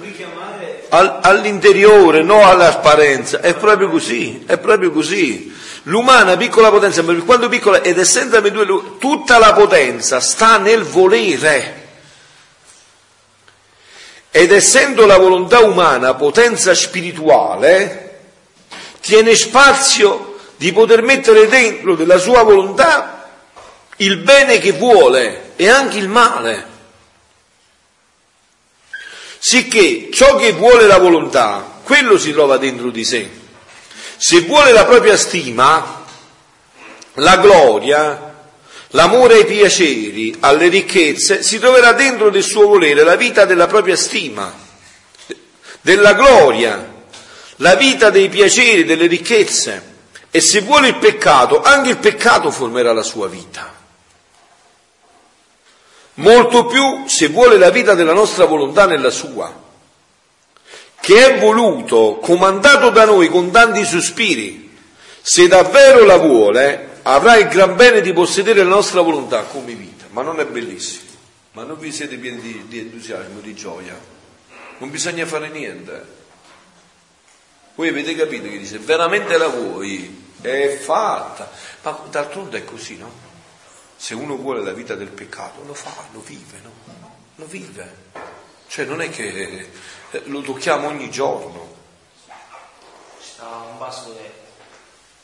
Richiamare 0.00 0.86
all'interiore, 0.88 2.22
non 2.22 2.44
all'apparenza. 2.44 3.40
È 3.40 3.54
proprio 3.54 3.88
così, 3.88 4.44
è 4.46 4.58
proprio 4.58 4.92
così. 4.92 5.52
L'umana 5.84 6.36
piccola 6.36 6.70
potenza, 6.70 7.02
quando 7.02 7.48
piccola 7.48 7.82
ed 7.82 7.98
essendo 7.98 8.36
ambedue, 8.36 8.98
tutta 8.98 9.38
la 9.38 9.52
potenza 9.54 10.20
sta 10.20 10.58
nel 10.58 10.84
volere. 10.84 11.86
ed 14.30 14.52
essendo 14.52 15.04
la 15.06 15.16
volontà 15.16 15.60
umana 15.60 16.14
potenza 16.14 16.74
spirituale, 16.74 18.20
tiene 19.00 19.34
spazio 19.34 20.36
di 20.56 20.72
poter 20.72 21.02
mettere 21.02 21.48
dentro 21.48 21.96
della 21.96 22.18
sua 22.18 22.42
volontà 22.42 23.17
il 23.98 24.18
bene 24.18 24.58
che 24.58 24.72
vuole 24.72 25.52
e 25.56 25.68
anche 25.68 25.98
il 25.98 26.08
male. 26.08 26.66
Sicché 29.38 30.08
ciò 30.12 30.36
che 30.36 30.52
vuole 30.52 30.86
la 30.86 30.98
volontà, 30.98 31.80
quello 31.84 32.18
si 32.18 32.32
trova 32.32 32.56
dentro 32.58 32.90
di 32.90 33.04
sé. 33.04 33.30
Se 34.16 34.40
vuole 34.40 34.72
la 34.72 34.84
propria 34.84 35.16
stima, 35.16 36.04
la 37.14 37.36
gloria, 37.36 38.28
L'amore 38.92 39.34
ai 39.34 39.44
piaceri, 39.44 40.34
alle 40.40 40.68
ricchezze, 40.68 41.42
si 41.42 41.58
troverà 41.58 41.92
dentro 41.92 42.30
del 42.30 42.42
suo 42.42 42.66
volere 42.66 43.04
la 43.04 43.16
vita 43.16 43.44
della 43.44 43.66
propria 43.66 43.96
stima, 43.96 44.50
della 45.82 46.14
gloria, 46.14 46.94
la 47.56 47.74
vita 47.74 48.08
dei 48.08 48.30
piaceri, 48.30 48.84
delle 48.84 49.06
ricchezze. 49.06 49.96
E 50.30 50.40
se 50.40 50.60
vuole 50.62 50.88
il 50.88 50.96
peccato, 50.96 51.60
anche 51.60 51.90
il 51.90 51.98
peccato 51.98 52.50
formerà 52.50 52.94
la 52.94 53.02
sua 53.02 53.28
vita. 53.28 53.77
Molto 56.18 56.66
più 56.66 57.06
se 57.06 57.28
vuole 57.28 57.58
la 57.58 57.70
vita 57.70 57.94
della 57.94 58.12
nostra 58.12 58.44
volontà 58.44 58.86
nella 58.86 59.10
sua, 59.10 59.54
che 61.00 61.26
è 61.26 61.38
voluto, 61.38 62.18
comandato 62.20 62.90
da 62.90 63.04
noi 63.04 63.28
con 63.28 63.52
tanti 63.52 63.84
sospiri. 63.84 64.76
Se 65.20 65.46
davvero 65.46 66.04
la 66.04 66.16
vuole, 66.16 67.00
avrà 67.02 67.36
il 67.36 67.46
gran 67.46 67.76
bene 67.76 68.00
di 68.00 68.12
possedere 68.12 68.64
la 68.64 68.68
nostra 68.68 69.00
volontà 69.00 69.42
come 69.44 69.74
vita, 69.74 70.06
ma 70.10 70.22
non 70.22 70.40
è 70.40 70.44
bellissimo. 70.46 71.06
Ma 71.52 71.62
non 71.62 71.78
vi 71.78 71.92
siete 71.92 72.16
pieni 72.16 72.40
di, 72.40 72.64
di 72.66 72.78
entusiasmo, 72.80 73.38
di 73.40 73.54
gioia? 73.54 73.96
Non 74.78 74.90
bisogna 74.90 75.24
fare 75.24 75.48
niente. 75.50 76.16
Voi 77.76 77.88
avete 77.88 78.16
capito 78.16 78.48
che 78.48 78.58
dice, 78.58 78.78
veramente 78.78 79.36
la 79.38 79.46
vuoi? 79.46 80.26
È 80.40 80.78
fatta. 80.80 81.48
Ma 81.82 82.00
d'altronde 82.10 82.58
è 82.58 82.64
così, 82.64 82.96
no? 82.96 83.27
Se 84.00 84.14
uno 84.14 84.36
vuole 84.36 84.62
la 84.62 84.72
vita 84.72 84.94
del 84.94 85.08
peccato, 85.08 85.64
lo 85.64 85.74
fa, 85.74 85.92
lo 86.12 86.20
vive, 86.20 86.60
no? 86.62 86.70
Lo 87.34 87.46
vive. 87.46 88.06
Cioè 88.68 88.84
non 88.84 89.00
è 89.00 89.10
che 89.10 89.68
lo 90.26 90.40
tocchiamo 90.40 90.86
ogni 90.86 91.10
giorno. 91.10 91.74
Sta 93.18 93.56
un 93.56 93.76
basso 93.76 94.04
dove 94.10 94.32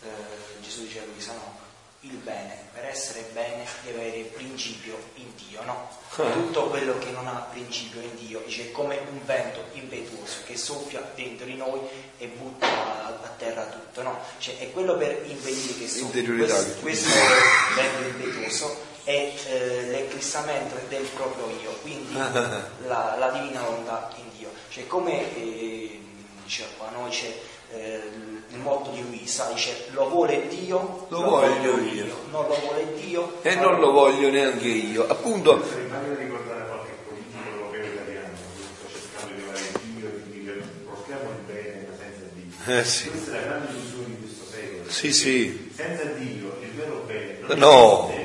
eh, 0.03 0.61
Gesù 0.61 0.83
diceva 0.83 1.05
a 1.05 1.09
Luisa, 1.09 1.33
no, 1.35 1.59
il 2.05 2.17
bene, 2.17 2.57
per 2.73 2.85
essere 2.85 3.29
bene 3.33 3.65
deve 3.83 4.01
avere 4.01 4.21
principio 4.25 4.97
in 5.15 5.27
Dio, 5.49 5.63
no? 5.65 5.89
Tutto 6.33 6.69
quello 6.69 6.99
che 6.99 7.11
non 7.11 7.27
ha 7.27 7.47
principio 7.51 8.01
in 8.01 8.15
Dio 8.17 8.43
dice 8.45 8.69
è 8.69 8.71
come 8.73 8.99
un 9.11 9.25
vento 9.25 9.65
impetuoso 9.73 10.39
che 10.47 10.57
soffia 10.57 11.03
dentro 11.15 11.47
di 11.47 11.57
noi 11.57 11.81
e 12.19 12.27
butta 12.27 12.67
a, 12.67 13.29
terra 13.37 13.65
tutto, 13.65 14.03
no? 14.03 14.19
Cioè 14.39 14.59
è 14.59 14.71
quello 14.73 14.97
per 14.97 15.23
impedire 15.25 15.79
che 15.79 15.89
soffia. 15.89 16.23
Questo, 16.81 16.81
questo 16.81 17.09
vento 17.75 18.09
impetuoso 18.09 18.77
è 19.05 19.33
eh, 19.47 19.83
l'eclissamento 19.89 20.77
del 20.89 21.05
proprio 21.15 21.49
io, 21.61 21.73
quindi 21.83 22.15
la, 22.87 23.17
la 23.19 23.31
divina 23.33 23.63
volontà 23.63 24.11
in 24.17 24.25
Dio. 24.37 24.51
Cioè 24.69 24.87
come 24.87 25.35
eh, 25.37 26.01
diceva 26.43 26.69
qua, 26.77 26.91
no? 26.91 27.09
Dice, 27.09 27.41
eh, 27.73 28.34
il 28.55 28.61
motto 28.61 28.91
di 28.91 29.03
Luisa 29.03 29.51
dice 29.53 29.87
lo 29.91 30.09
vuole 30.09 30.47
Dio, 30.49 31.07
Lo 31.09 31.23
voglio 31.23 31.79
io. 31.79 32.05
non 32.31 32.47
lo 32.47 32.57
vuole 32.61 32.87
Dio 33.01 33.33
E 33.43 33.55
non 33.57 33.81
lo 33.81 33.91
voglio 33.91 34.31
neanche 34.31 34.69
io. 34.69 35.07
Appunto, 35.09 35.57
Mi 35.57 35.63
pare 35.91 36.17
di 36.17 36.23
ricordare 36.25 36.67
qualche 36.67 36.93
politico 37.09 37.59
europeo 37.59 37.85
italiano 37.93 38.29
che 38.93 38.99
sta 39.01 39.27
cercando 39.27 39.35
di 39.35 39.41
levare 39.41 39.61
Dio 39.95 40.09
di 40.25 40.41
dire 40.41 40.63
portiamo 40.85 41.31
il 41.31 41.53
bene 41.53 41.87
ma 41.89 41.97
senza 41.99 42.25
Dio. 42.35 42.79
Eh 42.79 42.85
sì. 42.85 43.09
Questa 43.11 43.31
è 43.31 43.35
la 43.35 43.41
grande 43.47 43.69
illusione 43.73 44.05
di 44.07 44.17
questo 44.21 44.45
secolo. 44.51 44.91
Sì, 44.91 45.13
sì. 45.13 45.71
Senza 45.75 46.05
Dio 46.05 46.57
il 46.63 46.71
vero 46.77 47.03
bene 47.07 47.39
No. 47.57 48.23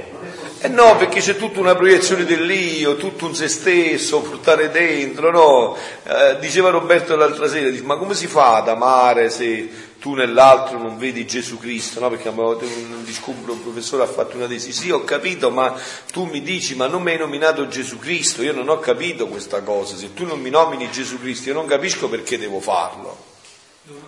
Eh 0.61 0.67
no, 0.67 0.97
perché 0.97 1.21
c'è 1.21 1.37
tutta 1.37 1.61
una 1.61 1.73
proiezione 1.73 2.25
dell'io, 2.25 2.97
tutto 2.97 3.25
un 3.25 3.33
se 3.33 3.47
stesso, 3.47 4.19
portare 4.19 4.69
dentro, 4.69 5.31
no? 5.31 5.77
Eh, 6.03 6.37
diceva 6.39 6.69
Roberto 6.69 7.15
l'altra 7.15 7.47
sera, 7.47 7.69
dice, 7.69 7.83
ma 7.83 7.95
come 7.95 8.13
si 8.13 8.27
fa 8.27 8.57
ad 8.57 8.67
amare 8.67 9.29
se 9.29 9.69
tu 9.99 10.13
nell'altro 10.13 10.77
non 10.77 10.97
vedi 10.97 11.27
Gesù 11.27 11.57
Cristo, 11.59 11.99
no? 11.99 12.09
Perché 12.09 12.29
un 12.29 13.03
discorso, 13.03 13.51
un 13.51 13.61
professore 13.61 14.03
ha 14.03 14.07
fatto 14.07 14.37
una 14.37 14.47
tesi, 14.47 14.71
sì 14.71 14.89
ho 14.89 15.03
capito, 15.03 15.51
ma 15.51 15.75
tu 16.11 16.23
mi 16.23 16.41
dici, 16.41 16.75
ma 16.75 16.87
non 16.87 17.01
mi 17.01 17.11
hai 17.11 17.17
nominato 17.17 17.67
Gesù 17.67 17.99
Cristo, 17.99 18.41
io 18.41 18.53
non 18.53 18.69
ho 18.69 18.79
capito 18.79 19.27
questa 19.27 19.61
cosa, 19.61 19.95
se 19.97 20.13
tu 20.13 20.25
non 20.25 20.39
mi 20.39 20.49
nomini 20.49 20.89
Gesù 20.89 21.19
Cristo 21.19 21.49
io 21.49 21.53
non 21.53 21.65
capisco 21.65 22.07
perché 22.07 22.37
devo 22.37 22.61
farlo. 22.61 23.27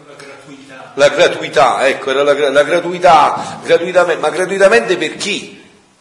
La 0.08 0.16
gratuità. 0.16 0.92
La 0.96 1.10
gratuità, 1.10 1.88
ecco, 1.88 2.12
era 2.12 2.24
la, 2.24 2.50
la 2.50 2.64
gratuità, 2.64 3.60
gratuitamente, 3.64 4.22
ma 4.22 4.30
gratuitamente 4.30 4.98
per 4.98 5.16
chi? 5.18 5.60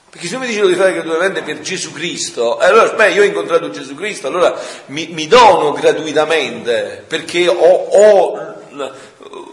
Perché 0.09 0.27
se 0.27 0.39
mi 0.39 0.47
dicevo 0.47 0.69
di 0.69 0.75
fare 0.75 0.93
gratuitamente 0.93 1.43
per 1.43 1.61
Gesù 1.61 1.93
Cristo, 1.93 2.59
allora 2.59 2.91
beh, 2.91 3.13
io 3.13 3.23
ho 3.23 3.25
incontrato 3.25 3.71
Gesù 3.71 3.95
Cristo, 3.95 4.27
allora 4.27 4.57
mi, 4.87 5.09
mi 5.09 5.27
dono 5.27 5.73
gratuitamente 5.73 7.05
perché 7.07 7.49
ho, 7.49 7.55
ho 7.55 8.51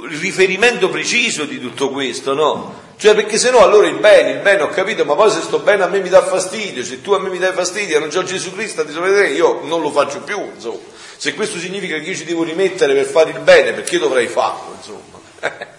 il 0.10 0.20
riferimento 0.20 0.90
preciso 0.90 1.46
di 1.46 1.60
tutto 1.60 1.90
questo, 1.90 2.34
no? 2.34 2.86
Cioè 2.98 3.14
perché 3.14 3.38
se 3.38 3.52
no 3.52 3.60
allora 3.60 3.88
il 3.88 4.00
bene, 4.00 4.32
il 4.32 4.40
bene 4.40 4.64
ho 4.64 4.70
capito, 4.70 5.06
ma 5.06 5.14
poi 5.14 5.30
se 5.30 5.42
sto 5.42 5.60
bene 5.60 5.84
a 5.84 5.88
me 5.88 6.00
mi 6.00 6.10
dà 6.10 6.24
fastidio, 6.24 6.84
se 6.84 7.02
tu 7.02 7.12
a 7.12 7.20
me 7.20 7.30
mi 7.30 7.38
dai 7.38 7.54
fastidio 7.54 7.98
e 7.98 8.00
non 8.00 8.10
c'ho 8.10 8.24
Gesù 8.24 8.52
Cristo 8.54 8.82
a 8.82 8.84
disobbedire, 8.86 9.30
io 9.30 9.62
non 9.66 9.82
lo 9.82 9.92
faccio 9.92 10.22
più, 10.22 10.52
insomma. 10.54 10.80
Se 11.16 11.36
questo 11.36 11.60
significa 11.60 11.98
che 12.00 12.10
io 12.10 12.16
ci 12.16 12.26
devo 12.26 12.44
rimettere 12.44 12.94
per 12.96 13.06
fare 13.06 13.32
il 13.32 13.40
bene, 13.40 13.74
perché 13.74 14.00
dovrei 14.00 14.28
farlo, 14.28 14.76
insomma? 14.78 15.22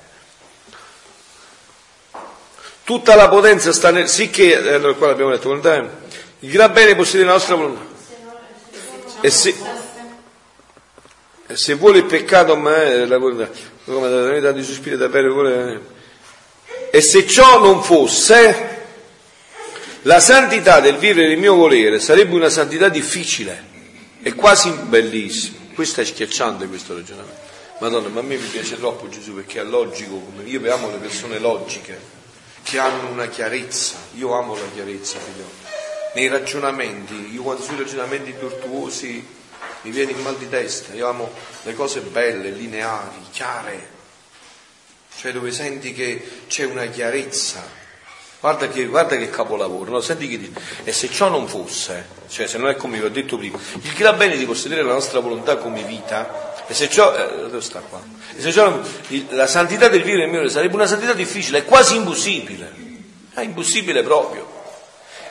Tutta 2.84 3.16
la 3.16 3.28
potenza 3.28 3.72
sta 3.72 3.90
nel... 3.90 4.08
Sì 4.08 4.30
che, 4.30 4.52
eh, 4.52 4.74
allora 4.74 4.94
qua 4.94 5.08
l'abbiamo 5.08 5.30
detto, 5.30 5.48
volontà, 5.48 5.76
il 6.38 6.50
gran 6.50 6.72
bene 6.72 6.94
possiede 6.94 7.24
la 7.24 7.32
nostra 7.32 7.56
volontà. 7.56 7.84
E 9.20 9.30
se, 9.30 9.54
e 11.48 11.56
se 11.56 11.74
vuole 11.74 11.98
il 11.98 12.04
peccato, 12.04 12.56
ma 12.56 12.76
è 12.76 13.04
la 13.06 13.18
volontà, 13.18 13.50
come 13.94 14.08
la 14.08 14.22
verità 14.22 14.52
di 14.52 14.62
sospiro 14.62 14.96
da 14.96 15.08
bere, 15.08 15.28
vuole... 15.28 15.96
E 16.90 17.00
se 17.00 17.26
ciò 17.26 17.60
non 17.60 17.82
fosse, 17.82 18.76
la 20.02 20.20
santità 20.20 20.80
del 20.80 20.96
vivere 20.96 21.32
il 21.32 21.38
mio 21.38 21.54
volere 21.54 22.00
sarebbe 22.00 22.34
una 22.34 22.48
santità 22.48 22.88
difficile 22.88 23.64
e 24.22 24.34
quasi 24.34 24.70
bellissima. 24.70 25.58
Questo 25.74 26.00
è 26.00 26.04
schiacciante 26.04 26.66
questo 26.66 26.94
ragionamento. 26.94 27.46
Madonna, 27.80 28.08
ma 28.08 28.20
a 28.20 28.22
me 28.22 28.36
mi 28.36 28.46
piace 28.46 28.76
troppo 28.76 29.08
Gesù 29.08 29.34
perché 29.34 29.60
è 29.60 29.64
logico, 29.64 30.18
come 30.18 30.42
io 30.44 30.72
amo 30.72 30.90
le 30.90 30.96
persone 30.96 31.38
logiche, 31.38 31.98
che 32.62 32.78
hanno 32.78 33.10
una 33.10 33.26
chiarezza. 33.26 33.96
Io 34.16 34.32
amo 34.32 34.54
la 34.54 34.68
chiarezza, 34.74 35.18
figlio. 35.18 35.48
Nei 36.14 36.28
ragionamenti, 36.28 37.32
io 37.32 37.42
quando 37.42 37.62
sui 37.62 37.76
ragionamenti 37.76 38.32
virtuosi 38.32 39.24
mi 39.82 39.90
viene 39.90 40.12
il 40.12 40.18
mal 40.18 40.36
di 40.36 40.48
testa, 40.48 40.92
io 40.94 41.08
amo 41.08 41.30
le 41.62 41.74
cose 41.74 42.00
belle, 42.00 42.50
lineari, 42.50 43.26
chiare, 43.30 43.88
cioè 45.18 45.32
dove 45.32 45.50
senti 45.52 45.92
che 45.92 46.44
c'è 46.48 46.64
una 46.64 46.86
chiarezza. 46.86 47.76
Guarda 48.40 48.68
che, 48.68 48.86
guarda 48.86 49.16
che 49.16 49.30
capolavoro, 49.30 49.90
no? 49.90 50.00
senti 50.00 50.28
che 50.28 50.38
dice, 50.38 50.52
e 50.84 50.92
se 50.92 51.10
ciò 51.10 51.28
non 51.28 51.48
fosse, 51.48 52.06
cioè 52.28 52.46
se 52.46 52.56
non 52.56 52.68
è 52.68 52.76
come 52.76 52.98
vi 52.98 53.04
ho 53.04 53.10
detto 53.10 53.36
prima, 53.36 53.58
il 53.82 53.92
gran 53.94 54.16
bene 54.16 54.36
di 54.36 54.44
possedere 54.44 54.82
la 54.82 54.92
nostra 54.92 55.18
volontà 55.18 55.56
come 55.56 55.82
vita, 55.82 56.54
e 56.68 56.74
se 56.74 56.88
ciò, 56.88 57.16
eh, 57.16 57.48
dove 57.48 57.60
sta 57.60 57.80
qua? 57.80 58.00
E 58.36 58.40
se 58.40 58.52
ciò 58.52 58.68
non- 58.68 58.86
la 59.30 59.46
santità 59.48 59.88
del 59.88 60.02
vivere 60.02 60.26
nel 60.26 60.40
mio 60.40 60.48
sarebbe 60.48 60.74
una 60.74 60.86
santità 60.86 61.14
difficile, 61.14 61.58
è 61.58 61.64
quasi 61.64 61.96
impossibile, 61.96 62.72
è 63.34 63.40
impossibile 63.40 64.02
proprio. 64.04 64.47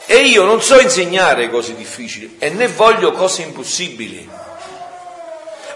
E 0.09 0.19
io 0.21 0.45
non 0.45 0.61
so 0.61 0.79
insegnare 0.79 1.49
cose 1.49 1.75
difficili 1.75 2.37
e 2.39 2.49
né 2.49 2.67
voglio 2.67 3.11
cose 3.11 3.41
impossibili. 3.41 4.27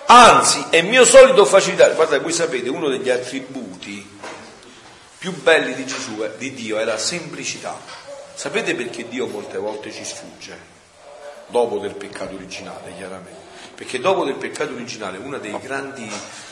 Anzi, 0.05 0.65
è 0.69 0.81
mio 0.81 1.03
solito 1.03 1.43
facilitare. 1.43 1.95
Guarda, 1.95 2.17
voi 2.19 2.31
sapete, 2.31 2.69
uno 2.69 2.87
degli 2.87 3.09
attributi 3.09 4.07
più 5.17 5.33
belli 5.41 5.75
di 5.75 5.85
Gesù, 5.85 6.23
eh, 6.23 6.31
di 6.37 6.53
Dio, 6.53 6.79
è 6.79 6.85
la 6.85 6.97
semplicità. 6.97 7.77
Sapete 8.33 8.73
perché 8.73 9.07
Dio 9.07 9.27
molte 9.27 9.57
volte 9.57 9.91
ci 9.91 10.03
sfugge? 10.05 10.57
Dopo 11.47 11.79
del 11.79 11.95
peccato 11.95 12.33
originale, 12.35 12.93
chiaramente. 12.95 13.39
Perché 13.75 13.99
dopo 13.99 14.23
del 14.23 14.35
peccato 14.35 14.73
originale 14.73 15.17
uno 15.17 15.39
dei 15.39 15.57
grandi 15.59 16.09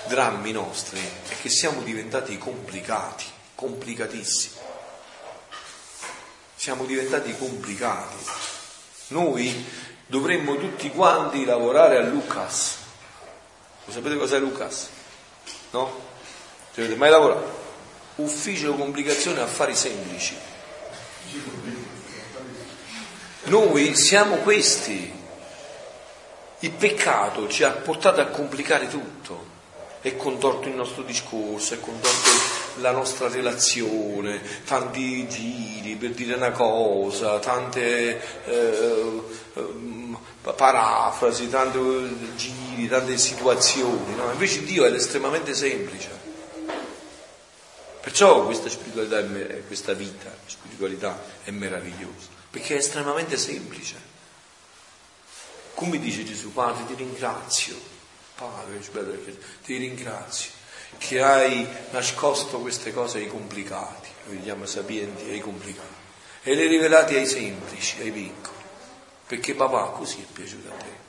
drammi 0.08 0.52
nostri 0.52 1.00
è 1.00 1.34
che 1.42 1.50
siamo 1.50 1.82
diventati 1.82 2.38
complicati, 2.38 3.26
complicatissimi. 3.56 4.59
Siamo 6.60 6.84
diventati 6.84 7.34
complicati. 7.38 8.18
Noi 9.08 9.66
dovremmo 10.06 10.58
tutti 10.58 10.90
quanti 10.90 11.46
lavorare 11.46 11.96
a 11.96 12.02
Lucas. 12.02 12.76
Lo 13.86 13.94
sapete 13.94 14.18
cos'è 14.18 14.40
Lucas? 14.40 14.90
No? 15.72 16.02
Ci 16.74 16.82
avete 16.82 16.98
mai 16.98 17.12
lavorato? 17.12 17.58
Ufficio 18.16 18.74
complicazione 18.74 19.40
affari 19.40 19.74
semplici. 19.74 20.36
Noi 23.44 23.96
siamo 23.96 24.36
questi. 24.40 25.14
Il 26.60 26.72
peccato 26.72 27.48
ci 27.48 27.64
ha 27.64 27.72
portato 27.72 28.20
a 28.20 28.26
complicare 28.26 28.90
tutto, 28.90 29.48
è 30.02 30.14
contorto 30.18 30.68
il 30.68 30.76
nostro 30.76 31.04
discorso, 31.04 31.76
è 31.76 31.80
contorto 31.80 32.59
la 32.78 32.92
nostra 32.92 33.28
relazione, 33.28 34.42
tanti 34.66 35.28
giri 35.28 35.96
per 35.96 36.12
dire 36.12 36.36
una 36.36 36.52
cosa, 36.52 37.40
tante 37.40 38.46
eh, 38.46 39.22
eh, 39.54 40.16
parafrasi, 40.42 41.50
tanti 41.50 42.36
giri, 42.36 42.88
tante 42.88 43.18
situazioni. 43.18 44.16
No? 44.16 44.32
Invece 44.32 44.64
Dio 44.64 44.86
è 44.86 44.92
estremamente 44.92 45.54
semplice. 45.54 46.28
Perciò 48.02 48.46
questa 48.46 48.70
spiritualità, 48.70 49.22
questa 49.68 49.94
vita, 49.94 50.34
spiritualità 50.46 51.22
è 51.44 51.52
meravigliosa, 51.52 52.28
perché 52.50 52.76
è 52.76 52.78
estremamente 52.78 53.38
semplice. 53.38 54.08
Come 55.74 56.00
dice 56.00 56.24
Gesù, 56.24 56.52
Padre, 56.52 56.86
ti 56.86 56.96
ringrazio, 56.96 57.76
Padre, 58.36 58.80
ti 59.64 59.78
ringrazio 59.78 60.58
che 60.98 61.22
hai 61.22 61.68
nascosto 61.92 62.60
queste 62.60 62.92
cose 62.94 63.20
ai 63.20 63.28
complicati, 63.28 64.10
noi 64.26 64.42
chiama 64.42 64.66
sapienti 64.66 65.30
ai 65.30 65.40
complicati, 65.40 65.88
e 66.44 66.56
le 66.56 66.68
rivelate 66.68 67.18
ai 67.18 67.26
semplici, 67.26 68.02
ai 68.02 68.12
piccoli, 68.12 68.58
perché 69.28 69.54
papà 69.54 69.92
così 69.92 70.22
è 70.22 70.32
piaciuto 70.32 70.70
a 70.70 70.76
te. 70.76 71.08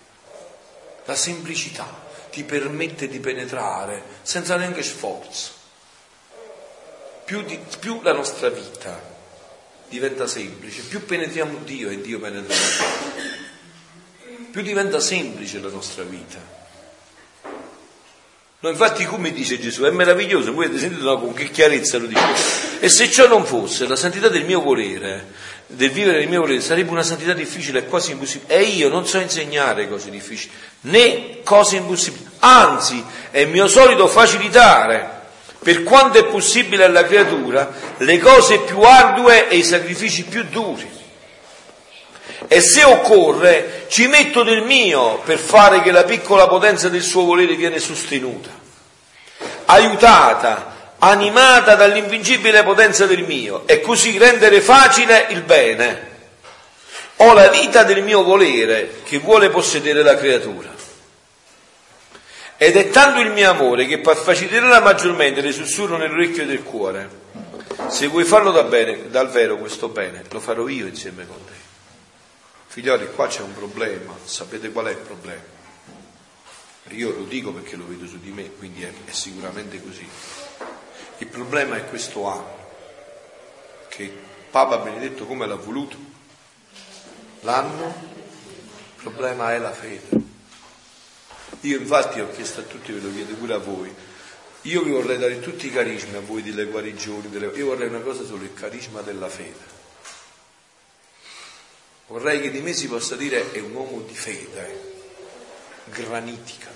La 1.07 1.15
semplicità 1.15 2.09
ti 2.31 2.45
permette 2.45 3.09
di 3.09 3.19
penetrare 3.19 4.03
senza 4.23 4.57
neanche 4.57 4.83
sforzo. 4.83 5.59
Più, 7.25 7.43
di, 7.43 7.59
più 7.79 8.01
la 8.03 8.13
nostra 8.13 8.49
vita 8.49 9.01
diventa 9.89 10.27
semplice, 10.27 10.83
più 10.83 11.05
penetriamo 11.05 11.59
Dio 11.65 11.91
e 11.91 12.01
Dio 12.01 12.21
penetra. 12.21 12.55
Più 14.51 14.63
diventa 14.63 15.01
semplice 15.01 15.61
la 15.61 15.69
nostra 15.69 16.03
vita 16.03 16.60
No, 18.63 18.69
infatti, 18.69 19.07
come 19.07 19.33
dice 19.33 19.59
Gesù, 19.59 19.85
è 19.85 19.91
meraviglioso, 19.91 20.53
voi 20.53 20.67
avete 20.67 20.81
sentito 20.81 21.03
no, 21.05 21.19
con 21.19 21.33
che 21.33 21.51
chiarezza 21.51 21.97
lo 21.97 22.05
dice. 22.05 22.79
E 22.81 22.91
se 22.91 23.11
ciò 23.11 23.27
non 23.27 23.47
fosse 23.47 23.87
la 23.87 23.97
santità 23.97 24.29
del 24.29 24.45
mio 24.45 24.61
volere, 24.61 25.29
del 25.67 25.91
vivere 25.91 26.19
del 26.19 26.29
mio 26.29 26.41
volere, 26.41 26.61
sarebbe 26.61 26.91
una 26.91 27.03
santità 27.03 27.33
difficile 27.33 27.87
quasi 27.87 28.11
impossibile. 28.11 28.55
E 28.55 28.65
io 28.65 28.91
non 28.91 29.07
so 29.07 29.19
insegnare 29.19 29.89
cose 29.89 30.11
difficili, 30.11 30.53
né 30.83 31.39
cose 31.43 31.77
impossibili. 31.77 32.27
Anzi, 32.41 33.03
è 33.31 33.47
mio 33.47 33.67
solito 33.67 34.07
facilitare, 34.09 35.09
per 35.63 35.83
quanto 35.83 36.19
è 36.19 36.27
possibile 36.27 36.85
alla 36.85 37.05
creatura, 37.05 37.73
le 37.97 38.19
cose 38.19 38.59
più 38.59 38.83
ardue 38.83 39.49
e 39.49 39.57
i 39.57 39.65
sacrifici 39.65 40.25
più 40.25 40.45
duri 40.45 41.00
e 42.53 42.61
se 42.61 42.83
occorre 42.83 43.85
ci 43.87 44.09
metto 44.09 44.43
del 44.43 44.63
mio 44.63 45.21
per 45.25 45.39
fare 45.39 45.83
che 45.83 45.93
la 45.93 46.03
piccola 46.03 46.49
potenza 46.49 46.89
del 46.89 47.01
suo 47.01 47.23
volere 47.23 47.55
viene 47.55 47.79
sostenuta, 47.79 48.51
aiutata, 49.67 50.95
animata 50.99 51.77
dall'invincibile 51.77 52.65
potenza 52.65 53.07
del 53.07 53.23
mio 53.23 53.69
e 53.69 53.81
così 53.81 54.19
rendere 54.19 54.61
facile 54.61 55.29
il 55.31 55.43
bene. 55.43 56.09
Ho 57.19 57.35
la 57.35 57.47
vita 57.51 57.85
del 57.85 58.03
mio 58.03 58.25
volere 58.25 58.95
che 59.05 59.19
vuole 59.19 59.49
possedere 59.49 60.03
la 60.03 60.17
creatura. 60.17 60.75
Ed 62.57 62.77
è 62.77 62.91
tanto 62.91 63.21
il 63.21 63.31
mio 63.31 63.49
amore 63.49 63.87
che 63.87 64.03
faciliterà 64.03 64.81
maggiormente 64.81 65.41
le 65.41 65.53
sussurro 65.53 65.97
nell'orecchio 65.97 66.45
del 66.47 66.65
cuore. 66.65 67.09
Se 67.87 68.09
vuoi 68.09 68.25
farlo 68.25 68.51
da 68.51 68.65
bene, 68.65 69.09
dal 69.09 69.31
vero 69.31 69.57
questo 69.57 69.87
bene, 69.87 70.25
lo 70.31 70.41
farò 70.41 70.67
io 70.67 70.89
insieme 70.89 71.25
con 71.29 71.37
te. 71.47 71.60
Figlioli, 72.71 73.11
qua 73.11 73.27
c'è 73.27 73.41
un 73.41 73.53
problema, 73.53 74.15
sapete 74.23 74.71
qual 74.71 74.87
è 74.87 74.91
il 74.91 74.99
problema? 74.99 75.43
Io 76.91 77.11
lo 77.11 77.25
dico 77.25 77.53
perché 77.53 77.75
lo 77.75 77.85
vedo 77.85 78.07
su 78.07 78.21
di 78.21 78.31
me, 78.31 78.49
quindi 78.53 78.85
è, 78.85 78.93
è 79.07 79.11
sicuramente 79.11 79.83
così. 79.83 80.09
Il 81.19 81.27
problema 81.27 81.75
è 81.75 81.85
questo 81.89 82.29
anno, 82.29 82.69
che 83.89 84.17
Papa 84.53 84.79
Benedetto 84.79 85.27
come 85.27 85.49
l'ha 85.49 85.57
voluto? 85.57 85.97
L'anno, 87.41 87.87
il 88.95 89.03
problema 89.03 89.53
è 89.53 89.59
la 89.59 89.73
fede. 89.73 90.09
Io 91.63 91.77
infatti 91.77 92.21
ho 92.21 92.31
chiesto 92.31 92.61
a 92.61 92.63
tutti, 92.63 92.93
ve 92.93 93.01
lo 93.01 93.13
chiedo 93.13 93.35
pure 93.35 93.55
a 93.55 93.59
voi, 93.59 93.93
io 94.63 94.83
vi 94.85 94.93
vorrei 94.93 95.19
dare 95.19 95.41
tutti 95.41 95.67
i 95.67 95.73
carismi 95.73 96.15
a 96.15 96.21
voi 96.21 96.41
delle 96.41 96.67
guarigioni, 96.67 97.31
delle... 97.31 97.47
io 97.47 97.67
vorrei 97.67 97.89
una 97.89 97.99
cosa 97.99 98.25
solo, 98.25 98.45
il 98.45 98.55
carisma 98.55 99.01
della 99.01 99.29
fede. 99.29 99.80
Vorrei 102.11 102.41
che 102.41 102.51
di 102.51 102.61
me 102.61 102.73
si 102.73 102.89
possa 102.89 103.15
dire 103.15 103.53
è 103.53 103.61
un 103.61 103.73
uomo 103.73 104.01
di 104.01 104.17
fede, 104.17 104.95
granitica, 105.85 106.69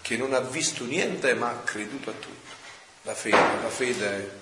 che 0.00 0.16
non 0.16 0.34
ha 0.34 0.40
visto 0.40 0.84
niente 0.84 1.34
ma 1.34 1.48
ha 1.48 1.62
creduto 1.64 2.10
a 2.10 2.12
tutto. 2.12 2.54
La 3.02 3.14
fede, 3.14 3.36
la 3.36 3.68
fede, 3.68 4.40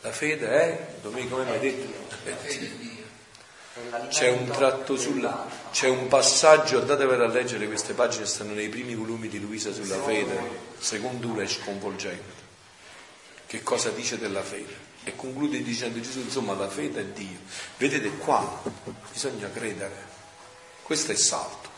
la 0.00 0.12
fede 0.12 0.48
è, 0.48 0.94
Domenico 1.02 1.36
come 1.36 1.44
mi 1.44 1.50
hai 1.50 1.60
detto? 1.60 1.92
C'è 4.08 4.30
un 4.30 4.46
tratto 4.46 4.96
sulla, 4.96 5.46
c'è 5.72 5.88
un 5.88 6.08
passaggio, 6.08 6.78
andatevelo 6.78 7.24
a 7.24 7.28
leggere 7.28 7.66
queste 7.66 7.92
pagine, 7.92 8.24
stanno 8.24 8.54
nei 8.54 8.70
primi 8.70 8.94
volumi 8.94 9.28
di 9.28 9.38
Luisa 9.38 9.74
sulla 9.74 10.00
fede, 10.00 10.38
secondo 10.78 11.28
uno 11.28 11.40
è 11.42 11.46
sconvolgente. 11.46 12.32
Che 13.46 13.62
cosa 13.62 13.90
dice 13.90 14.16
della 14.16 14.42
fede? 14.42 14.83
E 15.06 15.14
conclude 15.14 15.62
dicendo 15.62 16.00
Gesù, 16.00 16.20
insomma, 16.20 16.54
la 16.54 16.68
fede 16.68 17.00
è 17.00 17.04
Dio. 17.04 17.38
Vedete 17.76 18.08
qua, 18.16 18.62
bisogna 19.12 19.50
credere. 19.50 20.12
Questo 20.82 21.12
è 21.12 21.14
salto. 21.14 21.68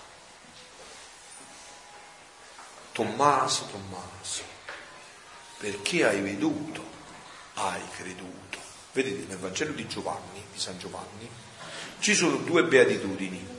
Tommaso, 2.93 3.67
Tommaso, 3.67 4.43
perché 5.59 6.07
hai 6.07 6.21
veduto, 6.21 6.83
hai 7.55 7.83
creduto. 7.97 8.59
Vedete 8.93 9.27
nel 9.27 9.37
Vangelo 9.37 9.73
di 9.73 9.87
Giovanni, 9.87 10.43
di 10.51 10.59
San 10.59 10.79
Giovanni, 10.79 11.29
ci 11.99 12.15
sono 12.15 12.37
due 12.37 12.65
beatitudini. 12.65 13.55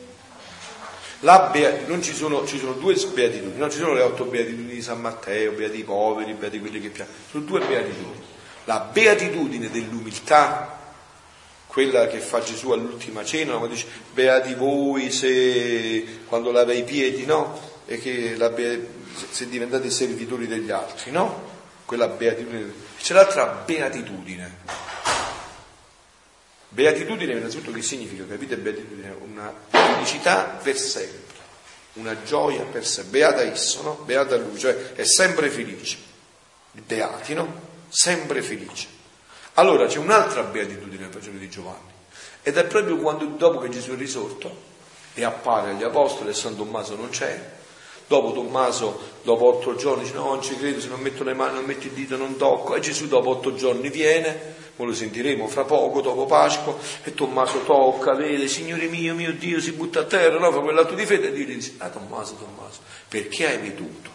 Bea, 1.19 2.01
ci 2.01 2.13
sono, 2.13 2.47
ci 2.47 2.57
sono 2.57 2.73
due 2.73 2.95
beatitudini, 2.95 3.57
non 3.57 3.69
ci 3.69 3.77
sono 3.77 3.93
le 3.93 4.01
otto 4.01 4.23
beatitudini 4.25 4.73
di 4.73 4.81
San 4.81 5.01
Matteo, 5.01 5.51
beati 5.51 5.79
i 5.79 5.83
poveri, 5.83 6.33
beati 6.33 6.59
quelli 6.59 6.79
che 6.79 6.89
piacciono, 6.89 7.17
sono 7.29 7.43
due 7.43 7.59
beatitudini 7.59 8.35
la 8.67 8.79
beatitudine 8.79 9.69
dell'umiltà, 9.69 10.77
quella 11.67 12.07
che 12.07 12.19
fa 12.19 12.41
Gesù 12.41 12.71
all'ultima 12.71 13.23
cena, 13.23 13.55
quando 13.55 13.75
dice 13.75 13.87
beati 14.13 14.55
voi 14.55 15.09
se 15.09 16.23
quando 16.25 16.51
lava 16.51 16.73
i 16.73 16.83
piedi, 16.83 17.25
no? 17.25 17.75
E 17.85 17.97
che 17.97 18.35
la, 18.35 18.53
se 19.29 19.47
diventate 19.47 19.89
servitori 19.89 20.47
degli 20.47 20.69
altri, 20.69 21.11
no? 21.11 21.55
Quella 21.85 22.07
beatitudine. 22.07 22.73
C'è 22.99 23.13
l'altra 23.13 23.45
beatitudine. 23.45 24.65
Beatitudine 26.67 27.33
innanzitutto 27.33 27.71
che 27.71 27.81
significa, 27.81 28.25
capite 28.27 28.57
beatitudine? 28.57 29.15
Una 29.21 29.53
felicità 29.69 30.59
per 30.61 30.77
sempre, 30.77 31.35
una 31.93 32.21
gioia 32.23 32.63
per 32.63 32.85
sempre. 32.85 33.19
Beata 33.19 33.41
esso, 33.43 33.81
no? 33.83 33.93
Beata 34.03 34.35
lui, 34.35 34.59
cioè 34.59 34.91
è 34.93 35.05
sempre 35.05 35.49
felice. 35.49 35.97
Beati, 36.73 37.33
no? 37.33 37.66
Sempre 37.89 38.41
felice. 38.41 38.87
Allora 39.53 39.87
c'è 39.87 39.97
un'altra 39.97 40.43
beatitudine 40.43 41.03
nel 41.03 41.11
Vangelo 41.11 41.37
di 41.37 41.49
Giovanni 41.49 41.95
ed 42.43 42.57
è 42.57 42.65
proprio 42.65 42.97
quando 42.97 43.25
dopo 43.25 43.59
che 43.59 43.69
Gesù 43.69 43.91
è 43.91 43.97
risorto 43.97 44.55
e 45.13 45.23
appare 45.23 45.71
agli 45.71 45.83
apostoli 45.83 46.29
e 46.29 46.33
San 46.33 46.55
Tommaso 46.55 46.95
non 46.95 47.09
c'è, 47.09 47.55
dopo 48.07 48.31
Tommaso 48.33 49.15
dopo 49.23 49.47
otto 49.47 49.75
giorni 49.75 50.03
dice 50.03 50.15
no 50.15 50.25
non 50.25 50.41
ci 50.41 50.55
credo 50.55 50.79
se 50.79 50.87
non 50.87 50.99
metto 50.99 51.23
le 51.23 51.33
mani, 51.33 51.55
non 51.55 51.65
metto 51.65 51.87
il 51.87 51.93
dito, 51.93 52.15
non 52.15 52.37
tocco 52.37 52.75
e 52.75 52.79
Gesù 52.79 53.07
dopo 53.07 53.31
otto 53.31 53.55
giorni 53.55 53.89
viene, 53.89 54.55
poi 54.75 54.85
lo 54.85 54.93
sentiremo 54.93 55.47
fra 55.47 55.63
poco 55.63 56.01
dopo 56.01 56.25
Pasqua 56.25 56.77
e 57.03 57.13
Tommaso 57.15 57.63
tocca, 57.63 58.13
vede 58.13 58.47
Signore 58.47 58.87
mio, 58.87 59.15
mio 59.15 59.33
Dio 59.33 59.59
si 59.59 59.71
butta 59.71 60.01
a 60.01 60.03
terra, 60.03 60.37
no? 60.37 60.51
fa 60.51 60.59
quell'atto 60.59 60.93
di 60.93 61.05
fede 61.05 61.29
e 61.29 61.31
Dio 61.33 61.45
gli 61.45 61.55
dice 61.55 61.73
ah 61.79 61.89
Tommaso, 61.89 62.35
Tommaso, 62.35 62.79
perché 63.07 63.47
hai 63.47 63.57
veduto? 63.57 64.11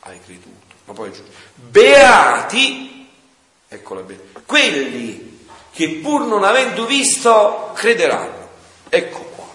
Hai 0.00 0.18
creduto. 0.24 0.74
Ma 0.86 0.94
poi 0.94 1.08
aggiunge, 1.10 1.30
beati 1.54 2.97
Eccola 3.68 4.00
bene. 4.00 4.22
Quelli 4.46 5.46
che 5.72 6.00
pur 6.02 6.22
non 6.22 6.42
avendo 6.42 6.86
visto 6.86 7.72
crederanno. 7.74 8.48
Ecco 8.88 9.18
qua. 9.18 9.46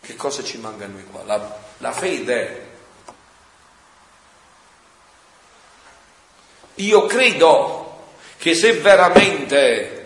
Che 0.00 0.16
cosa 0.16 0.42
ci 0.42 0.58
manca 0.58 0.86
a 0.86 0.88
noi 0.88 1.04
qua? 1.04 1.22
La, 1.24 1.58
la 1.78 1.92
fede. 1.92 2.70
Io 6.76 7.06
credo 7.06 8.06
che 8.38 8.54
se 8.54 8.72
veramente 8.72 10.01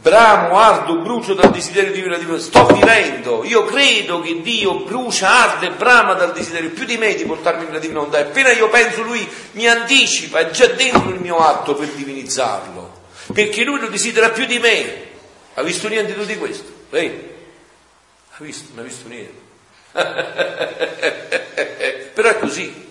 bramo, 0.00 0.58
ardo, 0.58 0.96
brucio 0.96 1.34
dal 1.34 1.50
desiderio 1.50 1.92
di 1.92 2.00
vivere 2.00 2.24
di 2.24 2.40
sto 2.40 2.66
vivendo, 2.66 3.44
io 3.44 3.64
credo 3.64 4.20
che 4.20 4.40
Dio 4.40 4.80
brucia, 4.80 5.28
arde 5.28 5.66
e 5.66 5.72
brama 5.72 6.14
dal 6.14 6.32
desiderio 6.32 6.70
più 6.70 6.84
di 6.84 6.96
me 6.96 7.14
di 7.14 7.24
portarmi 7.24 7.64
nella 7.64 7.78
divina 7.78 8.00
volontà. 8.00 8.18
E 8.18 8.22
appena 8.22 8.50
io 8.50 8.68
penso, 8.68 9.02
lui 9.02 9.28
mi 9.52 9.68
anticipa, 9.68 10.38
è 10.38 10.50
già 10.50 10.66
dentro 10.66 11.10
il 11.10 11.20
mio 11.20 11.38
atto 11.38 11.74
per 11.74 11.88
divinizzarlo, 11.88 12.98
perché 13.32 13.64
lui 13.64 13.80
lo 13.80 13.88
desidera 13.88 14.30
più 14.30 14.46
di 14.46 14.58
me. 14.58 15.08
Ha 15.54 15.62
visto 15.62 15.88
niente 15.88 16.14
di 16.24 16.38
questo? 16.38 16.70
Lei? 16.90 17.28
Ha 18.30 18.44
visto? 18.44 18.70
Non 18.74 18.84
ha 18.84 18.88
visto 18.88 19.08
niente. 19.08 19.48
Però 22.14 22.28
è 22.28 22.38
così. 22.38 22.88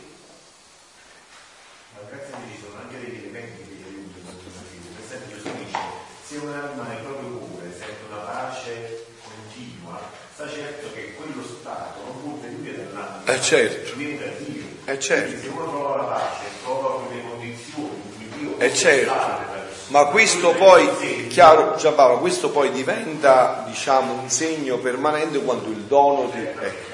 Ma 1.93 1.99
grazie 2.09 2.33
a 2.33 2.37
Dio 2.43 2.53
ci 2.53 2.59
sono 2.61 2.75
anche 2.81 2.99
degli 2.99 3.15
elementi 3.23 3.63
che 3.63 3.77
ti 3.77 3.83
aiutano. 3.87 4.35
Per 4.95 5.03
esempio 5.05 5.37
Gesù 5.37 5.49
dice, 5.63 5.79
se 6.27 6.35
un'anima 6.37 6.83
nel 6.83 7.01
proprio 7.03 7.37
cuore 7.37 7.71
sente 7.71 8.03
una 8.09 8.19
pace 8.19 9.05
continua, 9.23 9.97
sta 10.33 10.49
certo 10.49 10.91
che 10.93 11.13
quello 11.15 11.41
stato 11.43 12.03
non 12.03 12.21
può 12.21 12.37
venire 12.41 12.83
dall'anima, 12.83 13.18
Eh, 13.33 13.41
certo. 13.41 13.95
Dio. 13.95 14.17
Eh, 14.85 14.99
certo. 14.99 15.25
Quindi 15.25 15.41
se 15.41 15.49
uno 15.49 15.69
trova 15.69 15.95
la 15.97 16.03
pace, 16.03 16.45
trova 16.63 17.01
quelle 17.05 17.21
condizioni 17.29 17.89
in 18.17 18.29
cui 18.31 18.39
Dio 18.39 18.59
Eh, 18.59 18.73
certo. 18.73 19.47
Ma 19.87 20.05
questo 20.05 20.51
poi, 20.51 21.27
chiaro 21.29 21.75
Giampaolo, 21.75 22.19
questo 22.19 22.49
poi 22.51 22.71
diventa 22.71 23.63
diciamo 23.67 24.13
un 24.13 24.29
segno 24.29 24.77
permanente 24.77 25.39
quando 25.39 25.69
il 25.69 25.77
dono 25.87 26.29
di- 26.31 26.41
ecco, 26.41 26.87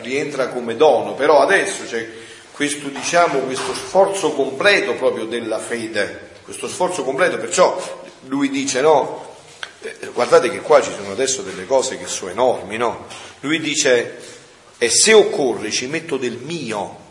rientra 0.00 0.48
come 0.48 0.76
dono, 0.76 1.14
però 1.14 1.40
adesso 1.40 1.84
c'è 1.84 2.06
questo 2.52 2.88
diciamo 2.88 3.38
questo 3.40 3.72
sforzo 3.74 4.32
completo 4.32 4.92
proprio 4.92 5.24
della 5.24 5.58
fede, 5.58 6.32
questo 6.44 6.68
sforzo 6.68 7.02
completo, 7.02 7.38
perciò 7.38 7.80
lui 8.26 8.50
dice 8.50 8.82
no, 8.82 9.36
eh, 9.80 9.96
guardate 10.12 10.50
che 10.50 10.60
qua 10.60 10.82
ci 10.82 10.92
sono 10.94 11.12
adesso 11.12 11.40
delle 11.40 11.64
cose 11.64 11.96
che 11.96 12.06
sono 12.06 12.30
enormi, 12.30 12.76
no? 12.76 13.06
Lui 13.40 13.58
dice 13.58 14.18
e 14.78 14.88
se 14.88 15.12
occorre 15.12 15.70
ci 15.70 15.86
metto 15.86 16.16
del 16.16 16.38
mio 16.42 17.02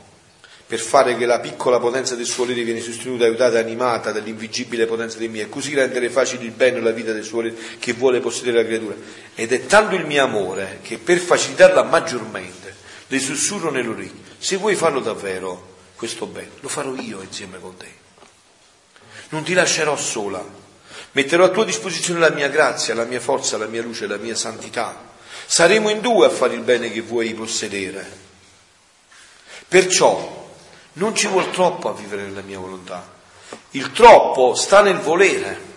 per 0.65 0.79
fare 0.79 1.15
che 1.17 1.25
la 1.25 1.39
piccola 1.39 1.79
potenza 1.79 2.15
del 2.15 2.25
suo 2.25 2.45
volere 2.45 2.63
viene 2.63 2.79
sostenuta, 2.79 3.25
aiutata 3.25 3.57
e 3.57 3.59
animata 3.59 4.11
dall'invigibile 4.11 4.87
potenza 4.87 5.17
dei 5.19 5.27
miei, 5.27 5.47
così 5.47 5.75
rendere 5.75 6.09
facile 6.09 6.45
il 6.45 6.51
bene 6.51 6.77
e 6.77 6.81
la 6.81 6.91
vita 6.91 7.11
del 7.11 7.23
suo 7.23 7.41
volere 7.41 7.55
che 7.77 7.93
vuole 7.93 8.21
possedere 8.21 8.57
la 8.57 8.65
creatura. 8.65 8.95
Ed 9.35 9.51
è 9.51 9.65
tanto 9.67 9.93
il 9.93 10.05
mio 10.05 10.23
amore 10.23 10.79
che 10.81 10.97
per 10.97 11.19
facilitarla 11.19 11.83
maggiormente 11.83 12.73
le 13.05 13.19
sussurro 13.19 13.69
nell'orecchio, 13.69 14.33
se 14.39 14.57
vuoi 14.57 14.73
farlo 14.73 14.99
davvero 14.99 15.75
questo 15.95 16.25
bene, 16.25 16.49
lo 16.61 16.69
farò 16.69 16.95
io 16.95 17.21
insieme 17.21 17.59
con 17.59 17.77
te. 17.77 17.87
Non 19.29 19.43
ti 19.43 19.53
lascerò 19.53 19.95
sola, 19.95 20.43
metterò 21.11 21.43
a 21.43 21.49
tua 21.49 21.65
disposizione 21.65 22.19
la 22.19 22.31
mia 22.31 22.47
grazia, 22.47 22.95
la 22.95 23.05
mia 23.05 23.19
forza, 23.19 23.57
la 23.57 23.67
mia 23.67 23.83
luce, 23.83 24.07
la 24.07 24.17
mia 24.17 24.35
santità. 24.35 25.11
Saremo 25.45 25.89
in 25.89 26.01
due 26.01 26.27
a 26.27 26.29
fare 26.29 26.53
il 26.53 26.61
bene 26.61 26.91
che 26.91 27.01
vuoi 27.01 27.33
possedere. 27.33 28.21
Perciò 29.67 30.41
non 30.93 31.15
ci 31.15 31.27
vuol 31.27 31.49
troppo 31.51 31.89
a 31.89 31.93
vivere 31.93 32.23
nella 32.23 32.41
mia 32.41 32.59
volontà. 32.59 33.11
Il 33.71 33.91
troppo 33.91 34.53
sta 34.55 34.81
nel 34.81 34.99
volere. 34.99 35.71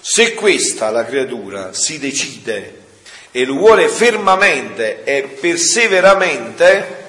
Se 0.00 0.34
questa 0.34 0.90
la 0.90 1.04
creatura 1.04 1.72
si 1.72 1.98
decide 1.98 2.84
e 3.30 3.44
lo 3.44 3.54
vuole 3.54 3.88
fermamente 3.88 5.04
e 5.04 5.22
perseveramente, 5.22 7.04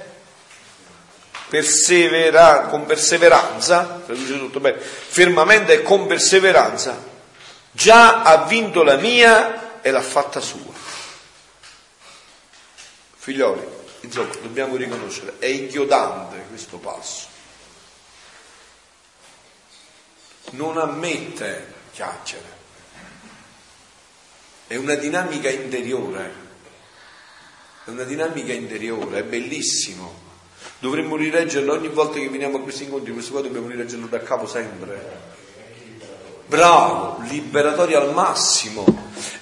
persevera, 1.47 2.67
con 2.69 2.86
perseveranza, 2.86 4.01
traduce 4.05 4.38
tutto 4.38 4.59
bene, 4.59 4.80
fermamente 4.80 5.73
e 5.73 5.82
con 5.84 6.05
perseveranza, 6.05 7.01
già 7.71 8.23
ha 8.23 8.43
vinto 8.45 8.84
la 8.84 8.97
mia 8.97 9.82
e 9.82 9.89
l'ha 9.89 10.01
fatta 10.01 10.41
sua. 10.41 10.76
Figlioli, 13.28 13.61
insomma, 14.03 14.34
dobbiamo 14.41 14.78
riconoscere, 14.78 15.34
è 15.39 15.47
inchiodante 15.47 16.45
questo 16.47 16.78
passo. 16.78 17.28
Non 20.51 20.78
ammette 20.78 21.73
chiacchiere, 21.91 22.45
è 24.67 24.78
una 24.78 24.95
dinamica 24.95 25.49
interiore, 25.49 26.32
è 27.84 27.89
una 27.89 28.03
dinamica 28.03 28.53
interiore, 28.53 29.19
è 29.19 29.23
bellissimo. 29.23 30.23
Dovremmo 30.80 31.17
rileggerlo 31.17 31.73
ogni 31.73 31.89
volta 31.89 32.19
che 32.19 32.30
veniamo 32.30 32.59
a 32.59 32.61
questi 32.61 32.84
incontri, 32.84 33.11
questo 33.11 33.34
qua 33.34 33.41
dobbiamo 33.41 33.67
rileggerlo 33.67 34.07
da 34.07 34.19
capo 34.21 34.47
sempre. 34.47 35.37
Bravo, 36.48 37.18
liberatorio 37.28 38.00
al 38.00 38.14
massimo. 38.14 38.86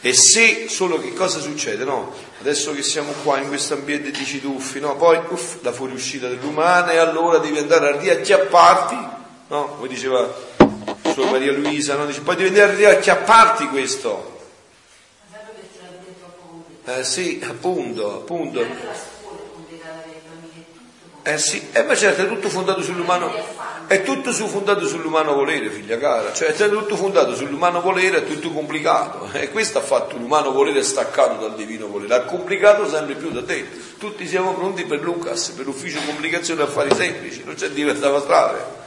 E 0.01 0.13
se 0.13 0.67
solo 0.69 0.99
che 0.99 1.13
cosa 1.13 1.39
succede? 1.39 1.83
No? 1.83 2.11
Adesso 2.39 2.73
che 2.73 2.81
siamo 2.81 3.11
qua 3.23 3.39
in 3.39 3.47
questo 3.47 3.75
ambiente 3.75 4.09
di 4.09 4.25
ciduffi, 4.25 4.79
no? 4.79 4.95
poi 4.95 5.19
uff, 5.29 5.61
la 5.61 5.71
fuoriuscita 5.71 6.27
dell'umana 6.27 6.91
e 6.91 6.97
allora 6.97 7.37
devi 7.37 7.59
andare 7.59 7.89
a 7.89 7.99
riacchiapparti, 7.99 8.97
no? 9.49 9.65
come 9.75 9.87
diceva 9.87 10.33
sua 11.13 11.29
Maria 11.29 11.51
Luisa, 11.51 11.95
no? 11.95 12.05
Dice, 12.07 12.21
poi 12.21 12.35
devi 12.35 12.49
andare 12.49 12.73
a 12.73 12.75
riacchiapparti 12.75 13.67
questo. 13.67 14.33
Eh 16.85 17.03
sì, 17.03 17.43
appunto, 17.47 18.15
appunto. 18.15 18.65
Eh 21.23 21.37
sì, 21.39 21.69
eh, 21.71 21.83
ma 21.83 21.95
certo, 21.95 22.21
è 22.21 22.27
tutto 22.27 22.49
fondato 22.49 22.83
sull'umano, 22.83 23.33
è 23.87 24.01
tutto 24.03 24.31
su, 24.31 24.47
fondato 24.47 24.87
sull'umano 24.87 25.33
volere, 25.33 25.69
figlia 25.69 25.97
cara, 25.97 26.33
cioè 26.33 26.49
è 26.49 26.69
tutto 26.69 26.95
fondato 26.95 27.35
sull'umano 27.35 27.81
volere, 27.81 28.17
è 28.17 28.25
tutto 28.25 28.51
complicato. 28.51 29.29
E 29.33 29.49
questo 29.49 29.79
ha 29.79 29.81
fatto 29.81 30.17
l'umano 30.17 30.51
volere 30.51 30.83
staccato 30.83 31.35
dal 31.39 31.55
divino 31.55 31.87
volere, 31.87 32.15
ha 32.15 32.21
complicato 32.23 32.87
sempre 32.87 33.15
più 33.15 33.31
da 33.31 33.43
te. 33.43 33.65
Tutti 33.97 34.27
siamo 34.27 34.53
pronti 34.53 34.85
per 34.85 35.01
Lucas, 35.01 35.49
per 35.49 35.65
l'ufficio 35.65 35.99
complicazione 36.05 36.63
affari 36.63 36.93
semplici, 36.95 37.43
non 37.43 37.55
c'è 37.55 37.69
diversa 37.69 38.19
strada. 38.19 38.83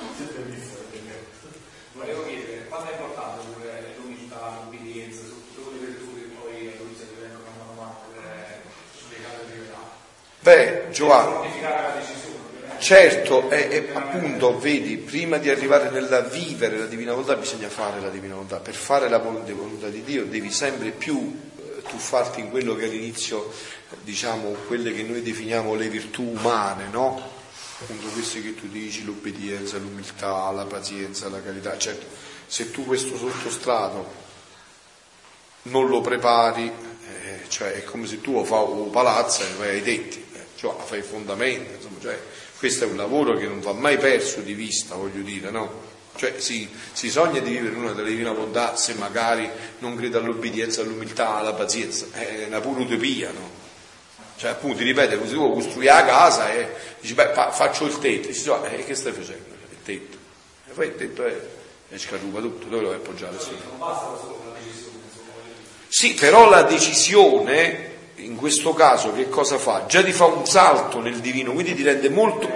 Verità. 9.49 9.79
Beh, 10.41 10.91
Giovanni, 10.91 11.33
Mortificare 11.33 11.83
la 11.83 11.95
decisione, 11.99 12.37
ovviamente. 12.49 12.68
Certo, 12.79 13.49
è, 13.49 13.69
è 13.69 13.91
appunto, 13.93 14.59
vedi, 14.59 14.97
prima 14.97 15.39
di 15.39 15.51
arrivare 15.51 15.91
nella 15.91 16.21
vivere 16.21 16.79
la 16.79 16.87
divina 16.87 17.13
volontà 17.13 17.37
bisogna 17.37 17.69
fare 17.69 18.01
la 18.01 18.09
divina 18.09 18.35
volontà. 18.35 18.59
Per 18.59 18.75
fare 18.75 19.09
la 19.09 19.19
vol- 19.19 19.43
volontà 19.43 19.89
di 19.89 20.03
Dio 20.03 20.25
devi 20.25 20.51
sempre 20.51 20.91
più 20.91 21.39
eh, 21.57 21.83
tuffarti 21.83 22.41
in 22.41 22.51
quello 22.51 22.75
che 22.75 22.85
all'inizio, 22.85 23.53
diciamo, 24.03 24.51
quelle 24.67 24.93
che 24.93 25.03
noi 25.03 25.23
definiamo 25.23 25.75
le 25.75 25.89
virtù 25.89 26.23
umane, 26.23 26.87
no? 26.91 27.37
Appunto 27.81 28.09
queste 28.09 28.43
che 28.43 28.55
tu 28.55 28.67
dici, 28.69 29.05
l'obbedienza, 29.05 29.77
l'umiltà, 29.79 30.51
la 30.51 30.65
pazienza, 30.65 31.29
la 31.29 31.43
carità. 31.43 31.77
Certo, 31.79 32.07
se 32.47 32.71
tu 32.71 32.85
questo 32.85 33.17
sottostrato 33.17 34.27
non 35.63 35.87
lo 35.87 36.01
prepari, 36.01 36.67
eh, 36.67 37.41
cioè 37.49 37.73
è 37.73 37.85
come 37.85 38.07
se 38.07 38.21
tu 38.21 38.43
fai 38.45 38.65
un 38.69 38.91
palazzo 38.91 39.43
e 39.43 39.53
vai 39.59 39.69
ai 39.71 39.83
tetti, 39.83 40.25
eh, 40.33 40.47
cioè 40.57 40.75
fai 40.85 40.99
il 40.99 41.05
fondamento, 41.05 41.75
insomma, 41.75 41.99
cioè, 42.01 42.19
questo 42.59 42.85
è 42.85 42.87
un 42.89 42.97
lavoro 42.97 43.37
che 43.37 43.47
non 43.47 43.61
va 43.61 43.73
mai 43.73 43.99
perso 43.99 44.41
di 44.41 44.53
vista, 44.53 44.97
voglio 44.97 45.23
dire, 45.23 45.51
no? 45.51 45.87
Cioè 46.17 46.35
si, 46.39 46.69
si 46.93 47.09
sogna 47.09 47.39
di 47.39 47.51
vivere 47.51 47.77
una 47.77 47.93
delle 47.93 48.09
divina 48.09 48.33
volontà 48.33 48.75
se 48.75 48.95
magari 48.95 49.49
non 49.79 49.95
crede 49.95 50.19
all'obbedienza, 50.19 50.81
all'umiltà, 50.81 51.37
alla 51.37 51.53
pazienza, 51.53 52.07
è 52.13 52.47
una 52.49 52.61
pura 52.61 52.81
utopia, 52.81 53.31
no? 53.31 53.49
Cioè 54.37 54.51
appunto, 54.51 54.79
ti 54.79 54.85
ripete, 54.85 55.19
così 55.19 55.35
tu 55.35 55.53
costruisci 55.53 55.85
la 55.85 56.05
casa 56.05 56.53
e 56.53 56.69
dici, 57.01 57.15
beh, 57.15 57.33
fa- 57.33 57.53
faccio 57.53 57.87
il 57.87 57.99
tetto, 57.99 58.29
dici, 58.29 58.49
"Oh, 58.49 58.65
eh, 58.67 58.85
che 58.85 58.95
stai 58.95 59.13
facendo? 59.13 59.45
Il 59.71 59.83
tetto. 59.85 60.17
E 60.69 60.73
poi 60.73 60.87
il 60.87 60.97
tetto 60.97 61.25
è, 61.25 61.37
è 61.91 61.99
scaduto 61.99 62.41
tutto, 62.41 62.67
dove 62.67 62.83
lo 62.83 62.89
vai 62.89 62.97
appoggiare? 62.99 63.37
Sì, 65.89 66.15
però 66.15 66.49
la 66.49 66.63
decisione, 66.63 67.88
in 68.19 68.37
questo 68.37 68.73
caso, 68.75 69.13
che 69.13 69.29
cosa 69.29 69.59
fa? 69.59 69.87
Già 69.87 70.03
ti 70.03 70.13
fa 70.13 70.27
un 70.27 70.47
salto 70.47 71.01
nel 71.01 71.19
divino, 71.19 71.53
quindi 71.53 71.75
ti 71.75 71.83
rende 71.83 72.09
molto, 72.09 72.49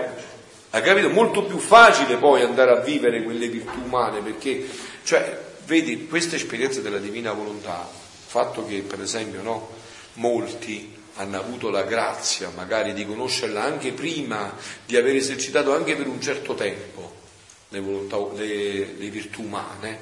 hai 0.70 0.82
capito? 0.82 1.08
Molto 1.10 1.44
più 1.44 1.58
facile 1.58 2.16
poi 2.16 2.42
andare 2.42 2.72
a 2.72 2.80
vivere 2.80 3.22
quelle 3.22 3.48
virtù 3.48 3.80
umane, 3.84 4.20
perché, 4.20 4.66
cioè, 5.02 5.38
vedi, 5.64 6.06
questa 6.06 6.36
esperienza 6.36 6.80
della 6.80 6.98
divina 6.98 7.32
volontà, 7.32 7.88
il 7.90 8.24
fatto 8.26 8.66
che, 8.66 8.80
per 8.80 9.00
esempio, 9.00 9.42
no, 9.42 9.68
molti 10.14 11.00
hanno 11.16 11.38
avuto 11.38 11.68
la 11.68 11.82
grazia 11.82 12.50
magari 12.54 12.94
di 12.94 13.04
conoscerla 13.04 13.62
anche 13.62 13.92
prima, 13.92 14.54
di 14.86 14.96
aver 14.96 15.16
esercitato 15.16 15.74
anche 15.74 15.94
per 15.94 16.06
un 16.06 16.20
certo 16.20 16.54
tempo 16.54 17.20
le, 17.68 17.80
volontà, 17.80 18.16
le, 18.34 18.94
le 18.96 19.10
virtù 19.10 19.42
umane, 19.42 19.98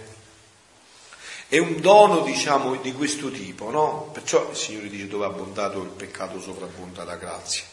è 1.51 1.59
un 1.59 1.81
dono, 1.81 2.21
diciamo, 2.21 2.77
di 2.77 2.93
questo 2.93 3.33
tipo, 3.33 3.71
no? 3.71 4.09
Perciò 4.13 4.51
il 4.51 4.57
Signore 4.57 4.89
dice 4.89 5.09
dove 5.09 5.25
ha 5.25 5.29
abbondato 5.29 5.83
il 5.83 5.89
peccato 5.89 6.41
sovrabbonda 6.41 7.03
la 7.03 7.17
grazia. 7.17 7.65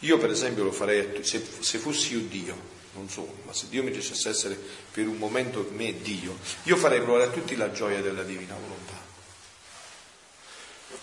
Io, 0.00 0.16
per 0.16 0.30
esempio, 0.30 0.62
lo 0.62 0.70
farei, 0.70 1.24
se, 1.24 1.44
se 1.58 1.78
fossi 1.78 2.12
io 2.12 2.20
Dio, 2.20 2.56
non 2.94 3.08
sono, 3.10 3.34
ma 3.44 3.52
se 3.52 3.66
Dio 3.68 3.82
mi 3.82 3.90
dicesse 3.90 4.28
essere 4.28 4.56
per 4.92 5.08
un 5.08 5.16
momento 5.16 5.68
me 5.72 6.00
Dio, 6.00 6.38
io 6.62 6.76
farei 6.76 7.00
provare 7.00 7.24
a 7.24 7.30
tutti 7.30 7.56
la 7.56 7.72
gioia 7.72 8.00
della 8.00 8.22
divina 8.22 8.54
volontà. 8.54 8.94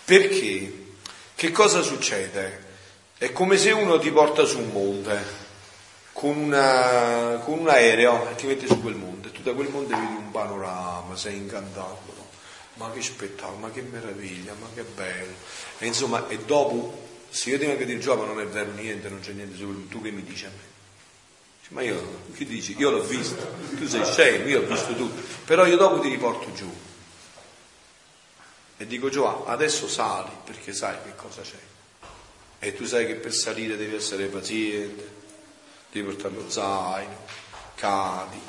Perché? 0.06 0.92
Che 1.34 1.50
cosa 1.50 1.82
succede? 1.82 2.72
È 3.18 3.32
come 3.32 3.58
se 3.58 3.70
uno 3.70 3.98
ti 3.98 4.10
porta 4.10 4.46
su 4.46 4.60
un 4.60 4.70
monte 4.70 5.43
con, 6.14 6.34
una- 6.36 7.40
con 7.44 7.58
un 7.58 7.68
aereo 7.68 8.30
e 8.30 8.34
ti 8.36 8.46
mette 8.46 8.66
su 8.66 8.80
quel 8.80 8.94
monte, 8.94 9.30
tu 9.32 9.42
da 9.42 9.52
quel 9.52 9.68
monte 9.68 9.94
vedi 9.94 10.14
un 10.14 10.30
panorama, 10.30 11.14
sei 11.16 11.36
incantato, 11.36 12.00
no? 12.16 12.26
ma 12.74 12.90
che 12.92 13.02
spettacolo, 13.02 13.58
ma 13.58 13.70
che 13.70 13.82
meraviglia, 13.82 14.54
ma 14.58 14.66
che 14.74 14.82
bello. 14.84 15.34
E 15.78 15.86
insomma, 15.86 16.26
e 16.28 16.38
dopo 16.38 17.02
Se 17.34 17.50
io 17.50 17.58
ti 17.58 17.66
vengo 17.66 17.82
a 17.82 17.86
dire 17.86 17.98
Giova 17.98 18.24
non 18.24 18.40
è 18.40 18.46
vero 18.46 18.70
niente, 18.70 19.08
non 19.08 19.18
c'è 19.18 19.32
niente 19.32 19.56
su 19.56 19.64
lui, 19.64 19.88
tu 19.88 20.00
che 20.00 20.12
mi 20.12 20.22
dici 20.22 20.44
a 20.44 20.50
me? 20.50 20.72
Ma 21.70 21.82
io, 21.82 22.20
che 22.32 22.44
dici? 22.44 22.76
Io 22.78 22.90
l'ho 22.90 23.02
visto, 23.02 23.44
tu 23.74 23.88
sei 23.88 24.04
scemo, 24.04 24.46
io 24.46 24.60
ho 24.62 24.66
visto 24.66 24.94
tutto, 24.94 25.20
però 25.44 25.66
io 25.66 25.76
dopo 25.76 25.98
ti 25.98 26.08
riporto 26.08 26.52
giù. 26.52 26.72
E 28.76 28.86
dico 28.86 29.08
Giovanni, 29.08 29.42
adesso 29.46 29.88
sali 29.88 30.30
perché 30.44 30.72
sai 30.72 30.96
che 31.04 31.14
cosa 31.16 31.42
c'è. 31.42 31.58
E 32.60 32.74
tu 32.74 32.84
sai 32.84 33.06
che 33.06 33.14
per 33.14 33.32
salire 33.32 33.76
devi 33.76 33.96
essere 33.96 34.26
paziente, 34.26 35.13
devi 35.94 36.12
portare 36.12 36.34
lo 36.34 36.50
zaino, 36.50 37.16
cadi, 37.76 38.40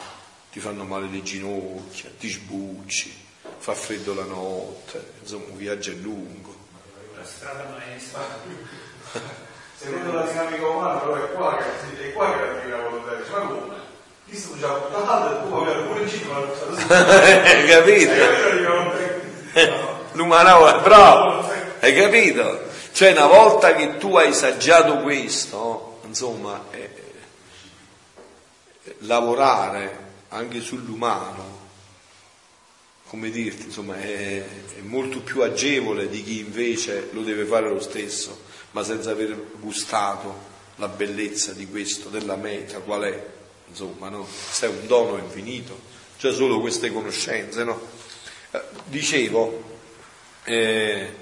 ti 0.51 0.59
fanno 0.59 0.83
male 0.83 1.07
le 1.11 1.21
ginocchia, 1.21 2.09
ti 2.17 2.27
sbucci, 2.27 3.23
fa 3.59 3.75
freddo 3.75 4.15
la 4.15 4.23
notte, 4.23 5.11
insomma 5.21 5.45
un 5.49 5.57
viaggio 5.57 5.91
è 5.91 5.93
lungo. 5.93 6.55
La 7.15 7.23
strada 7.23 7.67
maestra. 7.69 8.21
Secondo 9.77 10.13
la 10.13 10.23
dinamica 10.23 10.67
umana, 10.67 10.97
però 10.97 11.13
è 11.23 11.31
qua 11.33 11.57
che, 11.57 12.07
è 12.09 12.13
qua 12.13 12.31
che 12.31 12.45
la 12.45 12.53
divina 12.53 12.77
volontà. 12.77 13.13
Dice, 13.13 13.29
ma 13.31 13.39
come? 13.39 13.73
Cristo 14.25 14.57
già 14.57 14.69
buttato 14.69 15.37
e 15.37 15.41
tu 15.41 15.47
vuoi 15.49 15.61
avere 15.65 15.81
pure 15.85 16.01
in 16.01 16.09
cima 16.09 16.39
la 16.39 16.45
buttata. 16.47 17.21
Hai 17.43 17.67
capito? 17.67 18.11
L'umano 20.13 20.67
è 20.67 20.81
bravo, 20.81 21.47
hai 21.79 21.93
capito? 21.93 22.63
Cioè 22.91 23.11
una 23.11 23.27
volta 23.27 23.75
che 23.75 23.97
tu 23.97 24.15
hai 24.15 24.33
saggiato 24.33 24.97
questo, 25.01 25.99
insomma, 26.05 26.63
lavorare 29.05 30.03
anche 30.29 30.61
sull'umano, 30.61 31.63
come 33.07 33.29
dirti, 33.29 33.65
insomma, 33.65 33.97
è, 33.97 34.43
è 34.77 34.81
molto 34.81 35.21
più 35.21 35.41
agevole 35.41 36.09
di 36.09 36.23
chi 36.23 36.39
invece 36.39 37.09
lo 37.11 37.21
deve 37.21 37.45
fare 37.45 37.69
lo 37.69 37.79
stesso, 37.79 38.43
ma 38.71 38.83
senza 38.83 39.11
aver 39.11 39.35
gustato 39.59 40.53
la 40.75 40.87
bellezza 40.87 41.53
di 41.53 41.67
questo, 41.67 42.09
della 42.09 42.35
meta, 42.35 42.79
qual 42.79 43.03
è? 43.03 43.25
Insomma, 43.67 44.09
no? 44.09 44.27
Se 44.27 44.65
è 44.65 44.69
un 44.69 44.87
dono 44.87 45.17
infinito, 45.17 45.79
già 46.17 46.31
solo 46.33 46.59
queste 46.59 46.91
conoscenze, 46.91 47.63
no? 47.63 47.79
Eh, 48.51 48.61
Dicevo, 48.85 49.79
eh, 50.43 51.13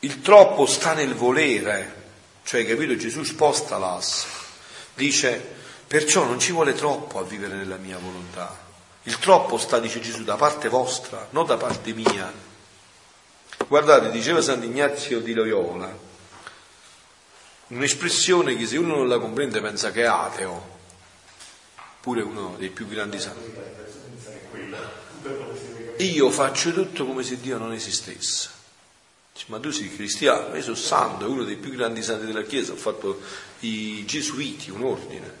il 0.00 0.20
troppo 0.20 0.66
sta 0.66 0.94
nel 0.94 1.14
volere, 1.14 2.00
cioè 2.44 2.66
capito 2.66 2.96
Gesù 2.96 3.22
sposta 3.22 3.78
l'asse, 3.78 4.41
dice 4.94 5.60
perciò 5.86 6.24
non 6.24 6.38
ci 6.38 6.52
vuole 6.52 6.74
troppo 6.74 7.18
a 7.18 7.22
vivere 7.22 7.54
nella 7.54 7.76
mia 7.76 7.98
volontà, 7.98 8.58
il 9.04 9.18
troppo 9.18 9.58
sta, 9.58 9.78
dice 9.78 10.00
Gesù, 10.00 10.22
da 10.22 10.36
parte 10.36 10.68
vostra, 10.68 11.26
non 11.30 11.44
da 11.44 11.56
parte 11.56 11.92
mia. 11.92 12.32
Guardate, 13.66 14.10
diceva 14.10 14.40
Sant'Ignazio 14.40 15.20
di 15.20 15.34
Loyola, 15.34 15.92
un'espressione 17.68 18.56
che 18.56 18.66
se 18.66 18.76
uno 18.76 18.96
non 18.96 19.08
la 19.08 19.18
comprende 19.18 19.60
pensa 19.60 19.90
che 19.90 20.02
è 20.02 20.06
ateo, 20.06 20.78
pure 22.00 22.22
uno 22.22 22.54
dei 22.58 22.70
più 22.70 22.86
grandi 22.86 23.18
santi. 23.18 23.52
Io 25.98 26.30
faccio 26.30 26.72
tutto 26.72 27.06
come 27.06 27.22
se 27.22 27.40
Dio 27.40 27.58
non 27.58 27.72
esistesse. 27.72 28.61
Dice, 29.32 29.46
ma 29.48 29.58
tu 29.58 29.70
sei 29.70 29.94
cristiano, 29.94 30.54
io 30.54 30.62
sono 30.62 30.76
santo, 30.76 31.24
è 31.24 31.28
uno 31.28 31.44
dei 31.44 31.56
più 31.56 31.70
grandi 31.70 32.02
santi 32.02 32.26
della 32.26 32.42
Chiesa, 32.42 32.72
ho 32.72 32.76
fatto 32.76 33.20
i 33.60 34.04
gesuiti, 34.04 34.70
un 34.70 34.82
ordine 34.82 35.32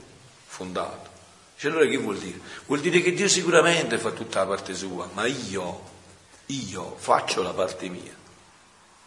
fondato. 0.46 1.10
Dice, 1.54 1.68
allora 1.68 1.86
che 1.86 1.96
vuol 1.96 2.18
dire? 2.18 2.40
Vuol 2.66 2.80
dire 2.80 3.00
che 3.00 3.12
Dio 3.12 3.28
sicuramente 3.28 3.98
fa 3.98 4.10
tutta 4.10 4.40
la 4.40 4.46
parte 4.46 4.74
sua, 4.74 5.08
ma 5.12 5.26
io, 5.26 5.90
io 6.46 6.96
faccio 6.98 7.42
la 7.42 7.52
parte 7.52 7.88
mia. 7.88 8.20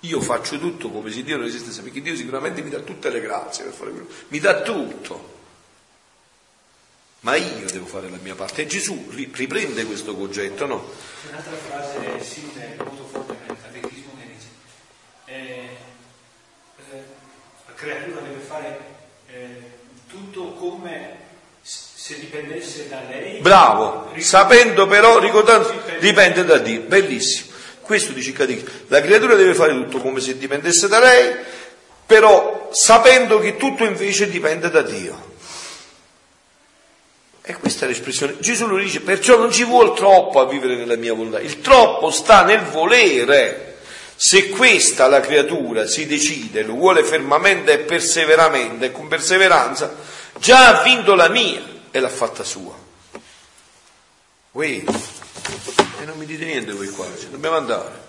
Io 0.02 0.22
faccio 0.22 0.60
tutto 0.60 0.92
come 0.92 1.12
se 1.12 1.24
Dio 1.24 1.38
non 1.38 1.48
esistesse, 1.48 1.82
perché 1.82 2.02
Dio 2.02 2.16
sicuramente 2.16 2.62
mi 2.62 2.70
dà 2.70 2.80
tutte 2.80 3.10
le 3.10 3.22
grazie 3.22 3.64
per 3.66 3.74
fare 3.74 3.92
quello. 3.92 4.08
Mi 4.28 4.40
dà 4.40 4.62
tutto. 4.62 5.34
Ma 7.22 7.36
io 7.36 7.66
devo 7.72 7.88
fare 7.88 8.08
la 8.08 8.18
mia 8.22 8.36
parte. 8.36 8.62
E 8.62 8.68
Gesù 8.68 9.10
riprende 9.10 9.84
questo 9.86 10.16
concetto, 10.16 10.68
no? 10.68 10.92
Un'altra 11.28 11.56
frase 11.56 12.24
simile, 12.24 12.76
molto 12.78 13.04
forte 13.08 13.36
nel 13.48 13.58
catechismo 13.60 14.12
che 14.20 14.28
dice, 14.28 14.48
eh, 15.26 15.78
eh, 16.92 17.04
la 17.64 17.64
creatura 17.76 18.21
deve 18.21 18.39
fare 18.45 18.80
eh, 19.32 19.61
tutto 20.07 20.53
come 20.53 21.23
se 21.61 22.19
dipendesse 22.19 22.88
da 22.88 23.01
lei. 23.09 23.39
Bravo, 23.39 24.11
sapendo 24.17 24.86
però, 24.88 25.19
ricordando, 25.19 25.73
dipende 25.99 26.45
da 26.45 26.57
Dio. 26.57 26.82
Bellissimo. 26.82 27.53
Questo 27.82 28.13
dice 28.13 28.32
catechismo. 28.32 28.69
La 28.88 29.01
creatura 29.01 29.36
deve 29.36 29.53
fare 29.53 29.73
tutto 29.73 29.99
come 29.99 30.19
se 30.19 30.38
dipendesse 30.38 30.88
da 30.88 30.99
lei, 30.99 31.36
però 32.05 32.69
sapendo 32.71 33.39
che 33.39 33.57
tutto 33.57 33.84
invece 33.84 34.30
dipende 34.30 34.69
da 34.69 34.82
Dio. 34.82 35.34
E 37.41 37.55
questa 37.57 37.86
è 37.86 37.88
l'espressione. 37.88 38.38
Gesù 38.39 38.65
lo 38.65 38.78
dice, 38.78 39.01
perciò 39.01 39.38
non 39.38 39.51
ci 39.51 39.63
vuole 39.63 39.93
troppo 39.93 40.39
a 40.39 40.47
vivere 40.47 40.76
nella 40.76 40.95
mia 40.95 41.13
volontà. 41.13 41.39
Il 41.39 41.61
troppo 41.61 42.09
sta 42.09 42.43
nel 42.43 42.61
volere. 42.61 43.74
Se 44.16 44.49
questa 44.49 45.07
la 45.07 45.20
creatura 45.20 45.86
si 45.88 46.05
decide, 46.05 46.63
lo 46.63 46.74
vuole 46.74 47.03
fermamente 47.03 47.74
e 47.74 47.78
perseveramente 47.80 48.91
con 48.91 49.07
perseveranza, 49.07 49.93
già 50.38 50.80
ha 50.80 50.84
vinto 50.84 51.16
la 51.16 51.30
mia 51.30 51.61
e 51.91 51.99
l'ha 51.99 52.09
fatta 52.09 52.43
sua. 52.43 52.74
Uè, 54.51 54.68
e 54.68 56.05
non 56.05 56.18
mi 56.18 56.26
dite 56.26 56.45
niente 56.45 56.72
voi 56.72 56.89
qua, 56.89 57.05
ci 57.20 57.30
dobbiamo 57.30 57.57
andare. 57.57 58.03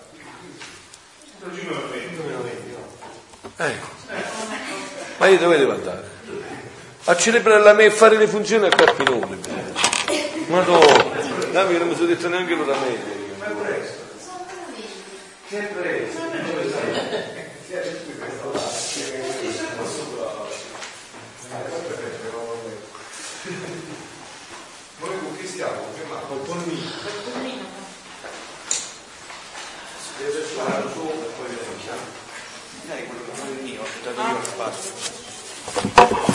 Ecco. 3.57 3.87
Ma 5.17 5.27
io 5.27 5.37
dove 5.37 5.57
devo 5.57 5.71
andare? 5.73 6.15
a 7.09 7.15
celebrare 7.15 7.63
la 7.63 7.73
me 7.73 7.85
e 7.85 7.91
fare 7.91 8.17
le 8.17 8.27
funzioni 8.27 8.65
a 8.65 8.69
Carpinone. 8.69 9.37
Madonna, 10.47 11.21
no, 11.51 11.69
non 11.69 11.87
mi 11.87 11.95
sono 11.95 12.07
detto 12.07 12.27
neanche 12.27 12.53
l'ora 12.53 12.75
media. 15.49 15.59
Che 15.61 15.67
preso? 15.73 16.19
Noi 24.99 25.19
con 25.19 25.37
chi 25.37 25.47
stiamo? 25.47 25.85
Con 26.27 26.43
Tonino. 26.43 26.91
Deve 30.17 30.41
fare 30.41 30.83
il 30.83 30.91
suo 30.91 31.11
e 31.11 31.31
poi 31.37 31.47
vediamo. 31.47 32.01
Dai, 32.87 33.05
quello 33.05 33.23
che 33.23 33.31
vuoi 33.39 33.71
io, 33.71 33.81
ho 33.81 33.85
dato 34.03 34.21
io 34.21 34.37
al 34.37 34.53
passo. 34.57 36.26